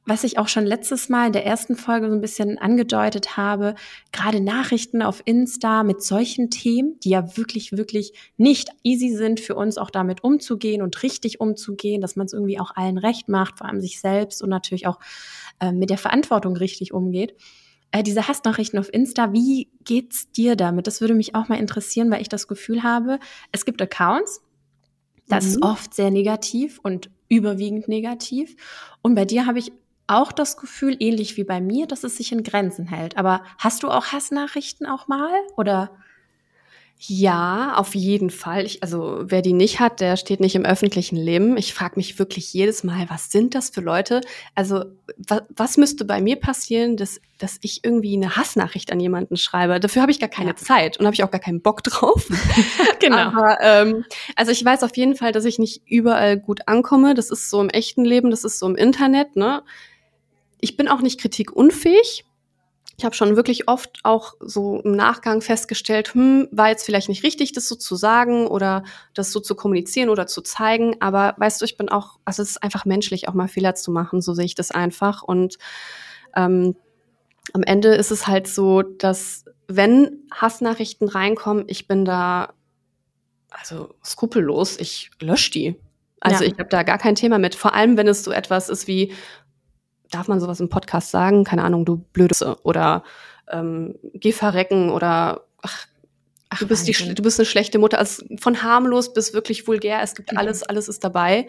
was 0.04 0.22
ich 0.22 0.38
auch 0.38 0.46
schon 0.46 0.64
letztes 0.64 1.08
Mal 1.08 1.26
in 1.26 1.32
der 1.32 1.44
ersten 1.44 1.74
Folge 1.74 2.08
so 2.08 2.14
ein 2.14 2.20
bisschen 2.20 2.56
angedeutet 2.58 3.36
habe, 3.36 3.74
gerade 4.12 4.40
Nachrichten 4.40 5.02
auf 5.02 5.20
Insta 5.24 5.82
mit 5.82 6.04
solchen 6.04 6.48
Themen, 6.48 7.00
die 7.00 7.10
ja 7.10 7.36
wirklich, 7.36 7.72
wirklich 7.72 8.12
nicht 8.36 8.68
easy 8.84 9.08
sind 9.08 9.40
für 9.40 9.56
uns 9.56 9.76
auch 9.76 9.90
damit 9.90 10.22
umzugehen 10.22 10.82
und 10.82 11.02
richtig 11.02 11.40
umzugehen, 11.40 12.00
dass 12.00 12.14
man 12.14 12.26
es 12.26 12.32
irgendwie 12.32 12.60
auch 12.60 12.76
allen 12.76 12.98
recht 12.98 13.28
macht, 13.28 13.58
vor 13.58 13.66
allem 13.66 13.80
sich 13.80 13.98
selbst 13.98 14.40
und 14.40 14.48
natürlich 14.48 14.86
auch 14.86 15.00
äh, 15.58 15.72
mit 15.72 15.90
der 15.90 15.98
Verantwortung 15.98 16.56
richtig 16.56 16.94
umgeht. 16.94 17.34
Äh, 17.90 18.04
diese 18.04 18.28
Hassnachrichten 18.28 18.78
auf 18.78 18.94
Insta, 18.94 19.32
wie 19.32 19.68
geht's 19.82 20.30
dir 20.30 20.54
damit? 20.54 20.86
Das 20.86 21.00
würde 21.00 21.14
mich 21.14 21.34
auch 21.34 21.48
mal 21.48 21.58
interessieren, 21.58 22.12
weil 22.12 22.22
ich 22.22 22.28
das 22.28 22.46
Gefühl 22.46 22.84
habe, 22.84 23.18
es 23.50 23.64
gibt 23.64 23.82
Accounts, 23.82 24.42
das 25.28 25.44
mhm. 25.44 25.50
ist 25.50 25.62
oft 25.62 25.94
sehr 25.94 26.10
negativ 26.10 26.78
und 26.82 27.10
überwiegend 27.28 27.88
negativ. 27.88 28.56
Und 29.02 29.14
bei 29.14 29.24
dir 29.24 29.46
habe 29.46 29.58
ich 29.58 29.72
auch 30.06 30.30
das 30.30 30.56
Gefühl, 30.56 30.96
ähnlich 31.00 31.36
wie 31.36 31.44
bei 31.44 31.60
mir, 31.60 31.86
dass 31.86 32.04
es 32.04 32.16
sich 32.16 32.32
in 32.32 32.44
Grenzen 32.44 32.86
hält. 32.86 33.16
Aber 33.16 33.42
hast 33.58 33.82
du 33.82 33.88
auch 33.88 34.06
Hassnachrichten 34.06 34.86
auch 34.86 35.08
mal 35.08 35.32
oder? 35.56 35.90
Ja, 36.98 37.74
auf 37.76 37.94
jeden 37.94 38.30
Fall. 38.30 38.64
Ich, 38.64 38.82
also 38.82 39.18
wer 39.20 39.42
die 39.42 39.52
nicht 39.52 39.80
hat, 39.80 40.00
der 40.00 40.16
steht 40.16 40.40
nicht 40.40 40.54
im 40.54 40.64
öffentlichen 40.64 41.16
Leben. 41.16 41.58
Ich 41.58 41.74
frage 41.74 41.96
mich 41.96 42.18
wirklich 42.18 42.54
jedes 42.54 42.84
Mal, 42.84 43.04
was 43.10 43.30
sind 43.30 43.54
das 43.54 43.68
für 43.68 43.82
Leute? 43.82 44.22
Also 44.54 44.84
was, 45.18 45.42
was 45.54 45.76
müsste 45.76 46.06
bei 46.06 46.22
mir 46.22 46.36
passieren, 46.36 46.96
dass, 46.96 47.20
dass 47.36 47.58
ich 47.60 47.84
irgendwie 47.84 48.16
eine 48.16 48.36
Hassnachricht 48.36 48.92
an 48.92 49.00
jemanden 49.00 49.36
schreibe? 49.36 49.78
Dafür 49.78 50.00
habe 50.00 50.10
ich 50.10 50.20
gar 50.20 50.30
keine 50.30 50.50
ja. 50.50 50.56
Zeit 50.56 50.96
und 50.96 51.04
habe 51.04 51.12
ich 51.12 51.22
auch 51.22 51.30
gar 51.30 51.40
keinen 51.40 51.60
Bock 51.60 51.82
drauf. 51.82 52.28
genau. 52.98 53.18
Aber, 53.18 53.58
ähm, 53.60 54.06
also 54.34 54.50
ich 54.50 54.64
weiß 54.64 54.82
auf 54.82 54.96
jeden 54.96 55.16
Fall, 55.16 55.32
dass 55.32 55.44
ich 55.44 55.58
nicht 55.58 55.82
überall 55.86 56.38
gut 56.38 56.60
ankomme. 56.66 57.12
Das 57.12 57.30
ist 57.30 57.50
so 57.50 57.60
im 57.60 57.68
echten 57.68 58.06
Leben, 58.06 58.30
das 58.30 58.42
ist 58.42 58.58
so 58.58 58.66
im 58.66 58.74
Internet. 58.74 59.36
Ne? 59.36 59.62
Ich 60.62 60.78
bin 60.78 60.88
auch 60.88 61.02
nicht 61.02 61.20
kritikunfähig 61.20 62.24
ich 62.98 63.04
habe 63.04 63.14
schon 63.14 63.36
wirklich 63.36 63.68
oft 63.68 64.00
auch 64.04 64.34
so 64.40 64.80
im 64.80 64.92
Nachgang 64.92 65.42
festgestellt, 65.42 66.14
hm, 66.14 66.48
war 66.50 66.68
jetzt 66.70 66.84
vielleicht 66.84 67.10
nicht 67.10 67.24
richtig, 67.24 67.52
das 67.52 67.68
so 67.68 67.74
zu 67.74 67.94
sagen 67.94 68.46
oder 68.46 68.84
das 69.12 69.32
so 69.32 69.40
zu 69.40 69.54
kommunizieren 69.54 70.08
oder 70.08 70.26
zu 70.26 70.40
zeigen. 70.40 70.96
Aber 71.00 71.34
weißt 71.36 71.60
du, 71.60 71.66
ich 71.66 71.76
bin 71.76 71.90
auch, 71.90 72.18
also 72.24 72.42
es 72.42 72.50
ist 72.50 72.62
einfach 72.62 72.86
menschlich, 72.86 73.28
auch 73.28 73.34
mal 73.34 73.48
Fehler 73.48 73.74
zu 73.74 73.90
machen, 73.90 74.22
so 74.22 74.32
sehe 74.32 74.46
ich 74.46 74.54
das 74.54 74.70
einfach. 74.70 75.22
Und 75.22 75.58
ähm, 76.34 76.74
am 77.52 77.62
Ende 77.62 77.94
ist 77.94 78.10
es 78.10 78.26
halt 78.26 78.48
so, 78.48 78.80
dass 78.80 79.44
wenn 79.68 80.22
Hassnachrichten 80.30 81.08
reinkommen, 81.08 81.64
ich 81.66 81.86
bin 81.86 82.06
da 82.06 82.54
also 83.50 83.94
skrupellos, 84.04 84.78
ich 84.78 85.10
lösche 85.20 85.50
die. 85.50 85.76
Also 86.20 86.44
ja. 86.44 86.50
ich 86.50 86.58
habe 86.58 86.68
da 86.70 86.82
gar 86.82 86.98
kein 86.98 87.14
Thema 87.14 87.38
mit. 87.38 87.54
Vor 87.54 87.74
allem, 87.74 87.96
wenn 87.96 88.08
es 88.08 88.24
so 88.24 88.32
etwas 88.32 88.68
ist 88.70 88.86
wie, 88.86 89.12
darf 90.10 90.28
man 90.28 90.40
sowas 90.40 90.60
im 90.60 90.68
Podcast 90.68 91.10
sagen? 91.10 91.44
Keine 91.44 91.64
Ahnung, 91.64 91.84
du 91.84 91.96
Blöde 91.96 92.34
oder 92.62 93.02
ähm, 93.50 93.96
geh 94.14 94.32
verrecken 94.32 94.90
oder 94.90 95.42
ach, 95.62 95.86
ach 96.48 96.58
du 96.58 96.66
bist 96.66 96.88
die, 96.88 97.14
du 97.14 97.22
bist 97.22 97.38
eine 97.38 97.46
schlechte 97.46 97.78
Mutter. 97.78 97.98
Also 97.98 98.24
von 98.38 98.62
harmlos 98.62 99.12
bis 99.12 99.34
wirklich 99.34 99.66
vulgär, 99.66 100.00
es 100.02 100.14
gibt 100.14 100.32
mhm. 100.32 100.38
alles, 100.38 100.62
alles 100.62 100.88
ist 100.88 101.04
dabei. 101.04 101.46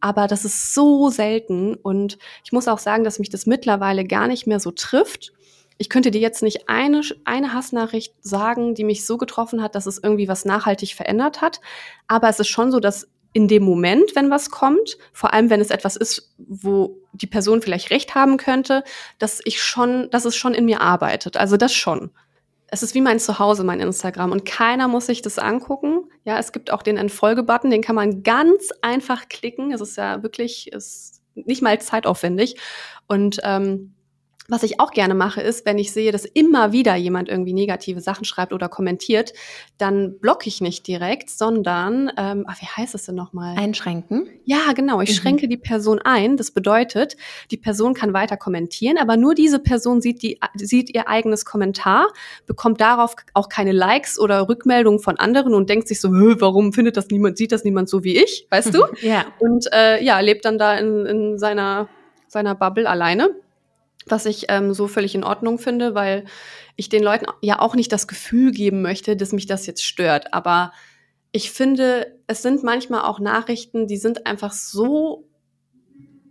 Aber 0.00 0.26
das 0.26 0.44
ist 0.44 0.74
so 0.74 1.08
selten 1.10 1.74
und 1.74 2.18
ich 2.44 2.52
muss 2.52 2.68
auch 2.68 2.78
sagen, 2.78 3.04
dass 3.04 3.18
mich 3.18 3.30
das 3.30 3.46
mittlerweile 3.46 4.04
gar 4.04 4.28
nicht 4.28 4.46
mehr 4.46 4.60
so 4.60 4.70
trifft. 4.70 5.32
Ich 5.78 5.90
könnte 5.90 6.10
dir 6.10 6.20
jetzt 6.20 6.42
nicht 6.42 6.68
eine, 6.68 7.02
eine 7.24 7.52
Hassnachricht 7.52 8.14
sagen, 8.20 8.74
die 8.74 8.84
mich 8.84 9.04
so 9.04 9.18
getroffen 9.18 9.62
hat, 9.62 9.74
dass 9.74 9.84
es 9.84 9.98
irgendwie 10.02 10.28
was 10.28 10.46
nachhaltig 10.46 10.94
verändert 10.94 11.42
hat. 11.42 11.60
Aber 12.06 12.28
es 12.30 12.40
ist 12.40 12.48
schon 12.48 12.72
so, 12.72 12.80
dass 12.80 13.08
in 13.36 13.48
dem 13.48 13.64
Moment, 13.64 14.16
wenn 14.16 14.30
was 14.30 14.50
kommt, 14.50 14.96
vor 15.12 15.34
allem 15.34 15.50
wenn 15.50 15.60
es 15.60 15.68
etwas 15.68 15.94
ist, 15.94 16.34
wo 16.38 17.02
die 17.12 17.26
Person 17.26 17.60
vielleicht 17.60 17.90
recht 17.90 18.14
haben 18.14 18.38
könnte, 18.38 18.82
dass 19.18 19.42
ich 19.44 19.62
schon, 19.62 20.08
dass 20.10 20.24
es 20.24 20.34
schon 20.34 20.54
in 20.54 20.64
mir 20.64 20.80
arbeitet. 20.80 21.36
Also 21.36 21.58
das 21.58 21.74
schon. 21.74 22.12
Es 22.68 22.82
ist 22.82 22.94
wie 22.94 23.02
mein 23.02 23.20
Zuhause, 23.20 23.62
mein 23.62 23.80
Instagram. 23.80 24.32
Und 24.32 24.46
keiner 24.46 24.88
muss 24.88 25.04
sich 25.04 25.20
das 25.20 25.38
angucken. 25.38 26.08
Ja, 26.24 26.38
es 26.38 26.50
gibt 26.50 26.70
auch 26.72 26.82
den 26.82 26.96
Entfolge-Button, 26.96 27.70
den 27.70 27.82
kann 27.82 27.94
man 27.94 28.22
ganz 28.22 28.70
einfach 28.80 29.28
klicken. 29.28 29.70
Es 29.70 29.82
ist 29.82 29.98
ja 29.98 30.22
wirklich, 30.22 30.72
ist 30.72 31.20
nicht 31.34 31.60
mal 31.60 31.78
zeitaufwendig. 31.78 32.56
Und 33.06 33.38
ähm, 33.42 33.95
was 34.48 34.62
ich 34.62 34.80
auch 34.80 34.92
gerne 34.92 35.14
mache, 35.14 35.40
ist, 35.40 35.66
wenn 35.66 35.78
ich 35.78 35.92
sehe, 35.92 36.12
dass 36.12 36.24
immer 36.24 36.72
wieder 36.72 36.94
jemand 36.94 37.28
irgendwie 37.28 37.52
negative 37.52 38.00
Sachen 38.00 38.24
schreibt 38.24 38.52
oder 38.52 38.68
kommentiert, 38.68 39.32
dann 39.78 40.18
blocke 40.20 40.48
ich 40.48 40.60
nicht 40.60 40.86
direkt, 40.86 41.30
sondern, 41.30 42.10
ähm, 42.16 42.44
ach, 42.48 42.60
wie 42.60 42.66
heißt 42.66 42.94
es 42.94 43.04
denn 43.06 43.14
nochmal? 43.14 43.56
Einschränken? 43.58 44.28
Ja, 44.44 44.72
genau. 44.74 45.00
Ich 45.00 45.10
mhm. 45.10 45.14
schränke 45.14 45.48
die 45.48 45.56
Person 45.56 46.00
ein. 46.00 46.36
Das 46.36 46.50
bedeutet, 46.50 47.16
die 47.50 47.56
Person 47.56 47.94
kann 47.94 48.12
weiter 48.12 48.36
kommentieren, 48.36 48.98
aber 48.98 49.16
nur 49.16 49.34
diese 49.34 49.58
Person 49.58 50.00
sieht, 50.00 50.22
die, 50.22 50.38
sieht 50.54 50.94
ihr 50.94 51.08
eigenes 51.08 51.44
Kommentar, 51.44 52.06
bekommt 52.46 52.80
darauf 52.80 53.16
auch 53.34 53.48
keine 53.48 53.72
Likes 53.72 54.18
oder 54.18 54.48
Rückmeldungen 54.48 55.00
von 55.00 55.18
anderen 55.18 55.54
und 55.54 55.68
denkt 55.68 55.88
sich 55.88 56.00
so, 56.00 56.10
warum 56.10 56.72
findet 56.72 56.96
das 56.96 57.08
niemand, 57.08 57.36
sieht 57.36 57.52
das 57.52 57.64
niemand 57.64 57.88
so 57.88 58.04
wie 58.04 58.16
ich, 58.16 58.46
weißt 58.50 58.74
du? 58.74 58.84
ja. 59.00 59.24
Und 59.38 59.66
äh, 59.72 60.02
ja, 60.02 60.20
lebt 60.20 60.44
dann 60.44 60.58
da 60.58 60.76
in, 60.76 61.06
in 61.06 61.38
seiner, 61.38 61.88
seiner 62.28 62.54
Bubble 62.54 62.88
alleine 62.88 63.30
was 64.06 64.26
ich 64.26 64.46
ähm, 64.48 64.72
so 64.72 64.86
völlig 64.88 65.14
in 65.14 65.24
Ordnung 65.24 65.58
finde, 65.58 65.94
weil 65.94 66.24
ich 66.76 66.88
den 66.88 67.02
Leuten 67.02 67.26
ja 67.40 67.60
auch 67.60 67.74
nicht 67.74 67.92
das 67.92 68.06
Gefühl 68.06 68.52
geben 68.52 68.82
möchte, 68.82 69.16
dass 69.16 69.32
mich 69.32 69.46
das 69.46 69.66
jetzt 69.66 69.84
stört. 69.84 70.32
Aber 70.32 70.72
ich 71.32 71.50
finde, 71.50 72.18
es 72.26 72.42
sind 72.42 72.62
manchmal 72.62 73.02
auch 73.02 73.18
Nachrichten, 73.18 73.86
die 73.86 73.96
sind 73.96 74.26
einfach 74.26 74.52
so 74.52 75.28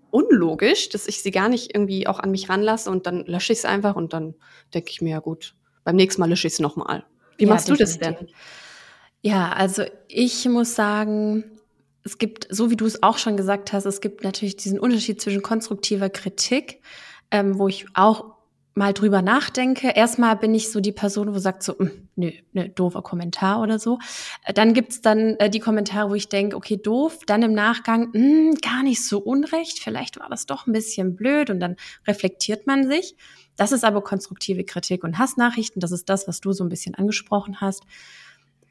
unlogisch, 0.09 0.89
dass 0.89 1.07
ich 1.07 1.21
sie 1.21 1.31
gar 1.31 1.49
nicht 1.49 1.75
irgendwie 1.75 2.07
auch 2.07 2.19
an 2.19 2.31
mich 2.31 2.47
ranlasse 2.47 2.89
und 2.89 3.05
dann 3.05 3.25
lösche 3.25 3.51
ich 3.51 3.59
es 3.59 3.65
einfach 3.65 3.97
und 3.97 4.13
dann 4.13 4.35
denke 4.73 4.89
ich 4.91 5.01
mir, 5.01 5.09
ja 5.09 5.19
gut, 5.19 5.55
beim 5.83 5.97
nächsten 5.97 6.21
Mal 6.21 6.29
lösche 6.29 6.47
ich 6.47 6.53
es 6.53 6.59
nochmal. 6.59 7.05
Wie 7.37 7.43
ja, 7.43 7.49
machst 7.49 7.67
definitiv. 7.67 7.97
du 7.97 7.99
das 7.99 8.17
denn? 8.19 8.27
Ja, 9.21 9.51
also 9.51 9.83
ich 10.07 10.47
muss 10.47 10.75
sagen, 10.75 11.43
es 12.03 12.17
gibt, 12.17 12.47
so 12.49 12.69
wie 12.69 12.77
du 12.77 12.85
es 12.85 13.03
auch 13.03 13.17
schon 13.17 13.35
gesagt 13.35 13.73
hast, 13.73 13.85
es 13.85 13.99
gibt 13.99 14.23
natürlich 14.23 14.55
diesen 14.55 14.79
Unterschied 14.79 15.19
zwischen 15.19 15.41
konstruktiver 15.41 16.09
Kritik 16.09 16.81
ähm, 17.31 17.57
wo 17.57 17.67
ich 17.67 17.85
auch 17.93 18.35
mal 18.75 18.93
drüber 18.93 19.21
nachdenke. 19.21 19.89
Erstmal 19.95 20.35
bin 20.35 20.53
ich 20.53 20.69
so 20.69 20.81
die 20.81 20.91
Person, 20.91 21.33
wo 21.33 21.39
sagt 21.39 21.63
so, 21.63 21.77
hm, 21.77 22.09
nö, 22.17 22.31
nö, 22.51 22.67
doofer 22.67 23.01
Kommentar 23.01 23.61
oder 23.61 23.79
so. 23.79 23.99
Äh, 24.43 24.53
dann 24.53 24.73
gibt's 24.73 25.01
dann 25.01 25.37
äh, 25.37 25.49
die 25.49 25.61
Kommentare, 25.61 26.09
wo 26.09 26.13
ich 26.13 26.27
denke, 26.27 26.57
okay, 26.57 26.77
doof. 26.77 27.19
Dann 27.25 27.41
im 27.41 27.53
Nachgang, 27.53 28.09
mh, 28.11 28.19
hm, 28.19 28.55
gar 28.55 28.83
nicht 28.83 29.03
so 29.03 29.19
unrecht. 29.19 29.79
Vielleicht 29.79 30.19
war 30.19 30.29
das 30.29 30.45
doch 30.45 30.67
ein 30.67 30.73
bisschen 30.73 31.15
blöd 31.15 31.49
und 31.49 31.61
dann 31.61 31.77
reflektiert 32.05 32.67
man 32.67 32.87
sich. 32.87 33.15
Das 33.55 33.71
ist 33.71 33.85
aber 33.85 34.01
konstruktive 34.01 34.65
Kritik 34.65 35.05
und 35.05 35.17
Hassnachrichten. 35.17 35.79
Das 35.79 35.93
ist 35.93 36.09
das, 36.09 36.27
was 36.27 36.41
du 36.41 36.51
so 36.51 36.65
ein 36.65 36.69
bisschen 36.69 36.95
angesprochen 36.95 37.61
hast 37.61 37.83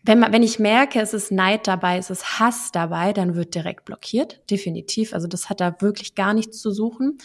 wenn, 0.07 0.19
man, 0.19 0.33
wenn 0.33 0.43
ich 0.43 0.59
merke, 0.59 1.01
es 1.01 1.15
ist 1.15 1.33
Neid 1.33 1.67
dabei, 1.67 1.97
es 1.97 2.11
ist 2.11 2.39
Hass 2.39 2.71
dabei, 2.73 3.15
dann 3.15 3.35
wird 3.35 3.55
direkt 3.55 3.87
blockiert, 3.87 4.43
definitiv. 4.51 5.15
Also 5.15 5.27
das 5.27 5.49
hat 5.49 5.61
da 5.61 5.75
wirklich 5.81 6.15
gar 6.15 6.35
nichts 6.35 6.61
zu 6.61 6.71
suchen. 6.73 7.19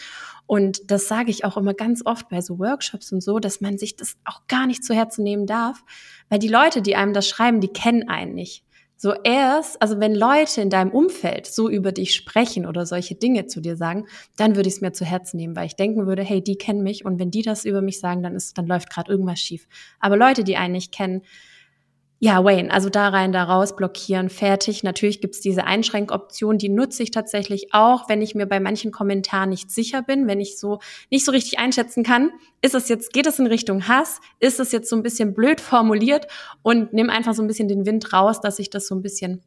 Und 0.48 0.90
das 0.90 1.08
sage 1.08 1.30
ich 1.30 1.44
auch 1.44 1.58
immer 1.58 1.74
ganz 1.74 2.02
oft 2.06 2.30
bei 2.30 2.42
so 2.42 2.58
Workshops 2.58 3.12
und 3.12 3.22
so, 3.22 3.40
dass 3.40 3.60
man 3.60 3.78
sich 3.78 3.98
das 3.98 4.16
auch 4.24 4.48
gar 4.48 4.66
nicht 4.66 4.84
zu 4.84 4.96
Herzen 4.96 5.24
nehmen 5.24 5.46
darf, 5.46 5.84
weil 6.30 6.40
die 6.40 6.48
Leute, 6.48 6.82
die 6.82 6.96
einem 6.96 7.14
das 7.14 7.28
schreiben, 7.28 7.60
die 7.60 7.68
kennen 7.68 8.08
einen 8.08 8.34
nicht. 8.34 8.64
So 8.96 9.14
erst, 9.24 9.82
also 9.82 10.00
wenn 10.00 10.16
Leute 10.16 10.62
in 10.62 10.70
deinem 10.70 10.92
Umfeld 10.92 11.48
so 11.48 11.70
über 11.70 11.92
dich 11.92 12.16
sprechen 12.16 12.66
oder 12.66 12.86
solche 12.86 13.16
Dinge 13.16 13.46
zu 13.46 13.62
dir 13.62 13.78
sagen, 13.78 14.08
dann 14.36 14.56
würde 14.56 14.68
ich 14.68 14.76
es 14.76 14.82
mir 14.82 14.92
zu 14.92 15.06
Herzen 15.06 15.38
nehmen, 15.38 15.56
weil 15.56 15.68
ich 15.68 15.76
denken 15.76 16.06
würde, 16.06 16.24
hey, 16.24 16.44
die 16.44 16.58
kennen 16.58 16.84
mich 16.84 17.06
und 17.06 17.20
wenn 17.20 17.32
die 17.32 17.42
das 17.42 17.64
über 17.64 17.82
mich 17.82 18.00
sagen, 18.00 18.24
dann 18.24 18.36
ist, 18.36 18.58
dann 18.58 18.68
läuft 18.68 18.90
gerade 18.90 19.12
irgendwas 19.12 19.40
schief. 19.40 19.68
Aber 20.00 20.18
Leute, 20.18 20.44
die 20.44 20.58
einen 20.58 20.74
nicht 20.74 20.92
kennen, 20.92 21.22
ja, 22.22 22.44
Wayne, 22.44 22.70
also 22.70 22.90
da 22.90 23.08
rein, 23.08 23.32
da 23.32 23.46
raus, 23.46 23.78
blockieren, 23.78 24.30
fertig. 24.30 24.84
Natürlich 24.84 25.22
gibt's 25.22 25.40
diese 25.40 25.64
Einschränkoption, 25.64 26.58
die 26.58 26.68
nutze 26.68 27.02
ich 27.02 27.12
tatsächlich 27.12 27.74
auch, 27.74 28.10
wenn 28.10 28.22
ich 28.22 28.36
mir 28.36 28.46
bei 28.46 28.60
manchen 28.60 28.92
Kommentaren 28.92 29.50
nicht 29.50 29.72
sicher 29.72 30.02
bin, 30.02 30.28
wenn 30.28 30.42
ich 30.42 30.60
so 30.60 30.80
nicht 31.10 31.24
so 31.24 31.32
richtig 31.32 31.60
einschätzen 31.60 32.04
kann, 32.04 32.32
ist 32.62 32.76
es 32.76 32.90
jetzt, 32.90 33.14
geht 33.14 33.26
es 33.26 33.40
in 33.40 33.48
Richtung 33.48 33.88
Hass, 33.88 34.20
ist 34.40 34.60
es 34.60 34.74
jetzt 34.74 34.90
so 34.90 34.98
ein 34.98 35.04
bisschen 35.04 35.34
blöd 35.34 35.62
formuliert 35.62 36.28
und 36.62 36.92
nimm 36.92 37.10
einfach 37.10 37.34
so 37.34 37.42
ein 37.42 37.48
bisschen 37.48 37.70
den 37.70 37.86
Wind 37.86 38.12
raus, 38.12 38.42
dass 38.42 38.60
ich 38.60 38.70
das 38.70 38.88
so 38.88 38.96
ein 38.96 39.02
bisschen 39.02 39.42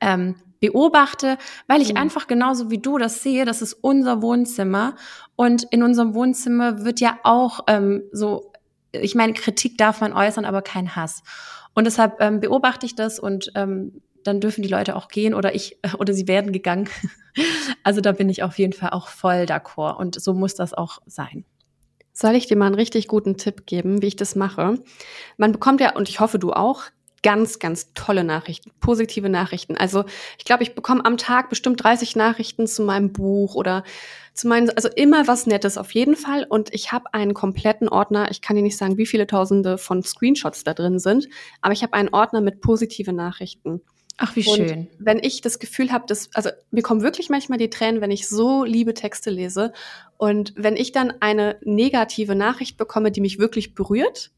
ähm, 0.00 0.36
beobachte, 0.60 1.38
weil 1.66 1.82
ich 1.82 1.90
mhm. 1.90 1.96
einfach 1.96 2.28
genauso 2.28 2.70
wie 2.70 2.78
du 2.78 2.98
das 2.98 3.24
sehe, 3.24 3.44
das 3.44 3.62
ist 3.62 3.72
unser 3.72 4.22
Wohnzimmer 4.22 4.94
und 5.34 5.64
in 5.72 5.82
unserem 5.82 6.14
Wohnzimmer 6.14 6.84
wird 6.84 7.00
ja 7.00 7.18
auch 7.24 7.64
ähm, 7.66 8.04
so, 8.12 8.52
ich 8.92 9.16
meine, 9.16 9.32
Kritik 9.32 9.76
darf 9.76 10.00
man 10.00 10.12
äußern, 10.12 10.44
aber 10.44 10.62
kein 10.62 10.94
Hass. 10.94 11.24
Und 11.76 11.84
deshalb 11.84 12.20
ähm, 12.20 12.40
beobachte 12.40 12.86
ich 12.86 12.94
das 12.94 13.18
und 13.18 13.52
ähm, 13.54 14.00
dann 14.24 14.40
dürfen 14.40 14.62
die 14.62 14.68
Leute 14.68 14.96
auch 14.96 15.08
gehen 15.08 15.34
oder 15.34 15.54
ich 15.54 15.78
oder 15.98 16.14
sie 16.14 16.26
werden 16.26 16.50
gegangen. 16.50 16.88
also 17.84 18.00
da 18.00 18.12
bin 18.12 18.30
ich 18.30 18.42
auf 18.42 18.58
jeden 18.58 18.72
Fall 18.72 18.90
auch 18.90 19.08
voll 19.08 19.44
d'accord 19.44 19.96
und 19.98 20.18
so 20.20 20.32
muss 20.32 20.54
das 20.54 20.72
auch 20.72 21.00
sein. 21.06 21.44
Soll 22.14 22.34
ich 22.34 22.46
dir 22.46 22.56
mal 22.56 22.66
einen 22.66 22.74
richtig 22.76 23.08
guten 23.08 23.36
Tipp 23.36 23.66
geben, 23.66 24.00
wie 24.00 24.06
ich 24.06 24.16
das 24.16 24.36
mache? 24.36 24.82
Man 25.36 25.52
bekommt 25.52 25.82
ja, 25.82 25.94
und 25.94 26.08
ich 26.08 26.18
hoffe 26.18 26.38
du 26.38 26.54
auch, 26.54 26.84
ganz, 27.22 27.58
ganz 27.58 27.92
tolle 27.94 28.24
Nachrichten, 28.24 28.70
positive 28.80 29.28
Nachrichten. 29.28 29.76
Also 29.76 30.04
ich 30.38 30.44
glaube, 30.44 30.62
ich 30.62 30.74
bekomme 30.74 31.04
am 31.04 31.16
Tag 31.16 31.48
bestimmt 31.48 31.82
30 31.82 32.16
Nachrichten 32.16 32.66
zu 32.66 32.82
meinem 32.82 33.12
Buch 33.12 33.54
oder 33.54 33.84
zu 34.34 34.48
meinen, 34.48 34.70
also 34.70 34.88
immer 34.94 35.26
was 35.26 35.46
Nettes 35.46 35.78
auf 35.78 35.92
jeden 35.92 36.14
Fall. 36.14 36.44
Und 36.48 36.72
ich 36.74 36.92
habe 36.92 37.12
einen 37.14 37.34
kompletten 37.34 37.88
Ordner. 37.88 38.30
Ich 38.30 38.42
kann 38.42 38.56
dir 38.56 38.62
nicht 38.62 38.76
sagen, 38.76 38.98
wie 38.98 39.06
viele 39.06 39.26
Tausende 39.26 39.78
von 39.78 40.02
Screenshots 40.02 40.64
da 40.64 40.74
drin 40.74 40.98
sind, 40.98 41.28
aber 41.60 41.72
ich 41.72 41.82
habe 41.82 41.94
einen 41.94 42.10
Ordner 42.10 42.40
mit 42.40 42.60
positive 42.60 43.12
Nachrichten. 43.12 43.80
Ach, 44.18 44.34
wie 44.34 44.42
schön. 44.42 44.88
wenn 44.98 45.18
ich 45.18 45.42
das 45.42 45.58
Gefühl 45.58 45.92
habe, 45.92 46.06
dass, 46.06 46.30
also 46.32 46.48
mir 46.70 46.82
kommen 46.82 47.02
wirklich 47.02 47.28
manchmal 47.28 47.58
die 47.58 47.68
Tränen, 47.68 48.00
wenn 48.00 48.10
ich 48.10 48.28
so 48.28 48.64
liebe 48.64 48.94
Texte 48.94 49.28
lese. 49.28 49.72
Und 50.16 50.54
wenn 50.56 50.76
ich 50.76 50.92
dann 50.92 51.12
eine 51.20 51.58
negative 51.62 52.34
Nachricht 52.34 52.78
bekomme, 52.78 53.10
die 53.10 53.20
mich 53.20 53.38
wirklich 53.38 53.74
berührt, 53.74 54.30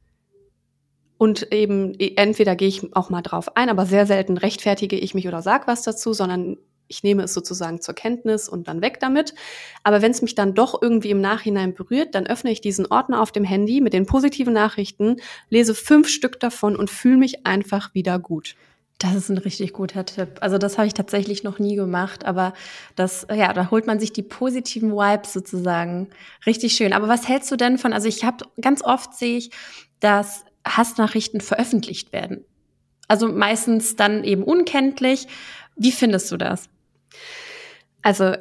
und 1.18 1.52
eben 1.52 1.94
entweder 1.98 2.56
gehe 2.56 2.68
ich 2.68 2.94
auch 2.94 3.10
mal 3.10 3.22
drauf 3.22 3.56
ein, 3.56 3.68
aber 3.68 3.86
sehr 3.86 4.06
selten 4.06 4.38
rechtfertige 4.38 4.96
ich 4.96 5.14
mich 5.14 5.28
oder 5.28 5.42
sag 5.42 5.66
was 5.66 5.82
dazu, 5.82 6.12
sondern 6.12 6.56
ich 6.88 7.02
nehme 7.02 7.22
es 7.22 7.34
sozusagen 7.34 7.80
zur 7.80 7.94
Kenntnis 7.94 8.48
und 8.48 8.66
dann 8.66 8.80
weg 8.80 8.98
damit. 9.00 9.34
Aber 9.82 10.00
wenn 10.00 10.10
es 10.10 10.22
mich 10.22 10.34
dann 10.34 10.54
doch 10.54 10.80
irgendwie 10.80 11.10
im 11.10 11.20
Nachhinein 11.20 11.74
berührt, 11.74 12.14
dann 12.14 12.26
öffne 12.26 12.50
ich 12.50 12.60
diesen 12.60 12.86
Ordner 12.86 13.20
auf 13.20 13.30
dem 13.30 13.44
Handy 13.44 13.80
mit 13.80 13.92
den 13.92 14.06
positiven 14.06 14.54
Nachrichten, 14.54 15.16
lese 15.50 15.74
fünf 15.74 16.08
Stück 16.08 16.40
davon 16.40 16.76
und 16.76 16.88
fühle 16.88 17.18
mich 17.18 17.46
einfach 17.46 17.94
wieder 17.94 18.18
gut. 18.18 18.56
Das 18.98 19.14
ist 19.14 19.28
ein 19.28 19.38
richtig 19.38 19.74
guter 19.74 20.04
Tipp. 20.04 20.38
Also 20.40 20.58
das 20.58 20.76
habe 20.76 20.88
ich 20.88 20.94
tatsächlich 20.94 21.44
noch 21.44 21.60
nie 21.60 21.76
gemacht, 21.76 22.24
aber 22.24 22.52
das, 22.96 23.28
ja, 23.32 23.52
da 23.52 23.70
holt 23.70 23.86
man 23.86 24.00
sich 24.00 24.12
die 24.12 24.24
positiven 24.24 24.90
Vibes 24.90 25.32
sozusagen 25.32 26.08
richtig 26.46 26.72
schön. 26.72 26.92
Aber 26.92 27.06
was 27.06 27.28
hältst 27.28 27.50
du 27.52 27.56
denn 27.56 27.78
von? 27.78 27.92
Also 27.92 28.08
ich 28.08 28.24
habe 28.24 28.46
ganz 28.60 28.82
oft 28.82 29.14
sehe 29.14 29.36
ich, 29.38 29.50
dass 30.00 30.44
Hassnachrichten 30.76 31.40
veröffentlicht 31.40 32.12
werden. 32.12 32.44
Also 33.08 33.28
meistens 33.28 33.96
dann 33.96 34.24
eben 34.24 34.42
unkenntlich. 34.42 35.26
Wie 35.76 35.92
findest 35.92 36.30
du 36.30 36.36
das? 36.36 36.68
Also 38.02 38.34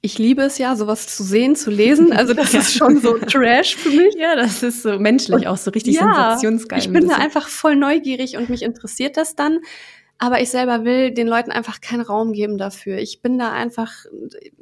ich 0.00 0.18
liebe 0.18 0.42
es 0.42 0.58
ja, 0.58 0.76
sowas 0.76 1.06
zu 1.06 1.22
sehen, 1.22 1.56
zu 1.56 1.70
lesen. 1.70 2.12
Also 2.12 2.34
das 2.34 2.52
ist 2.52 2.74
schon 2.76 3.00
so 3.00 3.16
Trash 3.18 3.76
für 3.76 3.90
mich. 3.90 4.14
Ja, 4.16 4.36
das 4.36 4.62
ist 4.62 4.82
so 4.82 4.98
menschlich 4.98 5.46
auch 5.48 5.56
so 5.56 5.70
richtig 5.70 5.94
ja, 5.94 6.02
sensationsgeil. 6.02 6.78
Ich 6.78 6.92
bin 6.92 7.08
da 7.08 7.16
einfach 7.16 7.48
voll 7.48 7.76
neugierig 7.76 8.36
und 8.36 8.50
mich 8.50 8.62
interessiert 8.62 9.16
das 9.16 9.34
dann. 9.34 9.60
Aber 10.18 10.40
ich 10.40 10.50
selber 10.50 10.84
will 10.84 11.10
den 11.12 11.26
Leuten 11.26 11.50
einfach 11.50 11.80
keinen 11.80 12.02
Raum 12.02 12.32
geben 12.32 12.58
dafür. 12.58 12.98
Ich 12.98 13.22
bin 13.22 13.38
da 13.38 13.52
einfach, 13.52 13.92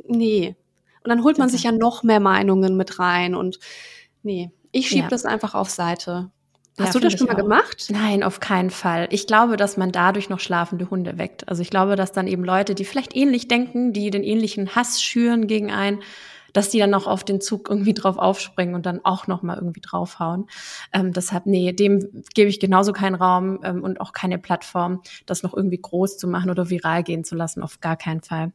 nee. 0.07 0.57
Und 1.03 1.09
dann 1.09 1.25
holt 1.25 1.38
man 1.38 1.49
sich 1.49 1.64
ja 1.64 1.73
noch 1.73 2.05
mehr 2.05 2.21
Meinungen 2.21 2.77
mit 2.77 2.99
rein 3.01 3.35
und 3.35 3.59
nee, 4.23 4.53
ich 4.71 4.88
schiebe 4.88 5.03
ja. 5.03 5.09
das 5.09 5.25
einfach 5.25 5.55
auf 5.55 5.68
Seite. 5.71 6.31
Hast 6.78 6.94
ja, 6.94 7.00
du 7.00 7.06
das 7.06 7.18
schon 7.18 7.26
mal 7.26 7.35
auch. 7.35 7.38
gemacht? 7.38 7.88
Nein, 7.90 8.22
auf 8.22 8.40
keinen 8.40 8.70
Fall. 8.70 9.06
Ich 9.11 9.26
glaube, 9.26 9.56
dass 9.56 9.76
man 9.76 9.92
dadurch 9.92 10.30
noch 10.30 10.40
schlafende 10.40 10.88
Hunde 10.88 11.18
weckt. 11.18 11.48
Also 11.48 11.61
ich 11.61 11.70
glaube, 11.70 11.96
dass 11.96 12.12
dann 12.12 12.26
eben 12.26 12.44
Leute, 12.44 12.74
die 12.74 12.85
vielleicht 12.85 13.14
ähnlich 13.14 13.46
denken, 13.46 13.92
die 13.92 14.11
den 14.11 14.22
ähnlichen 14.22 14.74
Hass 14.74 15.02
schüren 15.02 15.46
gegen 15.46 15.70
einen, 15.70 16.00
dass 16.54 16.70
die 16.70 16.78
dann 16.78 16.90
noch 16.90 17.06
auf 17.06 17.24
den 17.24 17.40
Zug 17.42 17.68
irgendwie 17.68 17.92
drauf 17.94 18.16
aufspringen 18.16 18.74
und 18.74 18.87
dann 18.87 19.04
auch 19.04 19.26
noch 19.26 19.42
mal 19.42 19.56
irgendwie 19.56 19.80
draufhauen. 19.80 20.46
Ähm, 20.94 21.12
deshalb, 21.12 21.44
nee, 21.44 21.72
dem 21.72 22.24
gebe 22.35 22.48
ich 22.48 22.58
genauso 22.58 22.92
keinen 22.92 23.16
Raum 23.16 23.61
ähm, 23.64 23.82
und 23.82 24.00
auch 24.00 24.12
keine 24.12 24.38
Plattform, 24.38 25.02
das 25.26 25.42
noch 25.42 25.54
irgendwie 25.54 25.80
groß 25.80 26.16
zu 26.16 26.26
machen 26.26 26.50
oder 26.50 26.70
viral 26.70 27.02
gehen 27.02 27.24
zu 27.24 27.35
lassen. 27.35 27.62
Auf 27.62 27.80
gar 27.80 27.96
keinen 27.96 28.22
Fall. 28.22 28.52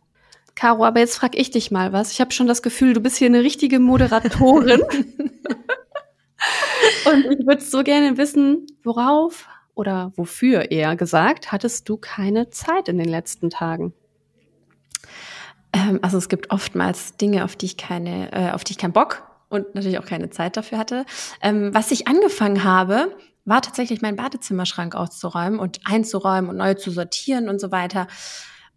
Caro, 0.56 0.86
aber 0.86 1.02
jetzt 1.02 1.16
frag 1.16 1.38
ich 1.38 1.52
dich 1.52 1.70
mal 1.70 1.94
was. 1.94 2.12
Ich 2.12 2.20
habe 2.20 2.32
schon 2.32 2.48
das 2.48 2.64
Gefühl, 2.64 2.94
du 2.94 3.00
bist 3.00 3.18
hier 3.18 3.28
eine 3.28 3.44
richtige 3.44 3.80
Moderatorin. 3.80 4.82
Und 7.06 7.26
ich 7.26 7.46
würde 7.46 7.62
so 7.62 7.84
gerne 7.84 8.18
wissen, 8.18 8.68
worauf 8.84 9.48
oder 9.74 10.12
wofür 10.16 10.72
eher 10.72 10.96
gesagt, 10.96 11.52
hattest 11.52 11.88
du 11.90 11.98
keine 11.98 12.50
Zeit 12.50 12.90
in 12.90 12.98
den 12.98 13.10
letzten 13.10 13.50
Tagen? 13.50 13.94
Ähm, 15.74 16.00
also 16.02 16.18
es 16.18 16.30
gibt 16.30 16.52
oftmals 16.52 17.18
Dinge, 17.18 17.44
auf 17.44 17.56
die 17.56 17.68
ich 17.68 17.78
keine, 17.78 18.32
äh, 18.32 18.52
auf 18.52 18.64
die 18.64 18.72
ich 18.72 18.78
keinen 18.78 18.94
Bock 18.94 19.24
und 19.50 19.76
natürlich 19.76 20.00
auch 20.00 20.06
keine 20.06 20.30
Zeit 20.30 20.58
dafür 20.58 20.78
hatte. 20.78 21.06
Ähm, 21.42 21.74
was 21.74 21.92
ich 21.92 22.08
angefangen 22.08 22.64
habe, 22.64 23.16
war 23.46 23.62
tatsächlich 23.62 24.02
mein 24.02 24.16
Badezimmerschrank 24.16 24.96
auszuräumen 24.96 25.60
und 25.60 25.80
einzuräumen 25.86 26.50
und 26.50 26.58
neu 26.58 26.74
zu 26.74 26.92
sortieren 26.92 27.48
und 27.48 27.62
so 27.62 27.72
weiter. 27.72 28.08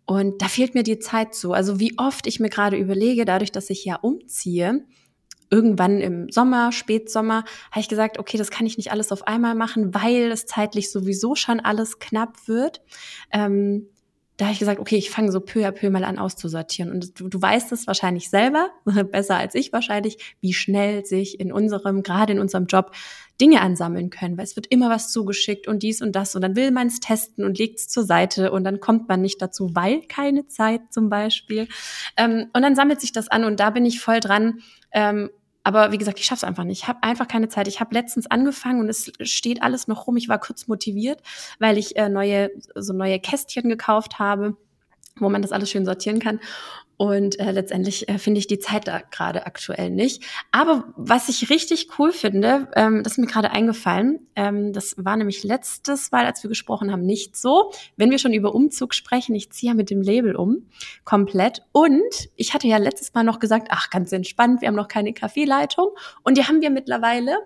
Und 0.06 0.42
da 0.42 0.46
fehlt 0.46 0.74
mir 0.74 0.82
die 0.82 0.98
Zeit 0.98 1.34
so. 1.34 1.52
Also 1.52 1.80
wie 1.80 1.98
oft 1.98 2.26
ich 2.26 2.40
mir 2.40 2.50
gerade 2.50 2.76
überlege, 2.76 3.24
dadurch, 3.24 3.52
dass 3.52 3.70
ich 3.70 3.84
ja 3.84 3.96
umziehe, 3.96 4.84
irgendwann 5.50 6.00
im 6.00 6.30
Sommer, 6.30 6.72
Spätsommer, 6.72 7.44
habe 7.70 7.80
ich 7.80 7.88
gesagt, 7.88 8.18
okay, 8.18 8.38
das 8.38 8.50
kann 8.50 8.66
ich 8.66 8.76
nicht 8.76 8.92
alles 8.92 9.12
auf 9.12 9.26
einmal 9.26 9.54
machen, 9.54 9.94
weil 9.94 10.30
es 10.32 10.46
zeitlich 10.46 10.90
sowieso 10.90 11.34
schon 11.34 11.60
alles 11.60 11.98
knapp 11.98 12.48
wird. 12.48 12.80
Ähm, 13.30 13.88
da 14.40 14.46
habe 14.46 14.54
ich 14.54 14.58
gesagt, 14.60 14.80
okay, 14.80 14.96
ich 14.96 15.10
fange 15.10 15.30
so 15.30 15.40
peu 15.40 15.66
à 15.66 15.70
peu 15.70 15.90
mal 15.90 16.02
an 16.02 16.18
auszusortieren. 16.18 16.90
Und 16.90 17.20
du, 17.20 17.28
du 17.28 17.42
weißt 17.42 17.72
es 17.72 17.86
wahrscheinlich 17.86 18.30
selber, 18.30 18.70
besser 19.12 19.36
als 19.36 19.54
ich 19.54 19.70
wahrscheinlich, 19.70 20.36
wie 20.40 20.54
schnell 20.54 21.04
sich 21.04 21.38
in 21.38 21.52
unserem, 21.52 22.02
gerade 22.02 22.32
in 22.32 22.40
unserem 22.40 22.64
Job, 22.64 22.92
Dinge 23.38 23.60
ansammeln 23.60 24.08
können, 24.08 24.38
weil 24.38 24.44
es 24.44 24.56
wird 24.56 24.66
immer 24.66 24.88
was 24.88 25.12
zugeschickt 25.12 25.68
und 25.68 25.82
dies 25.82 26.00
und 26.00 26.12
das 26.12 26.34
und 26.34 26.42
dann 26.42 26.56
will 26.56 26.70
man 26.70 26.86
es 26.86 27.00
testen 27.00 27.44
und 27.44 27.58
legt 27.58 27.80
es 27.80 27.88
zur 27.88 28.04
Seite 28.04 28.50
und 28.50 28.64
dann 28.64 28.80
kommt 28.80 29.08
man 29.08 29.20
nicht 29.20 29.40
dazu, 29.42 29.74
weil 29.74 30.02
keine 30.02 30.46
Zeit 30.46 30.80
zum 30.90 31.10
Beispiel. 31.10 31.68
Ähm, 32.16 32.46
und 32.54 32.62
dann 32.62 32.74
sammelt 32.74 33.00
sich 33.00 33.12
das 33.12 33.28
an 33.28 33.44
und 33.44 33.60
da 33.60 33.70
bin 33.70 33.84
ich 33.84 34.00
voll 34.00 34.20
dran, 34.20 34.60
ähm, 34.92 35.30
aber 35.62 35.92
wie 35.92 35.98
gesagt, 35.98 36.18
ich 36.18 36.24
schaff's 36.24 36.44
einfach 36.44 36.64
nicht. 36.64 36.82
Ich 36.82 36.88
habe 36.88 37.02
einfach 37.02 37.28
keine 37.28 37.48
Zeit. 37.48 37.68
Ich 37.68 37.80
habe 37.80 37.94
letztens 37.94 38.30
angefangen 38.30 38.80
und 38.80 38.88
es 38.88 39.12
steht 39.22 39.62
alles 39.62 39.88
noch 39.88 40.06
rum. 40.06 40.16
Ich 40.16 40.28
war 40.28 40.38
kurz 40.38 40.68
motiviert, 40.68 41.20
weil 41.58 41.76
ich 41.76 41.96
äh, 41.96 42.08
neue 42.08 42.50
so 42.74 42.92
neue 42.92 43.18
Kästchen 43.20 43.68
gekauft 43.68 44.18
habe, 44.18 44.56
wo 45.16 45.28
man 45.28 45.42
das 45.42 45.52
alles 45.52 45.70
schön 45.70 45.84
sortieren 45.84 46.18
kann. 46.18 46.40
Und 47.00 47.40
äh, 47.40 47.50
letztendlich 47.50 48.10
äh, 48.10 48.18
finde 48.18 48.40
ich 48.40 48.46
die 48.46 48.58
Zeit 48.58 48.86
da 48.86 49.00
gerade 49.00 49.46
aktuell 49.46 49.88
nicht. 49.88 50.22
Aber 50.52 50.92
was 50.96 51.30
ich 51.30 51.48
richtig 51.48 51.88
cool 51.98 52.12
finde, 52.12 52.68
ähm, 52.76 53.02
das 53.02 53.12
ist 53.12 53.18
mir 53.18 53.26
gerade 53.26 53.52
eingefallen, 53.52 54.28
ähm, 54.36 54.74
das 54.74 54.96
war 54.98 55.16
nämlich 55.16 55.42
letztes 55.42 56.12
Mal, 56.12 56.26
als 56.26 56.42
wir 56.42 56.50
gesprochen 56.50 56.92
haben, 56.92 57.00
nicht 57.06 57.38
so. 57.38 57.72
Wenn 57.96 58.10
wir 58.10 58.18
schon 58.18 58.34
über 58.34 58.54
Umzug 58.54 58.92
sprechen, 58.92 59.34
ich 59.34 59.50
ziehe 59.50 59.72
ja 59.72 59.74
mit 59.74 59.88
dem 59.88 60.02
Label 60.02 60.36
um, 60.36 60.66
komplett. 61.04 61.62
Und 61.72 62.28
ich 62.36 62.52
hatte 62.52 62.68
ja 62.68 62.76
letztes 62.76 63.14
Mal 63.14 63.24
noch 63.24 63.38
gesagt, 63.38 63.68
ach, 63.70 63.88
ganz 63.88 64.12
entspannt, 64.12 64.60
wir 64.60 64.68
haben 64.68 64.74
noch 64.74 64.88
keine 64.88 65.14
Kaffeeleitung. 65.14 65.88
Und 66.22 66.36
die 66.36 66.44
haben 66.44 66.60
wir 66.60 66.68
mittlerweile. 66.68 67.38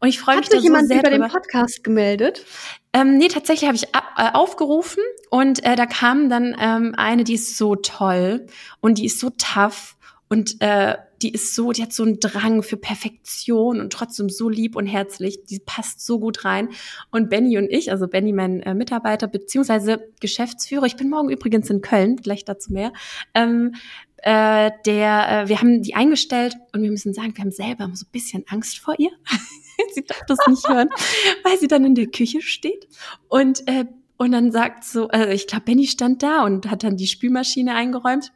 Und 0.00 0.08
ich 0.08 0.20
freue 0.20 0.38
mich 0.38 0.48
da 0.48 0.56
so 0.56 0.62
jemand 0.62 0.88
sehr 0.88 1.00
über 1.00 1.10
den 1.10 1.28
Podcast 1.28 1.84
gemeldet? 1.84 2.46
Ähm, 2.94 3.16
nee, 3.16 3.28
tatsächlich 3.28 3.66
habe 3.68 3.76
ich 3.76 3.94
ab, 3.94 4.04
äh, 4.18 4.32
aufgerufen 4.34 5.02
und 5.30 5.64
äh, 5.64 5.76
da 5.76 5.86
kam 5.86 6.28
dann 6.28 6.54
ähm, 6.60 6.94
eine, 6.94 7.24
die 7.24 7.34
ist 7.34 7.56
so 7.56 7.74
toll 7.74 8.46
und 8.80 8.98
die 9.02 9.06
ist 9.06 9.18
so 9.18 9.30
tough 9.30 9.96
und 10.28 10.60
äh, 10.60 10.96
die 11.20 11.32
ist 11.32 11.54
so, 11.54 11.72
die 11.72 11.82
hat 11.82 11.92
so 11.92 12.04
einen 12.04 12.20
Drang 12.20 12.62
für 12.62 12.76
Perfektion 12.76 13.80
und 13.80 13.92
trotzdem 13.92 14.28
so 14.28 14.48
lieb 14.48 14.76
und 14.76 14.86
herzlich. 14.86 15.44
Die 15.44 15.58
passt 15.58 16.04
so 16.04 16.18
gut 16.18 16.44
rein. 16.44 16.68
Und 17.10 17.28
Benny 17.28 17.58
und 17.58 17.70
ich, 17.70 17.90
also 17.90 18.08
Benny, 18.08 18.32
mein 18.32 18.60
äh, 18.62 18.74
Mitarbeiter 18.74 19.26
beziehungsweise 19.28 20.08
Geschäftsführer, 20.20 20.86
ich 20.86 20.96
bin 20.96 21.10
morgen 21.10 21.30
übrigens 21.30 21.68
in 21.68 21.80
Köln, 21.80 22.16
gleich 22.16 22.44
dazu 22.44 22.72
mehr. 22.72 22.92
Ähm, 23.34 23.74
äh, 24.18 24.70
der, 24.86 25.42
äh, 25.42 25.48
wir 25.48 25.60
haben 25.60 25.82
die 25.82 25.94
eingestellt 25.94 26.56
und 26.72 26.82
wir 26.82 26.90
müssen 26.90 27.12
sagen, 27.12 27.36
wir 27.36 27.44
haben 27.44 27.50
selber 27.50 27.90
so 27.92 28.06
ein 28.06 28.12
bisschen 28.12 28.44
Angst 28.48 28.78
vor 28.78 28.94
ihr. 28.98 29.10
sie 29.94 30.04
darf 30.04 30.22
das 30.26 30.38
nicht 30.48 30.68
hören, 30.68 30.88
weil 31.44 31.58
sie 31.58 31.68
dann 31.68 31.84
in 31.84 31.94
der 31.94 32.06
Küche 32.06 32.40
steht 32.40 32.88
und 33.28 33.68
äh, 33.68 33.84
und 34.16 34.30
dann 34.30 34.52
sagt 34.52 34.84
so, 34.84 35.08
äh, 35.08 35.34
ich 35.34 35.48
glaube, 35.48 35.64
Benny 35.64 35.84
stand 35.86 36.22
da 36.22 36.44
und 36.44 36.70
hat 36.70 36.84
dann 36.84 36.96
die 36.96 37.08
Spülmaschine 37.08 37.74
eingeräumt. 37.74 38.32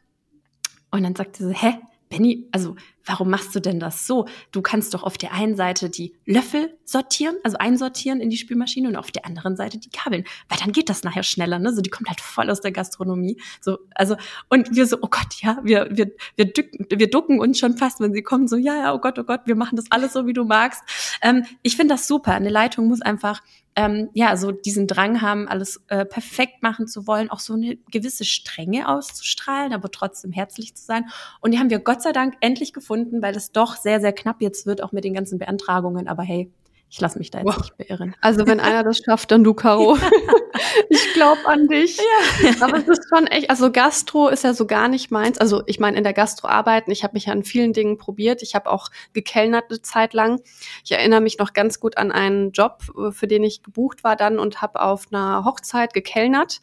Und 0.91 1.03
dann 1.03 1.15
sagt 1.15 1.37
sie 1.37 1.53
hä, 1.53 1.79
Benny, 2.09 2.47
also 2.51 2.75
warum 3.05 3.29
machst 3.29 3.53
du 3.53 3.59
denn 3.59 3.79
das 3.79 4.07
so? 4.07 4.27
Du 4.51 4.61
kannst 4.61 4.93
doch 4.93 5.03
auf 5.03 5.17
der 5.17 5.33
einen 5.33 5.55
Seite 5.55 5.89
die 5.89 6.13
Löffel 6.25 6.77
sortieren, 6.85 7.35
also 7.43 7.57
einsortieren 7.57 8.21
in 8.21 8.29
die 8.29 8.37
Spülmaschine 8.37 8.87
und 8.87 8.95
auf 8.95 9.11
der 9.11 9.25
anderen 9.25 9.55
Seite 9.57 9.77
die 9.77 9.89
Kabeln, 9.89 10.23
weil 10.47 10.57
dann 10.59 10.71
geht 10.71 10.89
das 10.89 11.03
nachher 11.03 11.23
schneller, 11.23 11.59
ne? 11.59 11.73
So 11.73 11.81
die 11.81 11.89
kommt 11.89 12.07
halt 12.07 12.21
voll 12.21 12.49
aus 12.49 12.61
der 12.61 12.71
Gastronomie, 12.71 13.41
so 13.59 13.79
also 13.95 14.15
und 14.49 14.75
wir 14.75 14.85
so 14.87 14.97
oh 15.01 15.07
Gott, 15.09 15.41
ja, 15.41 15.59
wir 15.63 15.89
wir 15.91 16.11
wir 16.35 16.45
ducken, 16.45 16.85
wir 16.89 17.09
ducken 17.09 17.39
uns 17.39 17.59
schon 17.59 17.77
fast, 17.77 17.99
wenn 17.99 18.13
sie 18.13 18.23
kommen, 18.23 18.47
so 18.47 18.55
ja, 18.55 18.75
ja, 18.75 18.93
oh 18.93 18.99
Gott, 18.99 19.19
oh 19.19 19.23
Gott, 19.23 19.41
wir 19.45 19.55
machen 19.55 19.75
das 19.75 19.85
alles 19.89 20.13
so 20.13 20.25
wie 20.25 20.33
du 20.33 20.45
magst. 20.45 20.81
Ähm, 21.21 21.45
ich 21.61 21.75
finde 21.75 21.95
das 21.95 22.07
super. 22.07 22.33
Eine 22.33 22.49
Leitung 22.49 22.87
muss 22.87 23.01
einfach 23.01 23.41
ähm, 23.77 24.09
ja, 24.13 24.35
so 24.37 24.51
diesen 24.51 24.87
Drang 24.87 25.21
haben, 25.21 25.47
alles 25.47 25.83
äh, 25.87 26.03
perfekt 26.03 26.63
machen 26.63 26.87
zu 26.87 27.05
wollen, 27.05 27.29
auch 27.29 27.39
so 27.39 27.53
eine 27.53 27.77
gewisse 27.91 28.25
Strenge 28.25 28.89
auszustrahlen, 28.89 29.71
aber 29.71 29.91
trotzdem 29.91 30.31
herzlich 30.31 30.75
zu 30.75 30.83
sein. 30.83 31.05
Und 31.41 31.51
die 31.51 31.59
haben 31.59 31.69
wir 31.69 31.77
Gott 31.77 32.01
sei 32.01 32.11
Dank 32.11 32.33
endlich 32.41 32.73
gefunden, 32.73 33.21
weil 33.21 33.37
es 33.37 33.51
doch 33.51 33.75
sehr, 33.75 34.01
sehr 34.01 34.13
knapp 34.13 34.41
jetzt 34.41 34.65
wird, 34.65 34.81
auch 34.81 34.93
mit 34.93 35.03
den 35.03 35.13
ganzen 35.13 35.37
Beantragungen. 35.37 36.07
Aber 36.07 36.23
hey, 36.23 36.51
ich 36.89 37.01
lasse 37.01 37.19
mich 37.19 37.31
da 37.31 37.39
jetzt 37.39 37.47
wow. 37.47 37.57
nicht 37.57 37.77
beirren. 37.77 38.15
Also 38.21 38.47
wenn 38.47 38.61
einer 38.61 38.83
das 38.83 38.99
schafft, 38.99 39.31
dann 39.31 39.43
du, 39.43 39.53
Caro. 39.53 39.97
ich 40.89 41.13
glaube 41.13 41.45
an 41.45 41.67
dich. 41.67 41.97
Ja. 41.97 42.51
Aber 42.61 42.77
es 42.77 42.87
ist 42.87 43.09
schon 43.09 43.27
echt, 43.27 43.49
also 43.49 43.71
Gastro 43.71 44.29
ist 44.29 44.45
ja 44.45 44.53
so 44.53 44.65
gar 44.65 44.87
nicht 44.87 45.11
meins. 45.11 45.37
Also 45.37 45.63
ich 45.65 45.79
meine, 45.79 45.97
in 45.97 46.03
der 46.03 46.13
Gastro 46.13 46.47
arbeiten, 46.47 46.89
ich 46.91 47.03
habe 47.03 47.15
mich 47.15 47.29
an 47.29 47.43
vielen 47.43 47.73
Dingen 47.73 47.97
probiert. 47.97 48.41
Ich 48.41 48.55
habe 48.55 48.69
auch 48.69 48.89
gekellnert 49.11 49.65
eine 49.69 49.81
Zeit 49.81 50.13
lang. 50.13 50.41
Ich 50.85 50.93
erinnere 50.93 51.19
mich 51.19 51.37
noch 51.39 51.51
ganz 51.51 51.81
gut 51.81 51.97
an 51.97 52.11
einen 52.11 52.51
Job, 52.51 52.83
für 53.11 53.27
den 53.27 53.43
ich 53.43 53.63
gebucht 53.63 54.05
war 54.05 54.15
dann 54.15 54.39
und 54.39 54.61
habe 54.61 54.81
auf 54.81 55.07
einer 55.11 55.43
Hochzeit 55.43 55.93
gekellnert. 55.93 56.61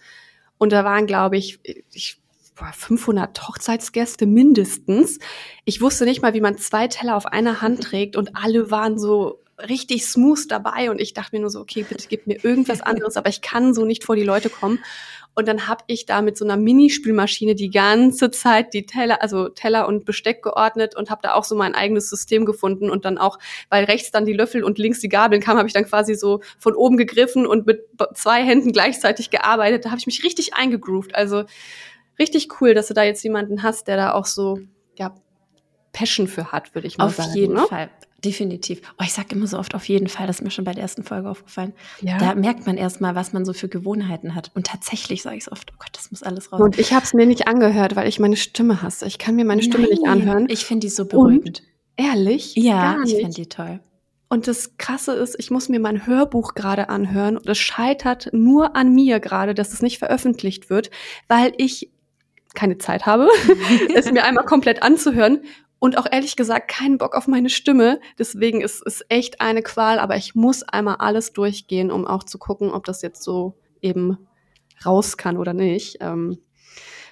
Und 0.57 0.73
da 0.73 0.85
waren, 0.85 1.07
glaube 1.07 1.37
ich, 1.37 1.61
ich 1.93 2.19
500 2.57 3.49
Hochzeitsgäste 3.49 4.27
mindestens. 4.27 5.19
Ich 5.65 5.81
wusste 5.81 6.05
nicht 6.05 6.23
mal, 6.23 6.35
wie 6.35 6.41
man 6.41 6.57
zwei 6.57 6.89
Teller 6.89 7.17
auf 7.17 7.27
einer 7.27 7.61
Hand 7.61 7.83
trägt 7.83 8.17
und 8.17 8.37
alle 8.37 8.71
waren 8.71 8.99
so 8.99 9.44
richtig 9.59 10.07
smooth 10.07 10.51
dabei 10.51 10.91
und 10.91 11.01
ich 11.01 11.15
dachte 11.15 11.35
mir 11.35 11.41
nur 11.41 11.51
so, 11.51 11.61
okay, 11.61 11.85
bitte 11.89 12.07
gib 12.09 12.27
mir 12.27 12.45
irgendwas 12.45 12.81
anderes, 12.83 13.17
aber 13.17 13.29
ich 13.29 13.41
kann 13.41 13.75
so 13.75 13.85
nicht 13.85 14.05
vor 14.05 14.17
die 14.17 14.25
Leute 14.25 14.51
kommen. 14.51 14.81
Und 15.37 15.49
dann 15.49 15.67
habe 15.67 15.83
ich 15.89 16.07
da 16.07 16.23
mit 16.23 16.39
so 16.39 16.45
einer 16.45 16.57
Minispülmaschine 16.57 17.57
die 17.57 17.71
ganze 17.71 18.31
Zeit 18.31 18.73
die 18.73 18.87
Teller, 18.87 19.21
also 19.21 19.49
Teller 19.49 19.89
und 19.89 20.05
Besteck 20.05 20.43
geordnet 20.43 20.95
und 20.97 21.11
habe 21.11 21.23
da 21.25 21.35
auch 21.35 21.43
so 21.43 21.57
mein 21.57 21.75
eigenes 21.75 22.09
System 22.09 22.45
gefunden 22.45 22.89
und 22.89 23.05
dann 23.05 23.19
auch, 23.19 23.41
weil 23.69 23.85
rechts 23.85 24.13
dann 24.13 24.27
die 24.27 24.33
Löffel 24.33 24.63
und 24.63 24.79
links 24.79 25.01
die 25.01 25.09
Gabeln 25.09 25.43
kamen, 25.43 25.59
habe 25.59 25.67
ich 25.67 25.75
dann 25.75 25.87
quasi 25.87 26.15
so 26.15 26.41
von 26.59 26.77
oben 26.77 26.97
gegriffen 26.97 27.47
und 27.47 27.67
mit 27.67 27.85
zwei 28.15 28.45
Händen 28.45 28.71
gleichzeitig 28.71 29.31
gearbeitet. 29.31 29.85
Da 29.85 29.91
habe 29.91 29.99
ich 29.99 30.07
mich 30.07 30.23
richtig 30.23 30.55
eingegroovt. 30.55 31.17
Also 31.17 31.45
richtig 32.19 32.61
cool, 32.61 32.75
dass 32.75 32.87
du 32.87 32.95
da 32.95 33.03
jetzt 33.03 33.25
jemanden 33.25 33.65
hast, 33.65 33.89
der 33.89 33.97
da 33.97 34.13
auch 34.13 34.27
so 34.27 34.61
Passion 35.95 36.29
für 36.29 36.53
hat, 36.53 36.75
würde 36.75 36.87
ich 36.87 36.99
mal 36.99 37.07
auf 37.07 37.17
sagen. 37.17 37.31
Auf 37.31 37.37
jeden 37.37 37.55
ne? 37.55 37.67
Fall. 37.67 37.89
Definitiv. 38.23 38.81
Oh, 38.99 39.03
ich 39.05 39.13
sage 39.13 39.35
immer 39.35 39.47
so 39.47 39.59
oft 39.59 39.75
auf 39.75 39.87
jeden 39.87 40.09
Fall, 40.09 40.27
das 40.27 40.37
ist 40.37 40.43
mir 40.43 40.51
schon 40.51 40.65
bei 40.65 40.73
der 40.73 40.83
ersten 40.83 41.05
Folge 41.05 41.29
aufgefallen. 41.29 41.75
Ja. 42.01 42.19
Da 42.19 42.35
merkt 42.35 42.67
man 42.67 42.77
erstmal, 42.77 43.15
was 43.15 43.33
man 43.33 43.45
so 43.45 43.53
für 43.53 43.69
Gewohnheiten 43.69 44.35
hat. 44.35 44.51
Und 44.55 44.67
tatsächlich 44.67 45.23
sage 45.23 45.37
ich 45.37 45.45
es 45.45 45.53
oft, 45.53 45.71
oh 45.73 45.77
Gott, 45.79 45.91
das 45.93 46.11
muss 46.11 46.23
alles 46.23 46.51
raus. 46.51 46.61
Und 46.61 46.79
ich 46.79 46.93
habe 46.95 47.05
es 47.05 47.13
mir 47.13 47.27
nicht 47.27 47.49
angehört, 47.49 47.97
weil 47.97 48.09
ich 48.09 48.19
meine 48.19 48.37
Stimme 48.37 48.83
hasse. 48.83 49.07
Ich 49.07 49.19
kann 49.19 49.37
mir 49.37 49.45
meine 49.45 49.63
Stimme 49.63 49.85
Nein, 49.85 49.91
nicht 49.91 50.07
anhören. 50.07 50.47
Ich 50.49 50.65
finde 50.65 50.87
die 50.87 50.91
so 50.91 51.05
beruhigend. 51.05 51.61
Und, 51.61 52.07
ehrlich? 52.07 52.55
Ja, 52.57 52.97
ich 53.05 53.15
finde 53.15 53.35
die 53.35 53.47
toll. 53.47 53.81
Und 54.31 54.49
das 54.49 54.79
Krasse 54.79 55.13
ist, 55.13 55.37
ich 55.39 55.51
muss 55.51 55.69
mir 55.69 55.79
mein 55.79 56.07
Hörbuch 56.07 56.55
gerade 56.55 56.89
anhören 56.89 57.37
und 57.37 57.49
es 57.49 57.59
scheitert 57.59 58.31
nur 58.33 58.75
an 58.75 58.93
mir 58.95 59.21
gerade, 59.21 59.55
dass 59.55 59.73
es 59.73 59.83
nicht 59.83 59.99
veröffentlicht 59.99 60.71
wird, 60.71 60.91
weil 61.29 61.53
ich 61.59 61.91
keine 62.55 62.79
Zeit 62.79 63.05
habe, 63.05 63.29
es 63.95 64.11
mir 64.11 64.25
einmal 64.25 64.45
komplett 64.45 64.83
anzuhören 64.83 65.43
und 65.79 65.99
auch 65.99 66.07
ehrlich 66.11 66.37
gesagt 66.37 66.69
keinen 66.69 66.99
Bock 66.99 67.15
auf 67.15 67.27
meine 67.27 67.51
Stimme. 67.51 68.01
Deswegen 68.19 68.61
ist 68.61 68.83
es 68.87 69.05
echt 69.09 69.41
eine 69.41 69.63
Qual, 69.63 69.99
aber 69.99 70.17
ich 70.17 70.35
muss 70.35 70.63
einmal 70.63 70.97
alles 70.97 71.33
durchgehen, 71.33 71.91
um 71.91 72.07
auch 72.07 72.25
zu 72.25 72.39
gucken, 72.39 72.71
ob 72.71 72.85
das 72.85 73.03
jetzt 73.03 73.23
so 73.23 73.59
eben 73.83 74.19
raus 74.85 75.17
kann 75.17 75.37
oder 75.37 75.53
nicht. 75.53 75.99
Ähm, 76.01 76.39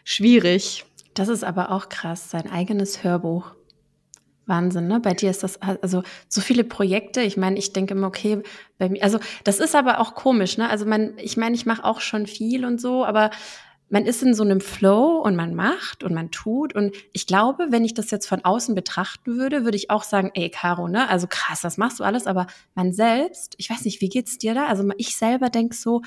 schwierig. 0.05 0.85
Das 1.15 1.29
ist 1.29 1.45
aber 1.45 1.71
auch 1.71 1.89
krass, 1.89 2.31
sein 2.31 2.51
eigenes 2.51 3.05
Hörbuch. 3.05 3.53
Wahnsinn, 4.47 4.89
ne? 4.89 4.99
Bei 4.99 5.15
dir 5.15 5.31
ist 5.31 5.43
das 5.43 5.61
also 5.63 6.03
so 6.29 6.41
viele 6.41 6.65
Projekte. 6.65 7.21
Ich 7.21 7.37
meine, 7.37 7.59
ich 7.59 7.73
denke 7.73 7.95
immer, 7.95 8.09
okay, 8.09 8.43
bei 8.79 8.89
mir, 8.89 9.03
also 9.03 9.19
das 9.45 9.61
ist 9.61 9.77
aber 9.77 10.01
auch 10.01 10.15
komisch, 10.15 10.59
ne? 10.59 10.69
Also 10.69 10.85
man, 10.85 11.15
ich 11.19 11.37
meine, 11.37 11.55
ich 11.55 11.65
mache 11.65 11.85
auch 11.85 12.01
schon 12.01 12.27
viel 12.27 12.65
und 12.65 12.81
so, 12.81 13.05
aber 13.05 13.31
man 13.93 14.07
ist 14.07 14.23
in 14.23 14.33
so 14.33 14.43
einem 14.43 14.63
Flow 14.63 15.19
und 15.19 15.37
man 15.37 15.55
macht 15.55 16.03
und 16.03 16.15
man 16.15 16.31
tut. 16.31 16.75
Und 16.75 16.97
ich 17.13 17.27
glaube, 17.27 17.67
wenn 17.69 17.85
ich 17.85 17.93
das 17.93 18.11
jetzt 18.11 18.27
von 18.27 18.43
außen 18.43 18.75
betrachten 18.75 19.37
würde, 19.37 19.65
würde 19.65 19.77
ich 19.77 19.91
auch 19.91 20.03
sagen, 20.03 20.31
ey, 20.33 20.49
Caro, 20.49 20.89
ne? 20.89 21.11
Also 21.11 21.27
krass, 21.29 21.61
das 21.61 21.77
machst 21.77 22.01
du 22.01 22.05
alles. 22.05 22.27
Aber 22.27 22.47
man 22.75 22.95
selbst, 22.95 23.55
ich 23.59 23.69
weiß 23.69 23.85
nicht, 23.85 24.01
wie 24.01 24.09
geht's 24.09 24.39
dir 24.39 24.55
da? 24.55 24.65
Also 24.65 24.89
ich 24.97 25.15
selber 25.15 25.51
denk 25.51 25.75
so, 25.75 26.01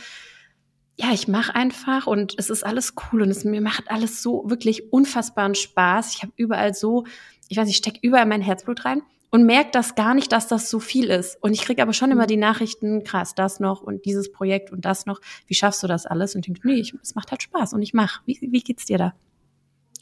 ja, 0.95 1.11
ich 1.13 1.27
mache 1.27 1.53
einfach 1.53 2.07
und 2.07 2.33
es 2.39 2.49
ist 2.49 2.65
alles 2.65 2.95
cool 3.11 3.21
und 3.21 3.29
es 3.29 3.43
mir 3.43 3.61
macht 3.61 3.91
alles 3.91 4.23
so 4.23 4.43
wirklich 4.47 4.91
unfassbaren 4.91 5.53
Spaß. 5.53 6.15
Ich 6.15 6.23
habe 6.23 6.33
überall 6.37 6.73
so, 6.73 7.05
ich 7.49 7.57
weiß, 7.57 7.69
ich 7.69 7.77
stecke 7.77 7.99
überall 8.01 8.25
mein 8.25 8.41
Herzblut 8.41 8.83
rein 8.83 9.03
und 9.35 9.43
merkt 9.43 9.75
das 9.75 9.95
gar 9.95 10.13
nicht, 10.13 10.31
dass 10.31 10.47
das 10.47 10.69
so 10.69 10.79
viel 10.79 11.09
ist. 11.09 11.37
Und 11.43 11.51
ich 11.51 11.63
kriege 11.63 11.81
aber 11.81 11.91
schon 11.91 12.09
immer 12.09 12.23
mhm. 12.23 12.27
die 12.27 12.37
Nachrichten, 12.37 13.03
krass, 13.03 13.35
das 13.35 13.59
noch 13.59 13.81
und 13.81 14.05
dieses 14.05 14.31
Projekt 14.31 14.71
und 14.71 14.85
das 14.85 15.05
noch. 15.05 15.19
Wie 15.45 15.53
schaffst 15.53 15.83
du 15.83 15.87
das 15.87 16.05
alles? 16.05 16.35
Und 16.35 16.47
ich 16.47 16.53
denke, 16.53 16.65
nee, 16.65 16.79
es 16.79 17.15
macht 17.15 17.31
halt 17.31 17.43
Spaß 17.43 17.73
und 17.73 17.81
ich 17.81 17.93
mache. 17.93 18.21
Wie, 18.25 18.39
wie 18.39 18.61
geht's 18.61 18.85
dir 18.85 18.97
da? 18.97 19.13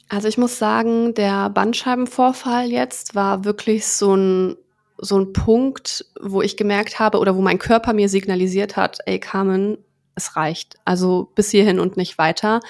Also 0.08 0.28
ich 0.28 0.38
muss 0.38 0.60
sagen, 0.60 1.14
der 1.14 1.50
Bandscheibenvorfall 1.50 2.70
jetzt 2.70 3.16
war 3.16 3.44
wirklich 3.44 3.88
so 3.88 4.14
ein 4.14 4.56
so 4.98 5.18
ein 5.18 5.32
Punkt, 5.32 6.06
wo 6.20 6.40
ich 6.40 6.56
gemerkt 6.56 7.00
habe 7.00 7.18
oder 7.18 7.34
wo 7.34 7.42
mein 7.42 7.58
Körper 7.58 7.92
mir 7.92 8.08
signalisiert 8.08 8.76
hat, 8.76 8.98
ey 9.06 9.18
Carmen, 9.18 9.78
es 10.14 10.36
reicht. 10.36 10.76
Also 10.84 11.30
bis 11.34 11.50
hierhin 11.50 11.80
und 11.80 11.96
nicht 11.96 12.18
weiter, 12.18 12.60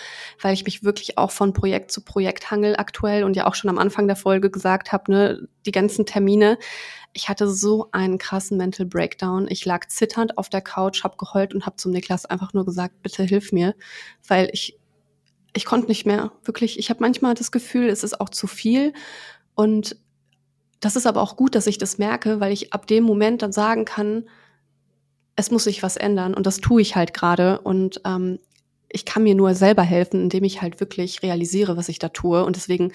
weil 0.40 0.54
ich 0.54 0.64
mich 0.64 0.84
wirklich 0.84 1.18
auch 1.18 1.30
von 1.30 1.52
Projekt 1.52 1.92
zu 1.92 2.02
Projekt 2.02 2.50
hangel 2.50 2.76
aktuell 2.76 3.24
und 3.24 3.36
ja 3.36 3.46
auch 3.46 3.54
schon 3.54 3.70
am 3.70 3.78
Anfang 3.78 4.06
der 4.06 4.16
Folge 4.16 4.50
gesagt 4.50 4.92
habe, 4.92 5.10
ne, 5.12 5.48
die 5.66 5.72
ganzen 5.72 6.06
Termine. 6.06 6.58
Ich 7.12 7.28
hatte 7.28 7.48
so 7.48 7.88
einen 7.92 8.18
krassen 8.18 8.56
Mental 8.56 8.86
Breakdown. 8.86 9.46
Ich 9.48 9.64
lag 9.64 9.86
zitternd 9.88 10.36
auf 10.38 10.48
der 10.48 10.62
Couch, 10.62 11.04
habe 11.04 11.16
geheult 11.16 11.54
und 11.54 11.66
habe 11.66 11.76
zum 11.76 11.92
Niklas 11.92 12.26
einfach 12.26 12.52
nur 12.52 12.64
gesagt, 12.64 13.02
bitte 13.02 13.22
hilf 13.22 13.52
mir, 13.52 13.74
weil 14.26 14.48
ich 14.52 14.78
ich 15.56 15.64
konnte 15.64 15.86
nicht 15.86 16.04
mehr. 16.04 16.32
Wirklich, 16.42 16.80
ich 16.80 16.90
habe 16.90 17.00
manchmal 17.00 17.34
das 17.34 17.52
Gefühl, 17.52 17.88
es 17.88 18.02
ist 18.02 18.20
auch 18.20 18.28
zu 18.28 18.48
viel 18.48 18.92
und 19.54 19.96
das 20.80 20.96
ist 20.96 21.06
aber 21.06 21.22
auch 21.22 21.36
gut, 21.36 21.54
dass 21.54 21.66
ich 21.66 21.78
das 21.78 21.96
merke, 21.96 22.40
weil 22.40 22.52
ich 22.52 22.72
ab 22.72 22.86
dem 22.86 23.04
Moment 23.04 23.40
dann 23.40 23.52
sagen 23.52 23.84
kann, 23.84 24.28
es 25.36 25.50
muss 25.50 25.64
sich 25.64 25.82
was 25.82 25.96
ändern 25.96 26.34
und 26.34 26.46
das 26.46 26.58
tue 26.58 26.82
ich 26.82 26.96
halt 26.96 27.14
gerade 27.14 27.60
und 27.60 28.00
ähm, 28.04 28.38
ich 28.88 29.04
kann 29.04 29.24
mir 29.24 29.34
nur 29.34 29.54
selber 29.54 29.82
helfen, 29.82 30.22
indem 30.22 30.44
ich 30.44 30.62
halt 30.62 30.78
wirklich 30.78 31.22
realisiere, 31.22 31.76
was 31.76 31.88
ich 31.88 31.98
da 31.98 32.10
tue 32.10 32.44
und 32.44 32.54
deswegen 32.56 32.92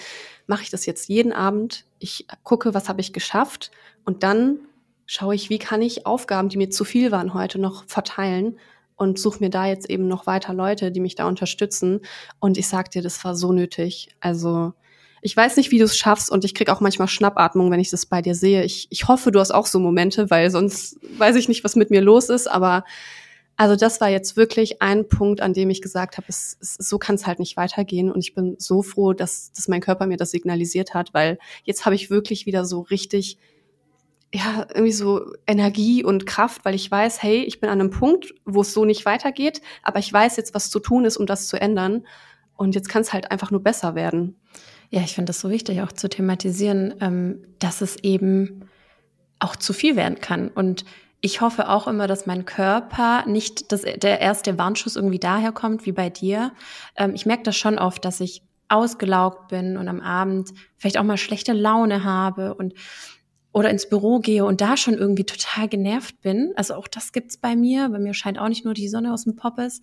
mache 0.47 0.63
ich 0.63 0.69
das 0.69 0.85
jetzt 0.85 1.09
jeden 1.09 1.33
Abend. 1.33 1.85
Ich 1.99 2.25
gucke, 2.43 2.73
was 2.73 2.87
habe 2.87 3.01
ich 3.01 3.11
geschafft 3.11 3.71
und 4.05 4.23
dann 4.23 4.59
schaue 5.05 5.35
ich, 5.35 5.49
wie 5.49 5.59
kann 5.59 5.81
ich 5.81 6.05
Aufgaben, 6.05 6.49
die 6.49 6.57
mir 6.57 6.69
zu 6.69 6.85
viel 6.85 7.11
waren 7.11 7.33
heute, 7.33 7.59
noch 7.59 7.83
verteilen 7.85 8.59
und 8.95 9.17
suche 9.17 9.39
mir 9.39 9.49
da 9.49 9.65
jetzt 9.65 9.89
eben 9.89 10.07
noch 10.07 10.27
weiter 10.27 10.53
Leute, 10.53 10.91
die 10.91 10.99
mich 10.99 11.15
da 11.15 11.27
unterstützen. 11.27 12.01
Und 12.39 12.57
ich 12.57 12.67
sag 12.67 12.91
dir, 12.91 13.01
das 13.01 13.23
war 13.23 13.35
so 13.35 13.51
nötig. 13.51 14.09
Also 14.19 14.73
ich 15.21 15.35
weiß 15.35 15.57
nicht, 15.57 15.71
wie 15.71 15.79
du 15.79 15.85
es 15.85 15.97
schaffst 15.97 16.31
und 16.31 16.45
ich 16.45 16.55
krieg 16.55 16.69
auch 16.69 16.81
manchmal 16.81 17.07
Schnappatmung, 17.07 17.71
wenn 17.71 17.79
ich 17.79 17.89
das 17.89 18.05
bei 18.05 18.21
dir 18.21 18.35
sehe. 18.35 18.63
Ich, 18.63 18.87
ich 18.89 19.07
hoffe, 19.07 19.31
du 19.31 19.39
hast 19.39 19.51
auch 19.51 19.65
so 19.65 19.79
Momente, 19.79 20.29
weil 20.29 20.49
sonst 20.51 20.97
weiß 21.17 21.35
ich 21.35 21.47
nicht, 21.47 21.63
was 21.63 21.75
mit 21.75 21.89
mir 21.89 22.01
los 22.01 22.29
ist. 22.29 22.47
Aber 22.47 22.83
also 23.59 23.75
das 23.75 23.99
war 23.99 24.07
jetzt 24.07 24.37
wirklich 24.37 24.81
ein 24.81 25.09
Punkt, 25.09 25.41
an 25.41 25.53
dem 25.53 25.69
ich 25.69 25.81
gesagt 25.81 26.15
habe, 26.15 26.27
es, 26.29 26.57
es, 26.61 26.75
so 26.75 26.97
kann 26.97 27.15
es 27.15 27.27
halt 27.27 27.39
nicht 27.39 27.57
weitergehen. 27.57 28.09
Und 28.09 28.19
ich 28.19 28.33
bin 28.33 28.55
so 28.57 28.81
froh, 28.81 29.11
dass, 29.11 29.51
dass 29.51 29.67
mein 29.67 29.81
Körper 29.81 30.05
mir 30.05 30.15
das 30.15 30.31
signalisiert 30.31 30.93
hat, 30.93 31.13
weil 31.13 31.37
jetzt 31.65 31.85
habe 31.85 31.95
ich 31.95 32.09
wirklich 32.09 32.45
wieder 32.45 32.63
so 32.63 32.79
richtig, 32.79 33.37
ja, 34.33 34.65
irgendwie 34.73 34.93
so 34.93 35.33
Energie 35.45 36.05
und 36.05 36.25
Kraft, 36.25 36.63
weil 36.63 36.73
ich 36.73 36.89
weiß, 36.89 37.21
hey, 37.21 37.43
ich 37.43 37.59
bin 37.59 37.69
an 37.69 37.81
einem 37.81 37.89
Punkt, 37.89 38.33
wo 38.45 38.61
es 38.61 38.73
so 38.73 38.85
nicht 38.85 39.05
weitergeht, 39.05 39.61
aber 39.83 39.99
ich 39.99 40.13
weiß 40.13 40.37
jetzt, 40.37 40.53
was 40.53 40.69
zu 40.69 40.79
tun 40.79 41.03
ist, 41.03 41.17
um 41.17 41.25
das 41.25 41.49
zu 41.49 41.59
ändern. 41.59 42.07
Und 42.55 42.75
jetzt 42.75 42.87
kann 42.87 43.01
es 43.01 43.11
halt 43.11 43.29
einfach 43.29 43.51
nur 43.51 43.61
besser 43.61 43.93
werden. 43.93 44.37
Ja, 44.89 45.01
ich 45.01 45.13
finde 45.13 45.29
das 45.29 45.39
so 45.39 45.49
wichtig, 45.49 45.81
auch 45.81 45.91
zu 45.91 46.09
thematisieren, 46.09 46.95
ähm, 46.99 47.43
dass 47.59 47.81
es 47.81 47.97
eben 47.97 48.69
auch 49.39 49.55
zu 49.55 49.73
viel 49.73 49.95
werden 49.95 50.19
kann. 50.19 50.49
Und 50.49 50.83
ich 51.21 51.41
hoffe 51.41 51.69
auch 51.69 51.87
immer, 51.87 52.07
dass 52.07 52.25
mein 52.25 52.45
Körper 52.45 53.25
nicht 53.27 53.71
dass 53.71 53.81
der 53.81 54.21
erste 54.21 54.57
Warnschuss 54.57 54.95
irgendwie 54.95 55.19
daherkommt, 55.19 55.85
wie 55.85 55.91
bei 55.91 56.09
dir. 56.09 56.53
Ähm, 56.95 57.13
ich 57.13 57.25
merke 57.25 57.43
das 57.43 57.55
schon 57.55 57.77
oft, 57.77 58.03
dass 58.05 58.19
ich 58.19 58.41
ausgelaugt 58.69 59.49
bin 59.49 59.77
und 59.77 59.87
am 59.87 59.99
Abend 59.99 60.51
vielleicht 60.77 60.97
auch 60.97 61.03
mal 61.03 61.17
schlechte 61.17 61.53
Laune 61.53 62.03
habe 62.03 62.53
und 62.53 62.73
oder 63.51 63.71
ins 63.71 63.89
Büro 63.89 64.19
gehe 64.19 64.45
und 64.45 64.61
da 64.61 64.77
schon 64.77 64.93
irgendwie 64.93 65.25
total 65.25 65.67
genervt 65.67 66.21
bin. 66.21 66.53
Also 66.55 66.75
auch 66.75 66.87
das 66.87 67.11
gibt's 67.11 67.37
bei 67.37 67.55
mir. 67.55 67.89
Bei 67.89 67.99
mir 67.99 68.13
scheint 68.13 68.37
auch 68.37 68.47
nicht 68.47 68.63
nur 68.63 68.75
die 68.75 68.87
Sonne 68.87 69.11
aus 69.11 69.23
dem 69.23 69.35
Poppes. 69.35 69.81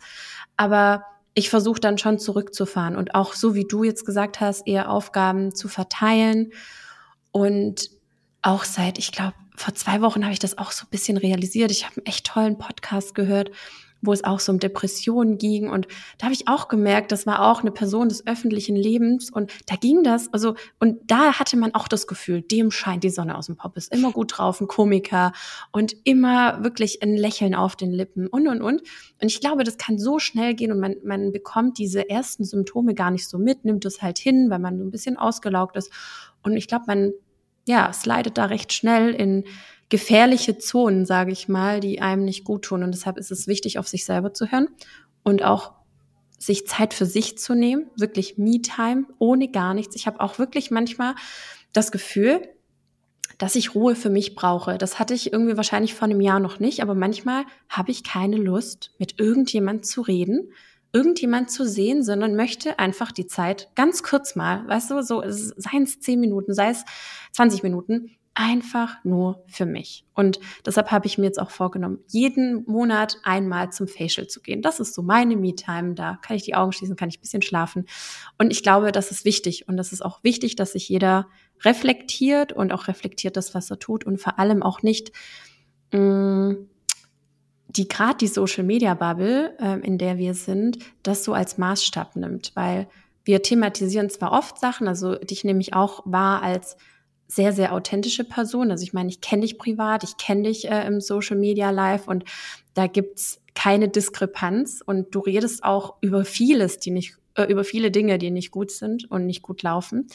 Aber 0.57 1.03
ich 1.39 1.51
versuche 1.51 1.79
dann 1.79 1.99
schon 1.99 2.19
zurückzufahren 2.19 2.97
und 2.97 3.15
auch 3.15 3.35
so 3.35 3.55
wie 3.55 3.67
du 3.67 3.85
jetzt 3.85 4.07
gesagt 4.07 4.41
hast, 4.41 4.67
eher 4.67 4.91
Aufgaben 4.91 5.55
zu 5.55 5.69
verteilen. 5.69 6.51
Und 7.31 7.91
auch 8.41 8.65
seit, 8.65 8.99
ich 8.99 9.13
glaube, 9.13 9.35
vor 9.55 9.75
zwei 9.75 10.01
Wochen 10.01 10.25
habe 10.25 10.33
ich 10.33 10.39
das 10.39 10.57
auch 10.57 10.73
so 10.73 10.87
ein 10.87 10.91
bisschen 10.91 11.19
realisiert. 11.19 11.71
Ich 11.71 11.85
habe 11.85 11.97
einen 11.99 12.07
echt 12.07 12.27
tollen 12.27 12.57
Podcast 12.57 13.15
gehört 13.15 13.51
wo 14.07 14.13
es 14.13 14.25
auch 14.25 14.41
so 14.41 14.53
um 14.53 14.59
Depressionen 14.59 15.39
ging. 15.39 15.69
Und 15.69 15.87
da 16.19 16.27
habe 16.27 16.35
ich 16.35 16.49
auch 16.49 16.69
gemerkt, 16.69 17.13
das 17.13 17.27
war 17.27 17.51
auch 17.51 17.61
eine 17.61 17.71
Person 17.71 18.09
des 18.09 18.27
öffentlichen 18.27 18.77
Lebens. 18.77 19.31
Und 19.31 19.53
da 19.67 19.77
ging 19.77 20.03
das, 20.03 20.33
also, 20.33 20.55
und 20.79 20.99
da 21.07 21.39
hatte 21.39 21.57
man 21.57 21.75
auch 21.75 21.89
das 21.89 22.07
Gefühl, 22.07 22.43
dem 22.43 22.71
scheint 22.71 23.05
die 23.05 23.11
Sonne 23.11 23.37
aus 23.37 23.47
dem 23.47 23.57
Pop, 23.57 23.77
ist 23.77 23.93
immer 23.93 24.13
gut 24.13 24.39
drauf, 24.39 24.61
ein 24.61 24.69
Komiker 24.69 25.33
und 25.73 25.97
immer 26.05 26.63
wirklich 26.63 27.03
ein 27.03 27.17
Lächeln 27.17 27.55
auf 27.55 27.77
den 27.77 27.93
Lippen 27.93 28.27
und, 28.27 28.49
und, 28.49 28.63
und. 28.63 28.83
Und 29.21 29.29
ich 29.29 29.41
glaube, 29.41 29.65
das 29.65 29.79
kann 29.79 29.99
so 29.99 30.19
schnell 30.19 30.55
gehen 30.55 30.73
und 30.73 30.81
man, 30.81 30.97
man 31.05 31.33
bekommt 31.33 31.79
diese 31.79 32.09
ersten 32.09 32.45
Symptome 32.45 32.95
gar 32.95 33.11
nicht 33.11 33.29
so 33.29 33.39
mit, 33.39 33.65
nimmt 33.65 33.85
es 33.85 34.03
halt 34.03 34.19
hin, 34.19 34.51
weil 34.51 34.59
man 34.59 34.79
so 34.79 34.85
ein 34.85 34.91
bisschen 34.91 35.17
ausgelaugt 35.17 35.77
ist. 35.77 35.91
Und 36.43 36.57
ich 36.57 36.69
glaube, 36.69 36.85
man, 36.87 37.13
ja, 37.67 37.93
slidet 37.93 38.39
da 38.39 38.47
recht 38.47 38.73
schnell 38.73 39.13
in 39.13 39.45
gefährliche 39.89 40.59
Zonen, 40.59 41.07
sage 41.07 41.33
ich 41.33 41.49
mal, 41.49 41.81
die 41.81 42.01
einem 42.01 42.25
nicht 42.25 42.45
gut 42.45 42.63
tun. 42.63 42.83
Und 42.83 42.93
deshalb 42.93 43.19
ist 43.19 43.31
es 43.31 43.47
wichtig, 43.47 43.79
auf 43.79 43.89
sich 43.89 44.05
selber 44.05 44.35
zu 44.35 44.51
hören 44.51 44.69
und 45.23 45.43
auch 45.43 45.73
sich 46.39 46.67
Zeit 46.67 46.93
für 46.93 47.07
sich 47.07 47.39
zu 47.39 47.55
nehmen, 47.55 47.91
wirklich 47.97 48.37
Me-Time, 48.37 49.07
ohne 49.19 49.51
gar 49.51 49.75
nichts. 49.75 49.97
Ich 49.97 50.07
habe 50.07 50.21
auch 50.21 50.39
wirklich 50.39 50.71
manchmal 50.71 51.15
das 51.73 51.93
Gefühl, 51.93 52.43
dass 53.39 53.55
ich 53.55 53.75
Ruhe 53.75 53.95
für 53.95 54.11
mich 54.11 54.35
brauche. 54.35 54.79
Das 54.79 54.99
hatte 54.99 55.15
ich 55.15 55.33
irgendwie 55.33 55.57
wahrscheinlich 55.57 55.95
vor 55.95 56.07
einem 56.07 56.21
Jahr 56.21 56.41
noch 56.41 56.59
nicht, 56.59 56.83
aber 56.83 56.95
manchmal 56.95 57.45
habe 57.69 57.91
ich 57.91 58.05
keine 58.05 58.37
Lust, 58.37 58.93
mit 58.99 59.19
irgendjemand 59.19 59.85
zu 59.87 60.01
reden, 60.03 60.53
irgendjemand 60.93 61.51
zu 61.51 61.67
sehen, 61.67 62.03
sondern 62.03 62.37
möchte 62.37 62.79
einfach 62.79 63.13
die 63.13 63.27
Zeit 63.27 63.69
ganz 63.75 64.03
kurz 64.03 64.37
mal, 64.37 64.67
weißt 64.69 64.91
du, 64.91 65.03
so 65.03 65.23
seien 65.27 65.83
es 65.83 66.01
zehn 66.01 66.21
Minuten, 66.21 66.55
sei 66.55 66.71
es 66.71 66.85
20 67.33 67.63
Minuten, 67.63 68.11
einfach 68.37 69.03
nur 69.03 69.43
für 69.47 69.65
mich. 69.65 70.05
Und 70.15 70.39
deshalb 70.65 70.91
habe 70.91 71.07
ich 71.07 71.17
mir 71.17 71.25
jetzt 71.25 71.41
auch 71.41 71.51
vorgenommen, 71.51 72.01
jeden 72.09 72.65
Monat 72.67 73.17
einmal 73.25 73.73
zum 73.73 73.89
Facial 73.89 74.27
zu 74.27 74.43
gehen. 74.43 74.61
Das 74.61 74.79
ist 74.79 74.93
so 74.93 75.03
meine 75.03 75.37
Me-Time. 75.37 75.95
Da 75.95 76.19
kann 76.21 76.37
ich 76.37 76.43
die 76.43 76.55
Augen 76.55 76.73
schließen, 76.73 76.97
kann 76.97 77.09
ich 77.09 77.17
ein 77.17 77.23
bisschen 77.23 77.41
schlafen. 77.41 77.87
Und 78.37 78.51
ich 78.51 78.63
glaube, 78.63 78.93
das 78.93 79.11
ist 79.11 79.25
wichtig. 79.25 79.69
Und 79.69 79.79
das 79.79 79.91
ist 79.91 80.05
auch 80.05 80.23
wichtig, 80.23 80.55
dass 80.55 80.73
sich 80.73 80.87
jeder 80.87 81.29
reflektiert 81.65 82.53
und 82.53 82.73
auch 82.73 82.89
reflektiert 82.89 83.39
das, 83.39 83.55
was 83.55 83.71
er 83.71 83.79
tut 83.79 84.05
und 84.05 84.21
vor 84.21 84.39
allem 84.39 84.63
auch 84.63 84.83
nicht 84.83 85.13
mh, 85.93 85.99
mm, 85.99 86.69
die 87.69 87.89
gerade 87.89 88.19
die 88.19 88.29
Social 88.29 88.65
Media 88.65 88.95
Bubble, 88.95 89.57
äh, 89.59 89.81
in 89.81 89.97
der 89.97 90.19
wir 90.19 90.35
sind, 90.35 90.79
das 91.03 91.25
so 91.25 91.33
als 91.33 91.57
Maßstab 91.57 92.17
nimmt, 92.17 92.53
weil 92.55 92.87
wir 93.25 93.43
thematisieren 93.43 94.11
zwar 94.11 94.33
oft 94.33 94.59
Sachen, 94.59 94.89
also 94.89 95.15
dich 95.17 95.43
nehme 95.43 95.61
ich 95.61 95.75
auch 95.75 96.03
wahr 96.05 96.43
als 96.43 96.77
sehr, 97.29 97.53
sehr 97.53 97.73
authentische 97.73 98.25
Person. 98.25 98.71
Also 98.71 98.83
ich 98.83 98.93
meine, 98.93 99.09
ich 99.09 99.21
kenne 99.21 99.43
dich 99.43 99.59
privat, 99.59 100.05
ich 100.05 100.17
kenne 100.17 100.45
dich 100.45 100.69
äh, 100.69 100.87
im 100.87 101.01
Social 101.01 101.37
Media 101.37 101.71
Live 101.71 102.09
und 102.09 102.25
da 102.75 102.87
gibt's 102.87 103.41
keine 103.55 103.89
Diskrepanz 103.89 104.83
und 104.85 105.15
du 105.15 105.21
redest 105.21 105.65
auch 105.65 105.97
über 106.01 106.25
vieles, 106.25 106.79
die 106.79 106.91
nicht, 106.91 107.17
äh, 107.35 107.45
über 107.45 107.65
viele 107.65 107.91
Dinge, 107.91 108.19
die 108.19 108.31
nicht 108.31 108.51
gut 108.51 108.71
sind 108.71 109.11
und 109.11 109.27
nicht 109.27 109.43
gut 109.43 109.63
laufen. 109.63 110.07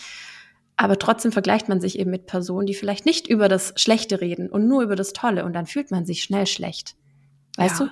Aber 0.78 0.98
trotzdem 0.98 1.32
vergleicht 1.32 1.70
man 1.70 1.82
sich 1.82 2.00
eben 2.00 2.12
mit 2.12 2.28
Personen, 2.28 2.66
die 2.66 2.74
vielleicht 2.74 3.06
nicht 3.06 3.28
über 3.28 3.50
das 3.50 3.74
Schlechte 3.76 4.22
reden 4.22 4.50
und 4.50 4.68
nur 4.68 4.82
über 4.82 4.96
das 4.96 5.14
Tolle 5.14 5.44
und 5.46 5.54
dann 5.54 5.68
fühlt 5.68 5.92
man 5.92 6.06
sich 6.06 6.24
schnell 6.24 6.48
schlecht. 6.48 6.96
Weißt 7.58 7.82
ja. 7.82 7.86
du? 7.88 7.92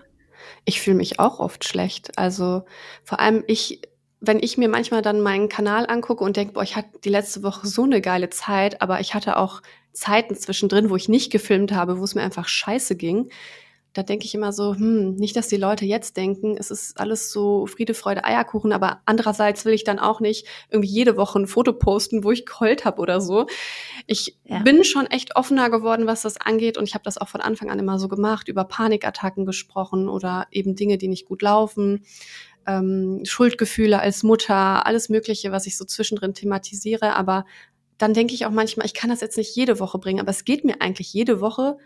Ich 0.65 0.81
fühle 0.81 0.97
mich 0.97 1.19
auch 1.19 1.39
oft 1.39 1.67
schlecht. 1.67 2.17
Also 2.17 2.63
vor 3.03 3.19
allem 3.19 3.43
ich 3.47 3.81
wenn 4.21 4.39
ich 4.41 4.57
mir 4.57 4.69
manchmal 4.69 5.01
dann 5.01 5.21
meinen 5.21 5.49
Kanal 5.49 5.85
angucke 5.87 6.23
und 6.23 6.35
denke, 6.35 6.53
boah, 6.53 6.63
ich 6.63 6.75
hatte 6.75 6.99
die 7.03 7.09
letzte 7.09 7.43
Woche 7.43 7.67
so 7.67 7.83
eine 7.83 8.01
geile 8.01 8.29
Zeit, 8.29 8.81
aber 8.81 8.99
ich 8.99 9.13
hatte 9.13 9.37
auch 9.37 9.61
Zeiten 9.93 10.35
zwischendrin, 10.35 10.89
wo 10.89 10.95
ich 10.95 11.09
nicht 11.09 11.31
gefilmt 11.31 11.71
habe, 11.71 11.99
wo 11.99 12.03
es 12.03 12.15
mir 12.15 12.21
einfach 12.21 12.47
scheiße 12.47 12.95
ging, 12.95 13.29
da 13.93 14.03
denke 14.03 14.25
ich 14.25 14.35
immer 14.35 14.53
so, 14.53 14.75
hm, 14.75 15.15
nicht, 15.15 15.35
dass 15.35 15.47
die 15.47 15.57
Leute 15.57 15.83
jetzt 15.83 16.15
denken, 16.15 16.55
es 16.57 16.69
ist 16.69 16.99
alles 16.99 17.31
so 17.31 17.65
Friede, 17.65 17.95
Freude, 17.95 18.23
Eierkuchen, 18.23 18.71
aber 18.71 19.01
andererseits 19.05 19.65
will 19.65 19.73
ich 19.73 19.83
dann 19.83 19.97
auch 19.97 20.19
nicht 20.19 20.45
irgendwie 20.69 20.89
jede 20.89 21.17
Woche 21.17 21.39
ein 21.39 21.47
Foto 21.47 21.73
posten, 21.73 22.23
wo 22.23 22.31
ich 22.31 22.45
geheult 22.45 22.85
habe 22.85 23.01
oder 23.01 23.19
so. 23.19 23.47
Ich 24.05 24.37
ja. 24.45 24.59
bin 24.59 24.83
schon 24.83 25.07
echt 25.07 25.35
offener 25.35 25.71
geworden, 25.71 26.05
was 26.05 26.21
das 26.21 26.39
angeht 26.39 26.77
und 26.77 26.83
ich 26.87 26.93
habe 26.93 27.03
das 27.03 27.17
auch 27.17 27.29
von 27.29 27.41
Anfang 27.41 27.71
an 27.71 27.79
immer 27.79 27.97
so 27.97 28.07
gemacht, 28.07 28.47
über 28.47 28.63
Panikattacken 28.63 29.45
gesprochen 29.45 30.07
oder 30.07 30.45
eben 30.51 30.75
Dinge, 30.75 30.99
die 30.99 31.07
nicht 31.07 31.25
gut 31.25 31.41
laufen 31.41 32.03
ähm, 32.69 33.21
Schuldgefühle 33.25 33.99
als 33.99 34.21
Mutter, 34.21 34.85
alles 34.85 35.09
Mögliche, 35.09 35.51
was 35.51 35.65
ich 35.65 35.75
so 35.75 35.85
zwischendrin 35.85 36.35
thematisiere. 36.35 37.15
Aber 37.15 37.45
dann 37.97 38.13
denke 38.13 38.33
ich 38.35 38.45
auch 38.45 38.51
manchmal, 38.51 38.85
ich 38.85 38.93
kann 38.93 39.09
das 39.09 39.21
jetzt 39.21 39.37
nicht 39.37 39.55
jede 39.55 39.79
Woche 39.79 39.97
bringen, 39.97 40.19
aber 40.19 40.29
es 40.29 40.45
geht 40.45 40.63
mir 40.63 40.79
eigentlich 40.79 41.11
jede 41.11 41.41
Woche 41.41 41.77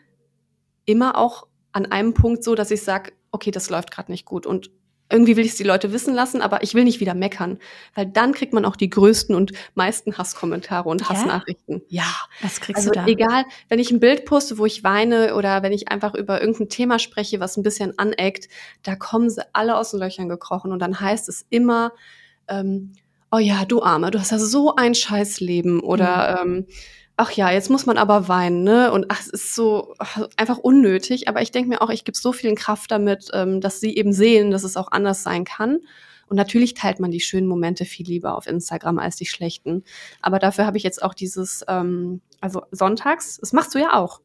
immer 0.85 1.17
auch 1.17 1.47
an 1.71 1.85
einem 1.85 2.13
Punkt 2.13 2.43
so, 2.43 2.53
dass 2.53 2.69
ich 2.69 2.81
sage, 2.83 3.13
okay, 3.31 3.49
das 3.49 3.69
läuft 3.69 3.91
gerade 3.91 4.11
nicht 4.11 4.25
gut. 4.25 4.45
Und 4.45 4.69
irgendwie 5.09 5.37
will 5.37 5.45
ich 5.45 5.51
es 5.51 5.57
die 5.57 5.63
Leute 5.63 5.91
wissen 5.91 6.13
lassen, 6.13 6.41
aber 6.41 6.63
ich 6.63 6.73
will 6.73 6.83
nicht 6.83 6.99
wieder 6.99 7.13
meckern, 7.13 7.59
weil 7.93 8.05
dann 8.05 8.33
kriegt 8.33 8.53
man 8.53 8.65
auch 8.65 8.75
die 8.75 8.89
größten 8.89 9.35
und 9.35 9.51
meisten 9.75 10.17
Hasskommentare 10.17 10.89
und 10.89 11.07
Hassnachrichten. 11.09 11.81
Ja, 11.87 12.11
was 12.41 12.61
kriegst 12.61 12.77
also 12.77 12.91
du 12.91 12.99
da? 12.99 13.07
Egal, 13.07 13.45
wenn 13.69 13.79
ich 13.79 13.91
ein 13.91 13.99
Bild 13.99 14.25
poste, 14.25 14.57
wo 14.57 14.65
ich 14.65 14.83
weine 14.83 15.35
oder 15.35 15.61
wenn 15.61 15.71
ich 15.71 15.89
einfach 15.89 16.15
über 16.15 16.41
irgendein 16.41 16.69
Thema 16.69 16.99
spreche, 16.99 17.39
was 17.39 17.57
ein 17.57 17.63
bisschen 17.63 17.97
aneckt, 17.99 18.49
da 18.81 18.95
kommen 18.95 19.29
sie 19.29 19.43
alle 19.53 19.77
aus 19.77 19.91
den 19.91 19.99
Löchern 19.99 20.29
gekrochen 20.29 20.71
und 20.71 20.79
dann 20.79 20.99
heißt 20.99 21.29
es 21.29 21.45
immer, 21.49 21.91
ähm, 22.47 22.93
oh 23.31 23.39
ja, 23.39 23.65
du 23.65 23.83
Arme, 23.83 24.11
du 24.11 24.19
hast 24.19 24.31
ja 24.31 24.39
so 24.39 24.75
ein 24.75 24.95
scheiß 24.95 25.39
Leben 25.39 25.79
oder 25.79 26.43
mhm. 26.45 26.51
ähm, 26.51 26.67
ach 27.17 27.31
ja, 27.31 27.51
jetzt 27.51 27.69
muss 27.69 27.85
man 27.85 27.97
aber 27.97 28.27
weinen, 28.27 28.63
ne? 28.63 28.91
Und 28.91 29.05
ach, 29.09 29.19
es 29.19 29.27
ist 29.27 29.55
so 29.55 29.93
ach, 29.99 30.27
einfach 30.37 30.57
unnötig. 30.57 31.27
Aber 31.27 31.41
ich 31.41 31.51
denke 31.51 31.69
mir 31.69 31.81
auch, 31.81 31.89
ich 31.89 32.05
gebe 32.05 32.17
so 32.17 32.31
viel 32.33 32.55
Kraft 32.55 32.91
damit, 32.91 33.29
ähm, 33.33 33.61
dass 33.61 33.79
sie 33.79 33.95
eben 33.95 34.13
sehen, 34.13 34.51
dass 34.51 34.63
es 34.63 34.77
auch 34.77 34.91
anders 34.91 35.23
sein 35.23 35.45
kann. 35.45 35.79
Und 36.27 36.37
natürlich 36.37 36.73
teilt 36.73 36.99
man 36.99 37.11
die 37.11 37.19
schönen 37.19 37.47
Momente 37.47 37.85
viel 37.85 38.07
lieber 38.07 38.35
auf 38.35 38.47
Instagram 38.47 38.97
als 38.97 39.15
die 39.17 39.25
schlechten. 39.25 39.83
Aber 40.21 40.39
dafür 40.39 40.65
habe 40.65 40.77
ich 40.77 40.83
jetzt 40.83 41.03
auch 41.03 41.13
dieses, 41.13 41.63
ähm, 41.67 42.21
also 42.41 42.63
sonntags, 42.71 43.37
das 43.37 43.53
machst 43.53 43.75
du 43.75 43.79
ja 43.79 43.93
auch. 43.93 44.21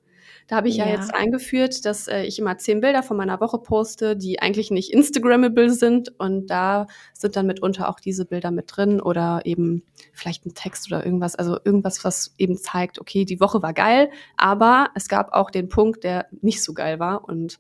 Da 0.49 0.57
habe 0.57 0.69
ich 0.69 0.77
ja. 0.77 0.87
ja. 0.87 0.95
jetzt 0.95 1.15
eingeführt, 1.15 1.85
dass 1.85 2.09
äh, 2.09 2.23
ich 2.23 2.39
immer 2.39 2.57
zehn 2.57 2.81
Bilder 2.81 3.03
von 3.03 3.19
meiner 3.19 3.39
Woche 3.41 3.59
poste, 3.59 4.17
die 4.17 4.41
eigentlich 4.41 4.71
nicht 4.71 4.93
Instagrammable 4.93 5.71
sind. 5.71 6.19
Und 6.19 6.47
da 6.47 6.87
sind 7.13 7.37
dann 7.37 7.47
mitunter 7.47 7.89
auch 7.89 8.01
diese 8.01 8.25
Bilder 8.25 8.51
mit 8.51 8.65
drin 8.75 9.01
oder 9.01 9.43
eben 9.45 9.83
vielleicht 10.15 10.47
ein 10.47 10.55
Text 10.55 10.91
oder 10.91 11.05
irgendwas. 11.05 11.37
Also 11.37 11.59
irgendwas, 11.63 12.03
was 12.03 12.35
eben 12.39 12.57
zeigt, 12.57 12.99
okay, 12.99 13.27
die 13.27 13.41
Woche 13.41 13.63
war 13.63 13.75
geil, 13.75 14.11
aber 14.39 14.89
es 14.95 15.09
gab 15.09 15.35
auch 15.35 15.51
den 15.51 15.69
Punkt, 15.69 16.03
der 16.03 16.27
nicht 16.41 16.65
so 16.65 16.73
geil 16.73 16.99
war. 16.99 17.29
Und 17.29 17.59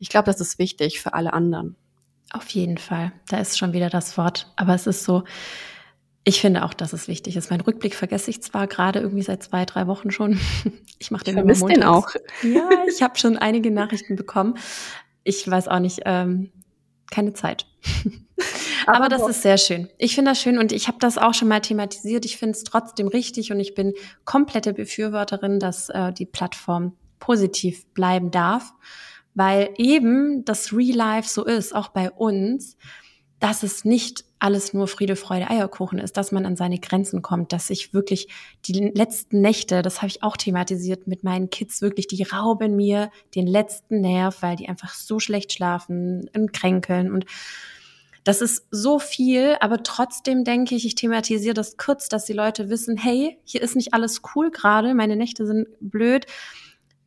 ich 0.00 0.08
glaube, 0.08 0.26
das 0.26 0.40
ist 0.40 0.58
wichtig 0.58 1.00
für 1.00 1.14
alle 1.14 1.32
anderen. 1.32 1.76
Auf 2.32 2.50
jeden 2.50 2.78
Fall. 2.78 3.12
Da 3.28 3.38
ist 3.38 3.56
schon 3.56 3.72
wieder 3.72 3.90
das 3.90 4.18
Wort. 4.18 4.52
Aber 4.56 4.74
es 4.74 4.88
ist 4.88 5.04
so, 5.04 5.22
ich 6.24 6.40
finde 6.40 6.64
auch, 6.64 6.72
dass 6.72 6.94
es 6.94 7.06
wichtig 7.06 7.36
ist. 7.36 7.50
Mein 7.50 7.60
Rückblick 7.60 7.94
vergesse 7.94 8.30
ich 8.30 8.42
zwar 8.42 8.66
gerade 8.66 9.00
irgendwie 9.00 9.22
seit 9.22 9.42
zwei, 9.42 9.64
drei 9.64 9.86
Wochen 9.86 10.10
schon. 10.10 10.40
Ich 11.00 11.10
mache 11.10 11.24
den 11.24 11.36
immer 11.36 11.52
den 11.52 11.82
auch. 11.82 12.08
Ja, 12.42 12.70
ich 12.88 13.02
habe 13.02 13.18
schon 13.18 13.36
einige 13.36 13.70
Nachrichten 13.70 14.16
bekommen. 14.16 14.56
Ich 15.22 15.46
weiß 15.46 15.68
auch 15.68 15.80
nicht, 15.80 16.00
ähm, 16.06 16.50
keine 17.10 17.34
Zeit. 17.34 17.66
Aber, 18.86 18.96
Aber 18.96 19.08
das 19.08 19.20
doch. 19.20 19.28
ist 19.28 19.42
sehr 19.42 19.58
schön. 19.58 19.90
Ich 19.98 20.14
finde 20.14 20.30
das 20.30 20.40
schön 20.40 20.56
und 20.56 20.72
ich 20.72 20.88
habe 20.88 20.96
das 21.00 21.18
auch 21.18 21.34
schon 21.34 21.48
mal 21.48 21.60
thematisiert. 21.60 22.24
Ich 22.24 22.38
finde 22.38 22.52
es 22.52 22.64
trotzdem 22.64 23.08
richtig 23.08 23.52
und 23.52 23.60
ich 23.60 23.74
bin 23.74 23.92
komplette 24.24 24.72
Befürworterin, 24.72 25.58
dass 25.58 25.90
äh, 25.90 26.12
die 26.12 26.26
Plattform 26.26 26.96
positiv 27.18 27.86
bleiben 27.92 28.30
darf, 28.30 28.72
weil 29.34 29.70
eben 29.76 30.44
das 30.44 30.72
Real 30.72 30.96
Life 30.96 31.28
so 31.28 31.44
ist, 31.44 31.74
auch 31.74 31.88
bei 31.88 32.10
uns 32.10 32.78
dass 33.44 33.62
es 33.62 33.84
nicht 33.84 34.24
alles 34.38 34.72
nur 34.72 34.88
Friede, 34.88 35.16
Freude, 35.16 35.50
Eierkuchen 35.50 35.98
ist, 35.98 36.16
dass 36.16 36.32
man 36.32 36.46
an 36.46 36.56
seine 36.56 36.78
Grenzen 36.78 37.20
kommt, 37.20 37.52
dass 37.52 37.68
ich 37.68 37.92
wirklich 37.92 38.28
die 38.64 38.90
letzten 38.94 39.42
Nächte, 39.42 39.82
das 39.82 39.98
habe 39.98 40.06
ich 40.06 40.22
auch 40.22 40.38
thematisiert 40.38 41.06
mit 41.06 41.24
meinen 41.24 41.50
Kids, 41.50 41.82
wirklich, 41.82 42.06
die 42.06 42.22
rauben 42.22 42.74
mir 42.74 43.10
den 43.34 43.46
letzten 43.46 44.00
Nerv, 44.00 44.40
weil 44.40 44.56
die 44.56 44.66
einfach 44.66 44.94
so 44.94 45.20
schlecht 45.20 45.52
schlafen 45.52 46.30
und 46.34 46.54
kränkeln 46.54 47.12
und 47.12 47.26
das 48.24 48.40
ist 48.40 48.66
so 48.70 48.98
viel, 48.98 49.56
aber 49.60 49.82
trotzdem 49.82 50.44
denke 50.44 50.74
ich, 50.74 50.86
ich 50.86 50.94
thematisiere 50.94 51.52
das 51.52 51.76
kurz, 51.76 52.08
dass 52.08 52.24
die 52.24 52.32
Leute 52.32 52.70
wissen, 52.70 52.96
hey, 52.96 53.36
hier 53.44 53.60
ist 53.60 53.76
nicht 53.76 53.92
alles 53.92 54.22
cool 54.34 54.50
gerade, 54.50 54.94
meine 54.94 55.16
Nächte 55.16 55.46
sind 55.46 55.68
blöd. 55.80 56.24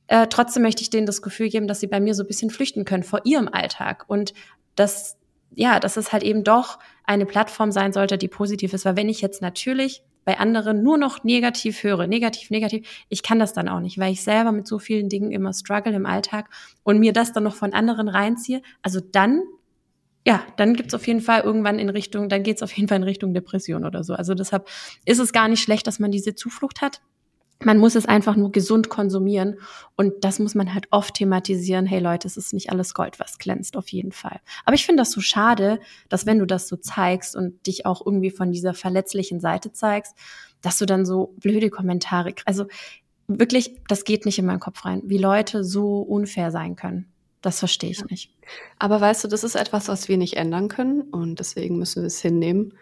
Äh, 0.06 0.28
trotzdem 0.28 0.62
möchte 0.62 0.84
ich 0.84 0.92
denen 0.92 1.08
das 1.08 1.24
Gefühl 1.24 1.50
geben, 1.50 1.68
dass 1.68 1.80
sie 1.80 1.88
bei 1.88 2.00
mir 2.00 2.14
so 2.14 2.22
ein 2.22 2.28
bisschen 2.28 2.52
flüchten 2.52 2.86
können 2.86 3.02
vor 3.02 3.22
ihrem 3.24 3.48
Alltag 3.48 4.06
und 4.08 4.36
dass 4.76 5.17
ja, 5.56 5.80
dass 5.80 5.98
es 5.98 6.12
halt 6.12 6.24
eben 6.24 6.44
doch 6.44 6.80
eine 7.04 7.26
Plattform 7.26 7.72
sein 7.72 7.94
sollte, 7.94 8.18
die 8.18 8.28
positiv 8.28 8.74
ist. 8.74 8.86
Weil 8.86 8.96
wenn 8.96 9.10
ich 9.10 9.22
jetzt 9.22 9.42
natürlich 9.42 10.04
bei 10.26 10.40
anderen 10.40 10.84
nur 10.84 10.98
noch 10.98 11.24
negativ 11.24 11.84
höre, 11.84 12.06
negativ, 12.06 12.50
negativ, 12.50 13.06
ich 13.08 13.24
kann 13.24 13.40
das 13.40 13.54
dann 13.54 13.70
auch 13.70 13.80
nicht, 13.80 13.98
weil 13.98 14.12
ich 14.12 14.24
selber 14.24 14.52
mit 14.52 14.68
so 14.68 14.78
vielen 14.78 15.08
Dingen 15.08 15.32
immer 15.32 15.54
struggle 15.54 15.94
im 15.94 16.06
Alltag 16.06 16.50
und 16.84 17.00
mir 17.00 17.14
das 17.14 17.32
dann 17.32 17.44
noch 17.44 17.56
von 17.56 17.74
anderen 17.74 18.10
reinziehe. 18.10 18.62
Also 18.82 19.00
dann, 19.00 19.42
ja, 20.26 20.44
dann 20.58 20.74
gibt's 20.74 20.94
auf 20.94 21.08
jeden 21.08 21.22
Fall 21.22 21.42
irgendwann 21.42 21.80
in 21.80 21.88
Richtung, 21.88 22.28
dann 22.28 22.44
geht's 22.44 22.62
auf 22.62 22.74
jeden 22.74 22.90
Fall 22.90 22.98
in 22.98 23.04
Richtung 23.04 23.34
Depression 23.34 23.86
oder 23.86 24.04
so. 24.04 24.16
Also 24.16 24.34
deshalb 24.34 24.68
ist 25.06 25.20
es 25.20 25.32
gar 25.32 25.48
nicht 25.48 25.64
schlecht, 25.64 25.88
dass 25.88 25.98
man 25.98 26.12
diese 26.12 26.36
Zuflucht 26.36 26.82
hat. 26.82 27.02
Man 27.64 27.80
muss 27.80 27.96
es 27.96 28.06
einfach 28.06 28.36
nur 28.36 28.52
gesund 28.52 28.90
konsumieren 28.90 29.58
und 29.96 30.14
das 30.24 30.38
muss 30.38 30.54
man 30.54 30.74
halt 30.74 30.88
oft 30.92 31.16
thematisieren. 31.16 31.86
Hey 31.88 32.00
Leute, 32.00 32.28
es 32.28 32.38
ist 32.38 32.54
nicht 32.54 32.70
alles 32.70 32.94
Gold, 32.94 33.20
was 33.20 33.40
glänzt, 33.40 33.78
auf 33.78 33.88
jeden 33.90 34.12
Fall. 34.12 34.40
Aber 34.66 34.76
ich 34.76 34.86
finde 34.86 35.02
das 35.02 35.12
so 35.12 35.22
schade, 35.22 35.80
dass 36.08 36.26
wenn 36.26 36.40
du 36.40 36.46
das 36.46 36.68
so 36.68 36.76
zeigst 36.76 37.36
und 37.36 37.66
dich 37.66 37.86
auch 37.86 38.06
irgendwie 38.06 38.30
von 38.30 38.52
dieser 38.52 38.74
verletzlichen 38.74 39.40
Seite 39.40 39.74
zeigst, 39.74 40.16
dass 40.62 40.78
du 40.78 40.86
dann 40.86 41.06
so 41.06 41.34
blöde 41.38 41.70
Kommentare, 41.70 42.34
also 42.46 42.66
wirklich, 43.28 43.76
das 43.88 44.04
geht 44.04 44.26
nicht 44.26 44.40
in 44.40 44.46
meinen 44.46 44.60
Kopf 44.60 44.86
rein, 44.86 45.02
wie 45.06 45.18
Leute 45.18 45.64
so 45.64 46.00
unfair 46.00 46.52
sein 46.52 46.76
können. 46.76 47.08
Das 47.42 47.60
verstehe 47.60 47.92
ich 47.92 48.06
nicht. 48.06 48.32
Aber 48.80 49.00
weißt 49.00 49.24
du, 49.24 49.28
das 49.28 49.44
ist 49.44 49.56
etwas, 49.56 49.88
was 49.88 50.08
wir 50.08 50.18
nicht 50.18 50.38
ändern 50.38 50.68
können 50.68 51.02
und 51.02 51.40
deswegen 51.40 51.78
müssen 51.78 52.02
wir 52.02 52.08
es 52.08 52.20
hinnehmen. 52.20 52.74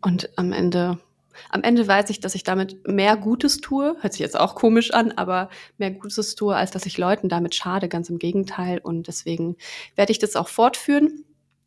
Und 0.00 0.30
am 0.36 0.52
Ende 0.52 0.98
am 1.50 1.62
Ende 1.62 1.86
weiß 1.86 2.10
ich, 2.10 2.20
dass 2.20 2.34
ich 2.34 2.44
damit 2.44 2.86
mehr 2.86 3.16
Gutes 3.16 3.58
tue. 3.58 3.96
Hört 4.00 4.12
sich 4.12 4.20
jetzt 4.20 4.38
auch 4.38 4.54
komisch 4.54 4.92
an, 4.92 5.12
aber 5.12 5.50
mehr 5.78 5.90
Gutes 5.90 6.34
tue, 6.34 6.54
als 6.54 6.70
dass 6.70 6.86
ich 6.86 6.98
Leuten 6.98 7.28
damit 7.28 7.54
schade. 7.54 7.88
Ganz 7.88 8.10
im 8.10 8.18
Gegenteil. 8.18 8.78
Und 8.78 9.08
deswegen 9.08 9.56
werde 9.96 10.12
ich 10.12 10.18
das 10.18 10.36
auch 10.36 10.48
fortführen, 10.48 11.24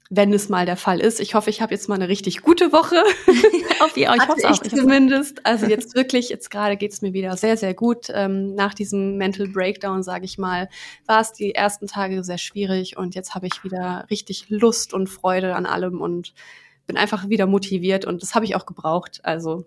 wenn 0.10 0.32
es 0.34 0.50
mal 0.50 0.66
der 0.66 0.78
Fall 0.78 1.00
ist. 1.00 1.20
Ich 1.20 1.36
hoffe, 1.36 1.50
ich 1.50 1.62
habe 1.62 1.74
jetzt 1.74 1.90
mal 1.90 1.96
eine 1.96 2.08
richtig 2.08 2.42
gute 2.42 2.72
Woche. 2.72 2.96
Auf 3.84 3.96
ihr, 3.98 4.14
ich 4.14 4.28
hoffe 4.28 4.48
auch. 4.48 4.64
Ich 4.64 4.70
zumindest. 4.70 5.46
Also 5.46 5.66
jetzt 5.66 5.96
wirklich, 5.96 6.30
jetzt 6.30 6.50
gerade 6.50 6.78
geht 6.78 6.94
es 6.94 7.02
mir 7.02 7.14
wieder 7.14 7.36
sehr, 7.36 7.58
sehr 7.58 7.74
gut. 7.74 8.08
Ähm, 8.14 8.56
nach 8.56 8.74
diesem 8.74 9.18
Mental 9.18 9.48
Breakdown, 9.48 10.04
sage 10.04 10.26
ich 10.26 10.38
mal, 10.38 10.70
war 11.06 11.22
es 11.22 11.34
die 11.34 11.54
ersten 11.54 11.88
Tage 11.88 12.24
sehr 12.24 12.38
schwierig 12.38 12.98
und 12.98 13.16
jetzt 13.16 13.36
habe 13.36 13.48
ich 13.48 13.64
wieder 13.64 14.06
richtig 14.10 14.46
Lust 14.50 14.94
und 14.94 15.08
Freude 15.08 15.56
an 15.56 15.66
allem 15.66 16.00
und 16.02 16.34
bin 16.88 16.98
einfach 16.98 17.30
wieder 17.30 17.46
motiviert 17.46 18.06
und 18.06 18.24
das 18.24 18.34
habe 18.34 18.46
ich 18.46 18.56
auch 18.56 18.66
gebraucht. 18.66 19.20
Also 19.24 19.66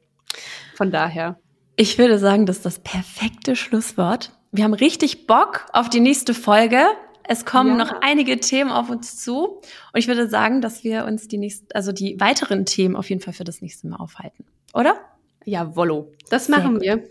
von 0.75 0.91
daher. 0.91 1.39
Ich 1.77 1.99
würde 1.99 2.19
sagen, 2.19 2.47
das 2.47 2.59
ist 2.59 2.67
das 2.67 2.79
perfekte 2.81 3.57
Schlusswort. 3.57 4.33
Wir 4.53 4.65
haben 4.65 4.75
richtig 4.75 5.27
Bock 5.27 5.67
auf 5.73 5.89
die 5.89 6.01
nächste 6.01 6.35
Folge. 6.35 6.83
Es 7.23 7.45
kommen 7.45 7.79
ja. 7.79 7.85
noch 7.85 8.03
einige 8.03 8.41
Themen 8.41 8.73
auf 8.73 8.91
uns 8.91 9.23
zu. 9.23 9.61
Und 9.93 9.95
ich 9.95 10.09
würde 10.09 10.29
sagen, 10.29 10.61
dass 10.61 10.83
wir 10.83 11.05
uns 11.05 11.29
die 11.29 11.39
nächsten, 11.39 11.69
also 11.75 11.93
die 11.93 12.19
weiteren 12.19 12.67
Themen 12.67 12.97
auf 12.97 13.09
jeden 13.09 13.23
Fall 13.23 13.35
für 13.35 13.45
das 13.45 13.63
nächste 13.63 13.87
Mal 13.87 13.97
aufhalten. 13.97 14.45
Oder? 14.75 14.97
Ja, 15.45 15.77
Wollo. 15.77 16.11
Das 16.29 16.49
machen 16.49 16.81
wir. 16.81 17.05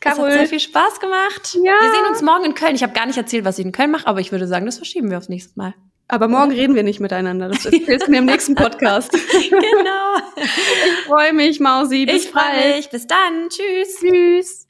Carol. 0.00 0.30
Hat 0.30 0.32
sehr 0.32 0.46
viel 0.46 0.60
Spaß 0.60 1.00
gemacht. 1.00 1.56
Ja. 1.62 1.74
Wir 1.80 1.90
sehen 1.90 2.10
uns 2.10 2.22
morgen 2.22 2.44
in 2.44 2.54
Köln. 2.54 2.74
Ich 2.74 2.82
habe 2.82 2.92
gar 2.92 3.06
nicht 3.06 3.16
erzählt, 3.16 3.44
was 3.44 3.58
ich 3.58 3.64
in 3.64 3.72
Köln 3.72 3.90
mache, 3.90 4.06
aber 4.06 4.20
ich 4.20 4.32
würde 4.32 4.46
sagen, 4.46 4.66
das 4.66 4.76
verschieben 4.76 5.10
wir 5.10 5.18
aufs 5.18 5.28
nächste 5.28 5.58
Mal. 5.58 5.74
Aber 6.08 6.28
morgen 6.28 6.52
reden 6.52 6.74
wir 6.76 6.84
nicht 6.84 7.00
miteinander. 7.00 7.48
Das 7.48 7.66
erzählst 7.66 8.06
du 8.06 8.10
mir 8.10 8.18
im 8.18 8.26
nächsten 8.26 8.54
Podcast. 8.54 9.10
genau. 9.50 10.16
Ich 10.36 11.06
freue 11.06 11.32
mich, 11.32 11.58
Mausi. 11.58 12.06
Bis 12.06 12.26
ich 12.26 12.30
freue 12.30 12.76
mich. 12.76 12.90
Bis 12.90 13.06
dann. 13.06 13.48
Tschüss. 13.48 13.98
Tschüss. 14.00 14.65